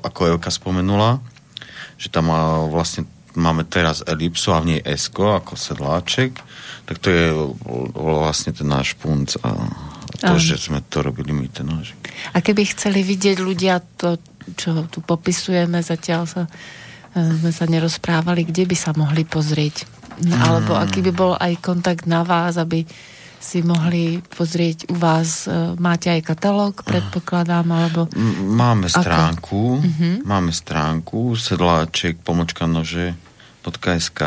ako 0.00 0.38
Evka 0.38 0.54
spomenula, 0.54 1.18
že 1.98 2.08
tam 2.08 2.30
má 2.30 2.62
vlastne 2.70 3.10
máme 3.36 3.68
teraz 3.68 4.00
elipsu 4.08 4.56
a 4.56 4.64
v 4.64 4.76
nej 4.76 4.80
esko 4.80 5.36
ako 5.36 5.60
sedláček, 5.60 6.40
tak 6.88 6.96
to 6.98 7.08
je 7.12 7.26
vlastne 7.92 8.56
ten 8.56 8.64
náš 8.64 8.96
punc 8.96 9.36
a 9.44 9.68
to, 10.16 10.34
Aj. 10.34 10.40
že 10.40 10.56
sme 10.56 10.80
to 10.88 11.04
robili 11.04 11.36
my, 11.36 11.44
ten 11.52 11.68
nožik. 11.68 12.00
A 12.32 12.40
keby 12.40 12.64
chceli 12.72 13.04
vidieť 13.04 13.36
ľudia 13.36 13.84
to, 14.00 14.16
čo 14.56 14.88
tu 14.88 15.04
popisujeme, 15.04 15.84
zatiaľ 15.84 16.24
sa, 16.24 16.42
e, 17.12 17.20
sme 17.20 17.52
sa 17.52 17.68
nerozprávali, 17.68 18.48
kde 18.48 18.64
by 18.64 18.76
sa 18.78 18.96
mohli 18.96 19.28
pozrieť? 19.28 19.84
Mm. 20.20 20.32
Alebo 20.32 20.72
aký 20.76 21.04
by 21.04 21.12
bol 21.12 21.32
aj 21.36 21.60
kontakt 21.60 22.08
na 22.08 22.24
vás, 22.24 22.56
aby 22.56 22.84
si 23.46 23.62
mohli 23.62 24.18
pozrieť 24.24 24.90
u 24.90 24.96
vás, 24.98 25.46
e, 25.46 25.78
máte 25.78 26.10
aj 26.10 26.24
katalóg, 26.24 26.82
predpokladám, 26.82 27.68
alebo... 27.68 28.10
Máme 28.42 28.90
stránku, 28.90 29.78
uh-huh. 29.78 30.26
máme 30.26 30.50
stránku 30.50 31.38
sedláček 31.38 32.18
pomočka 32.26 32.66
nože 32.66 33.14
.sk 33.66 34.22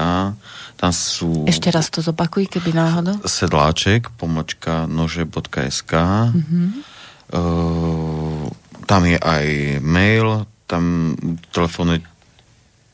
tam 0.76 0.92
sú... 0.92 1.48
Ešte 1.48 1.72
raz 1.72 1.88
to 1.88 2.04
zopakuj, 2.04 2.52
keby 2.52 2.76
náhodou. 2.76 3.24
Sedláček, 3.24 4.12
pomočka 4.16 4.84
nože.sk 4.88 5.94
uh-huh. 5.96 6.68
uh, 7.36 8.48
tam 8.84 9.02
je 9.08 9.16
aj 9.16 9.46
mail, 9.80 10.44
tam 10.68 11.16
telefónne 11.56 12.04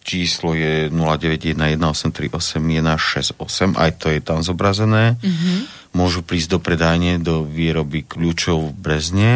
číslo 0.05 0.53
je 0.53 0.93
0911838168, 0.93 3.73
aj 3.73 3.91
to 3.97 4.13
je 4.13 4.21
tam 4.21 4.45
zobrazené. 4.45 5.17
Uh-huh 5.17 5.65
môžu 5.95 6.27
prísť 6.27 6.49
do 6.51 6.59
predajne, 6.59 7.23
do 7.23 7.47
výroby 7.47 8.03
kľúčov 8.03 8.69
v 8.69 8.71
Brezne 8.75 9.33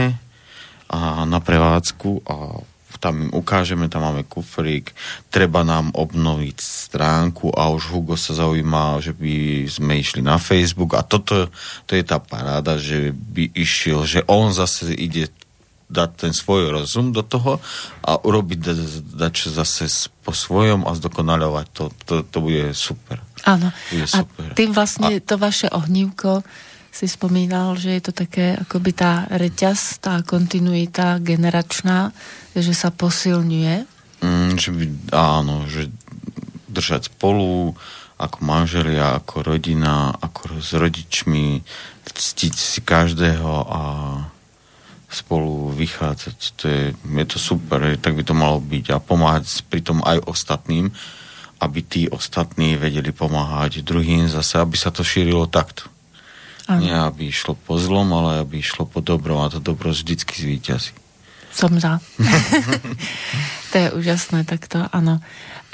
a 0.92 1.24
na 1.24 1.40
prevádzku 1.40 2.28
a 2.28 2.60
tam 3.00 3.24
im 3.24 3.32
ukážeme, 3.32 3.88
tam 3.88 4.12
máme 4.12 4.28
kufrík, 4.28 4.92
treba 5.32 5.64
nám 5.64 5.96
obnoviť 5.96 6.60
stránku 6.60 7.56
a 7.56 7.72
už 7.72 7.96
Hugo 7.96 8.20
sa 8.20 8.36
zaujíma, 8.36 9.00
že 9.00 9.16
by 9.16 9.64
sme 9.72 10.04
išli 10.04 10.20
na 10.20 10.36
Facebook 10.36 11.00
a 11.00 11.08
toto 11.08 11.48
to 11.88 11.96
je 11.96 12.04
tá 12.04 12.20
paráda, 12.20 12.76
že 12.76 13.16
by 13.16 13.56
išiel, 13.56 14.04
že 14.04 14.28
on 14.28 14.52
zase 14.52 14.92
ide 14.92 15.32
dať 15.90 16.10
ten 16.16 16.34
svoj 16.38 16.70
rozum 16.70 17.10
do 17.10 17.26
toho 17.26 17.58
a 18.06 18.12
urobiť 18.22 18.60
dať 19.18 19.34
zase 19.50 19.90
po 20.22 20.32
svojom 20.32 20.86
a 20.86 20.94
zdokonaľovať 20.94 21.68
to. 21.74 21.84
To, 22.06 22.14
to 22.22 22.38
bude 22.46 22.78
super. 22.78 23.18
Áno. 23.50 23.74
A 24.14 24.18
tým 24.54 24.72
vlastne 24.72 25.18
a... 25.18 25.24
to 25.26 25.36
vaše 25.42 25.66
ohnívko 25.74 26.46
si 26.90 27.06
spomínal, 27.06 27.78
že 27.78 27.98
je 27.98 28.02
to 28.06 28.14
také 28.14 28.58
akoby 28.58 28.92
tá 28.94 29.26
reťaz, 29.30 30.02
tá 30.02 30.22
kontinuita 30.26 31.22
generačná, 31.22 32.14
že 32.54 32.74
sa 32.74 32.90
posilňuje. 32.90 33.76
Mm, 34.20 34.52
že 34.58 34.70
by, 34.74 34.86
áno, 35.14 35.70
že 35.70 35.90
držať 36.70 37.14
spolu 37.14 37.74
ako 38.20 38.38
manželia, 38.44 39.16
ako 39.16 39.48
rodina, 39.48 40.12
ako 40.12 40.60
s 40.60 40.76
rodičmi, 40.76 41.64
ctiť 42.04 42.54
si 42.54 42.80
každého 42.84 43.54
a 43.70 43.82
spolu 45.10 45.74
vychádzať. 45.74 46.38
To 46.62 46.64
je, 46.70 46.84
je 46.94 47.26
to 47.26 47.38
super, 47.42 47.82
tak 47.98 48.14
by 48.14 48.24
to 48.24 48.38
malo 48.38 48.62
byť 48.62 48.86
a 48.94 48.98
pomáhať 49.02 49.66
pritom 49.66 50.06
aj 50.06 50.22
ostatným, 50.30 50.94
aby 51.60 51.80
tí 51.82 52.06
ostatní 52.08 52.78
vedeli 52.78 53.10
pomáhať 53.12 53.82
druhým 53.82 54.30
zase, 54.30 54.62
aby 54.62 54.78
sa 54.78 54.94
to 54.94 55.02
šírilo 55.02 55.50
takto. 55.50 55.90
Ano. 56.70 56.86
Nie, 56.86 56.96
aby 57.02 57.34
išlo 57.34 57.58
po 57.58 57.82
zlom, 57.82 58.14
ale 58.14 58.46
aby 58.46 58.62
išlo 58.62 58.86
po 58.86 59.02
dobrom 59.02 59.42
a 59.42 59.50
to 59.50 59.58
dobro 59.58 59.90
vždycky 59.90 60.38
zvýťazí. 60.38 60.94
Som 61.50 61.82
za. 61.82 61.98
to 63.74 63.76
je 63.76 63.88
úžasné 63.98 64.46
takto, 64.46 64.86
áno. 64.94 65.18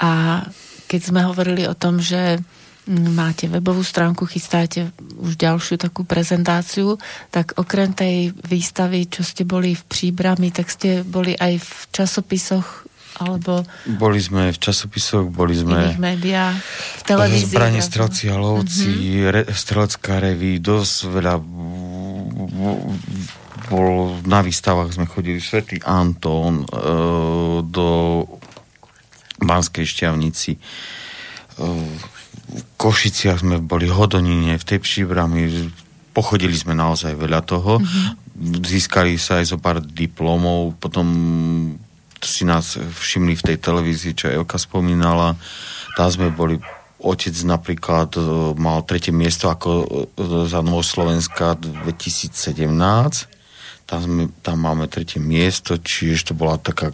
A 0.00 0.42
keď 0.88 1.00
sme 1.04 1.20
hovorili 1.28 1.68
o 1.68 1.76
tom, 1.76 2.00
že 2.00 2.40
máte 2.86 3.50
webovú 3.50 3.82
stránku, 3.82 4.30
chystáte 4.30 4.94
už 5.18 5.34
ďalšiu 5.34 5.74
takú 5.78 6.06
prezentáciu, 6.06 6.98
tak 7.34 7.58
okrem 7.58 7.90
tej 7.90 8.30
výstavy, 8.46 9.10
čo 9.10 9.26
ste 9.26 9.42
boli 9.42 9.74
v 9.74 9.82
Příbrami, 9.82 10.54
tak 10.54 10.70
ste 10.70 11.02
boli 11.02 11.34
aj 11.34 11.58
v 11.58 11.70
časopisoch 11.90 12.86
alebo... 13.16 13.64
Boli 13.96 14.20
sme 14.20 14.52
v 14.52 14.58
časopisoch, 14.60 15.32
boli 15.32 15.56
sme... 15.56 15.96
V 15.96 16.00
médiách, 16.00 16.56
v 17.00 17.02
televízii. 17.08 17.56
Zbranie, 17.56 17.80
strelci 17.80 18.28
a 18.28 18.36
lovci, 18.36 18.92
mm-hmm. 18.92 19.32
re, 19.32 19.42
strelecká 19.50 20.20
reví, 20.20 20.60
dosť 20.60 20.94
veľa 21.10 21.34
bol, 23.66 24.20
na 24.22 24.40
výstavách 24.44 24.94
sme 24.94 25.10
chodili 25.10 25.42
Svetý 25.42 25.82
Anton 25.82 26.62
e, 26.62 26.66
do 27.66 27.88
Banskej 29.42 29.82
šťavnici 29.82 30.52
e, 30.54 30.60
Košiciach 32.76 33.42
sme 33.42 33.58
boli 33.58 33.90
Hodonine, 33.90 34.54
v 34.56 34.68
tej 34.68 34.78
příbrami 34.78 35.70
pochodili 36.14 36.54
sme 36.56 36.72
naozaj 36.72 37.18
veľa 37.18 37.44
toho. 37.44 37.82
Mm-hmm. 37.82 38.64
Získali 38.64 39.18
sa 39.20 39.42
aj 39.42 39.52
zo 39.52 39.58
pár 39.60 39.82
diplomov, 39.82 40.78
potom 40.80 41.06
si 42.22 42.48
nás 42.48 42.80
všimli 42.80 43.36
v 43.36 43.46
tej 43.52 43.56
televízii, 43.60 44.16
čo 44.16 44.32
Evka 44.32 44.56
spomínala. 44.56 45.36
Tam 45.98 46.08
sme 46.08 46.32
boli 46.32 46.56
otec 46.96 47.36
napríklad 47.44 48.16
e, 48.16 48.20
mal 48.56 48.80
tretie 48.88 49.12
miesto 49.12 49.52
ako 49.52 49.68
e, 49.70 49.86
za 50.48 50.64
Novoslovenska 50.64 51.60
2017. 51.60 52.66
Tam, 53.86 54.00
sme, 54.02 54.32
tam 54.40 54.56
máme 54.58 54.88
tretie 54.88 55.20
miesto, 55.20 55.76
čiže 55.78 56.32
to 56.32 56.34
bola 56.34 56.56
taká 56.58 56.90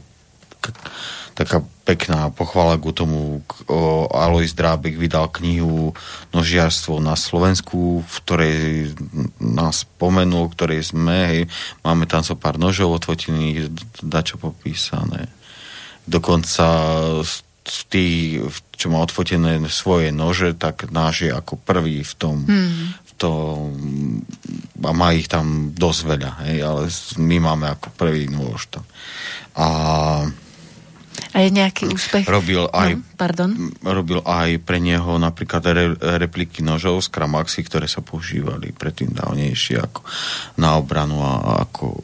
taká 1.35 1.65
pekná 1.83 2.31
pochvala 2.31 2.79
k 2.79 2.93
tomu. 2.95 3.43
Alois 4.13 4.53
Drábek 4.55 4.95
vydal 4.95 5.33
knihu 5.33 5.97
Nožiarstvo 6.31 7.03
na 7.03 7.19
Slovensku, 7.19 8.05
v 8.05 8.15
ktorej 8.23 8.59
nás 9.41 9.83
spomenul, 9.83 10.53
ktorej 10.53 10.95
sme, 10.95 11.19
hej, 11.27 11.43
máme 11.83 12.07
tam 12.07 12.23
so 12.23 12.39
pár 12.39 12.61
nožov 12.61 13.03
otvotených, 13.03 13.73
dačo 14.05 14.39
popísané. 14.39 15.33
Dokonca 16.07 16.67
z 17.63 17.79
tých, 17.87 18.43
čo 18.75 18.91
má 18.91 18.99
odfotené 19.07 19.63
svoje 19.71 20.11
nože, 20.11 20.51
tak 20.59 20.91
náš 20.91 21.27
je 21.27 21.31
ako 21.31 21.55
prvý 21.63 22.03
v 22.03 22.15
tom, 22.19 22.43
hmm. 22.43 22.83
v 22.99 23.13
tom 23.15 23.71
a 24.83 24.91
má 24.91 25.15
ich 25.15 25.31
tam 25.31 25.71
dosť 25.71 26.01
veľa, 26.03 26.33
hej, 26.43 26.59
ale 26.67 26.83
my 27.23 27.37
máme 27.39 27.71
ako 27.71 27.95
prvý 27.95 28.27
nôž 28.27 28.67
tam. 28.67 28.83
A 29.55 29.69
a 31.33 31.37
je 31.41 31.49
nejaký 31.49 31.89
úspech? 31.89 32.29
Robil 32.29 32.69
aj, 32.69 33.01
no, 33.01 33.05
pardon? 33.17 33.51
robil 33.81 34.21
aj 34.25 34.61
pre 34.61 34.79
neho 34.81 35.17
napríklad 35.17 35.63
re, 35.65 35.87
repliky 36.21 36.61
nožov 36.61 37.01
z 37.05 37.09
Kramaxy, 37.09 37.65
ktoré 37.65 37.89
sa 37.89 38.05
používali 38.05 38.73
predtým 38.77 39.17
dávnejšie 39.17 39.81
ako 39.81 40.05
na 40.61 40.77
obranu 40.77 41.25
a, 41.25 41.65
ako 41.65 41.97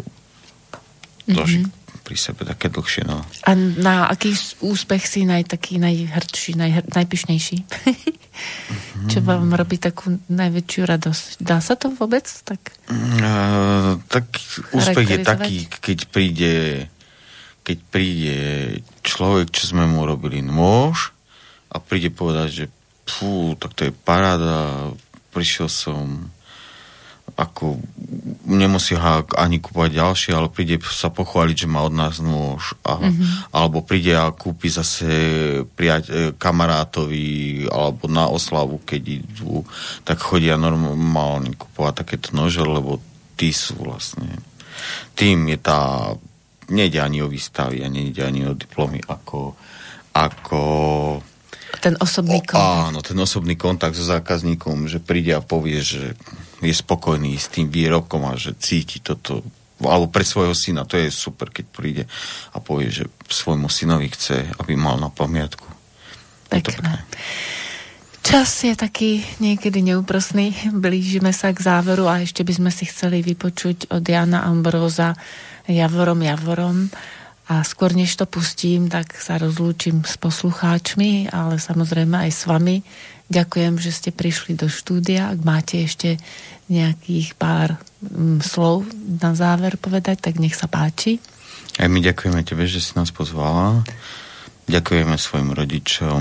mm-hmm. 1.28 2.04
pri 2.08 2.16
sebe 2.16 2.48
také 2.48 2.72
dlhšie. 2.72 3.04
No. 3.04 3.20
A 3.44 3.50
na 3.56 4.08
aký 4.08 4.32
úspech 4.64 5.04
si 5.04 5.28
naj, 5.28 5.44
taký 5.44 5.76
najhrdší, 5.76 6.56
najhr, 6.56 6.84
najpyšnejší? 6.88 7.56
mm-hmm. 7.68 9.08
Čo 9.12 9.18
vám 9.28 9.52
robí 9.52 9.76
takú 9.76 10.16
najväčšiu 10.32 10.82
radosť? 10.88 11.24
Dá 11.44 11.60
sa 11.60 11.76
to 11.76 11.92
vôbec? 11.92 12.24
Tak, 12.24 12.60
uh, 12.88 14.00
tak 14.08 14.24
úspech 14.72 15.08
je 15.08 15.18
taký, 15.20 15.58
keď 15.68 15.98
príde 16.08 16.54
keď 17.68 17.78
príde 17.92 18.38
človek, 19.08 19.48
čo 19.48 19.72
sme 19.72 19.88
mu 19.88 20.04
robili 20.04 20.44
nôž 20.44 21.16
a 21.72 21.80
príde 21.80 22.12
povedať, 22.12 22.48
že 22.52 22.66
Fú, 23.08 23.56
tak 23.56 23.72
to 23.72 23.88
je 23.88 23.92
paráda. 24.04 24.92
Prišiel 25.32 25.72
som 25.72 26.28
ako 27.40 27.80
nemusí 28.44 28.92
ho 28.92 29.24
ani 29.32 29.64
kúpať 29.64 29.96
ďalšie, 29.96 30.36
ale 30.36 30.52
príde 30.52 30.76
sa 30.84 31.08
pochváliť, 31.08 31.64
že 31.64 31.72
má 31.72 31.88
od 31.88 31.94
nás 31.96 32.20
nôž. 32.20 32.76
A, 32.84 33.00
mm-hmm. 33.00 33.48
Alebo 33.48 33.80
príde 33.80 34.12
a 34.12 34.28
kúpi 34.28 34.68
zase 34.68 35.08
prijať, 35.72 36.04
e, 36.08 36.12
kamarátovi 36.36 37.64
alebo 37.72 38.12
na 38.12 38.28
oslavu, 38.28 38.76
keď 38.84 39.24
idú, 39.24 39.64
tak 40.04 40.20
chodia 40.20 40.60
normálne 40.60 41.56
kúpovať 41.56 42.04
takéto 42.04 42.36
nože, 42.36 42.60
lebo 42.60 43.00
tí 43.40 43.56
sú 43.56 43.88
vlastne 43.88 44.28
tým 45.18 45.50
je 45.50 45.58
tá 45.58 46.14
nejde 46.68 47.00
ani 47.00 47.24
o 47.24 47.28
výstavy 47.28 47.84
a 47.84 47.88
nejde 47.88 48.24
ani 48.24 48.48
o 48.48 48.52
diplomy 48.52 49.00
ako, 49.08 49.56
ako 50.12 50.62
ten 51.78 51.94
osobný 52.00 52.40
kontakt. 52.42 52.88
Áno, 52.90 52.98
ten 53.04 53.18
osobný 53.20 53.54
kontakt 53.54 53.94
so 53.94 54.04
zákazníkom, 54.04 54.88
že 54.88 54.98
príde 54.98 55.36
a 55.36 55.44
povie, 55.44 55.84
že 55.84 56.16
je 56.64 56.74
spokojný 56.74 57.36
s 57.38 57.52
tým 57.52 57.68
výrobkom 57.70 58.24
a 58.26 58.34
že 58.34 58.56
cíti 58.56 58.98
toto 59.04 59.44
alebo 59.78 60.10
pre 60.10 60.26
svojho 60.26 60.58
syna, 60.58 60.82
to 60.82 60.98
je 60.98 61.06
super, 61.06 61.54
keď 61.54 61.66
príde 61.70 62.04
a 62.50 62.58
povie, 62.58 62.90
že 62.90 63.06
svojmu 63.30 63.70
synovi 63.70 64.10
chce, 64.10 64.50
aby 64.58 64.74
mal 64.74 64.98
na 64.98 65.06
pamiatku. 65.06 65.62
Pekné. 66.50 67.06
Čas 68.26 68.50
je 68.66 68.74
taký 68.74 69.22
niekedy 69.38 69.78
neúprosný, 69.80 70.50
blížime 70.74 71.30
sa 71.30 71.54
k 71.54 71.62
záveru 71.62 72.10
a 72.10 72.26
ešte 72.26 72.42
by 72.42 72.52
sme 72.58 72.70
si 72.74 72.90
chceli 72.90 73.22
vypočuť 73.22 73.94
od 73.94 74.02
Jana 74.02 74.42
Ambróza 74.50 75.14
Javorom 75.68 76.24
Javorom. 76.24 76.88
A 77.48 77.64
skôr 77.64 77.96
než 77.96 78.12
to 78.12 78.28
pustím, 78.28 78.92
tak 78.92 79.16
sa 79.16 79.40
rozlúčim 79.40 80.04
s 80.04 80.20
poslucháčmi, 80.20 81.32
ale 81.32 81.56
samozrejme 81.56 82.28
aj 82.28 82.30
s 82.32 82.42
vami. 82.44 82.84
Ďakujem, 83.32 83.80
že 83.80 83.92
ste 83.92 84.10
prišli 84.12 84.56
do 84.56 84.68
štúdia. 84.68 85.32
Ak 85.32 85.40
máte 85.44 85.80
ešte 85.80 86.20
nejakých 86.68 87.36
pár 87.40 87.80
mm, 88.04 88.44
slov 88.44 88.84
na 89.00 89.32
záver 89.32 89.80
povedať, 89.80 90.20
tak 90.28 90.40
nech 90.40 90.56
sa 90.56 90.68
páči. 90.68 91.20
Aj 91.80 91.88
my 91.88 92.04
ďakujeme 92.04 92.40
tebe, 92.44 92.68
že 92.68 92.84
si 92.84 92.92
nás 92.96 93.08
pozvala. 93.12 93.80
Ďakujeme 94.68 95.16
svojim 95.16 95.56
rodičom, 95.56 96.20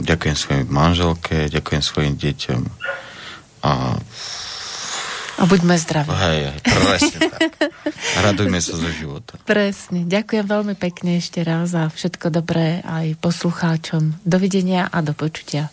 ďakujem 0.00 0.36
svojim 0.36 0.68
manželke, 0.72 1.52
ďakujem 1.52 1.82
svojim 1.84 2.14
deťom. 2.16 2.60
A 3.68 4.00
a 5.40 5.42
buďme 5.48 5.74
zdraví. 5.80 6.12
Hej, 6.12 6.60
presne 6.60 7.16
tak. 7.32 7.40
Radujme 8.20 8.60
sa 8.60 8.76
zo 8.76 8.90
života. 8.92 9.40
Presne. 9.48 10.04
Ďakujem 10.04 10.44
veľmi 10.44 10.74
pekne 10.76 11.16
ešte 11.16 11.40
raz 11.40 11.72
a 11.72 11.88
všetko 11.88 12.28
dobré 12.28 12.84
aj 12.84 13.16
poslucháčom. 13.24 14.20
Dovidenia 14.20 14.92
a 14.92 15.00
do 15.00 15.16
počutia. 15.16 15.72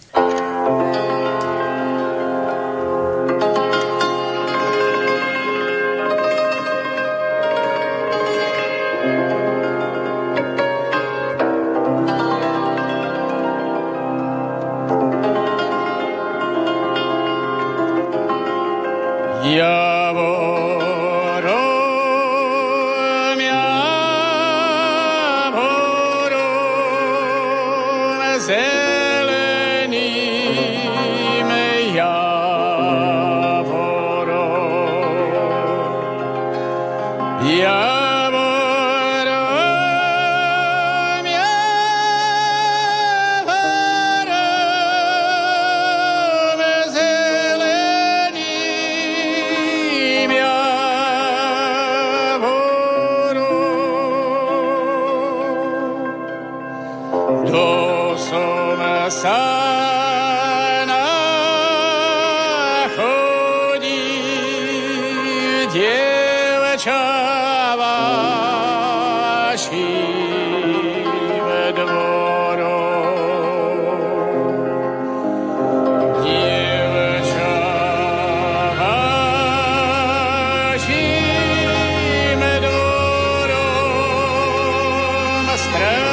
Hello. 85.80 86.07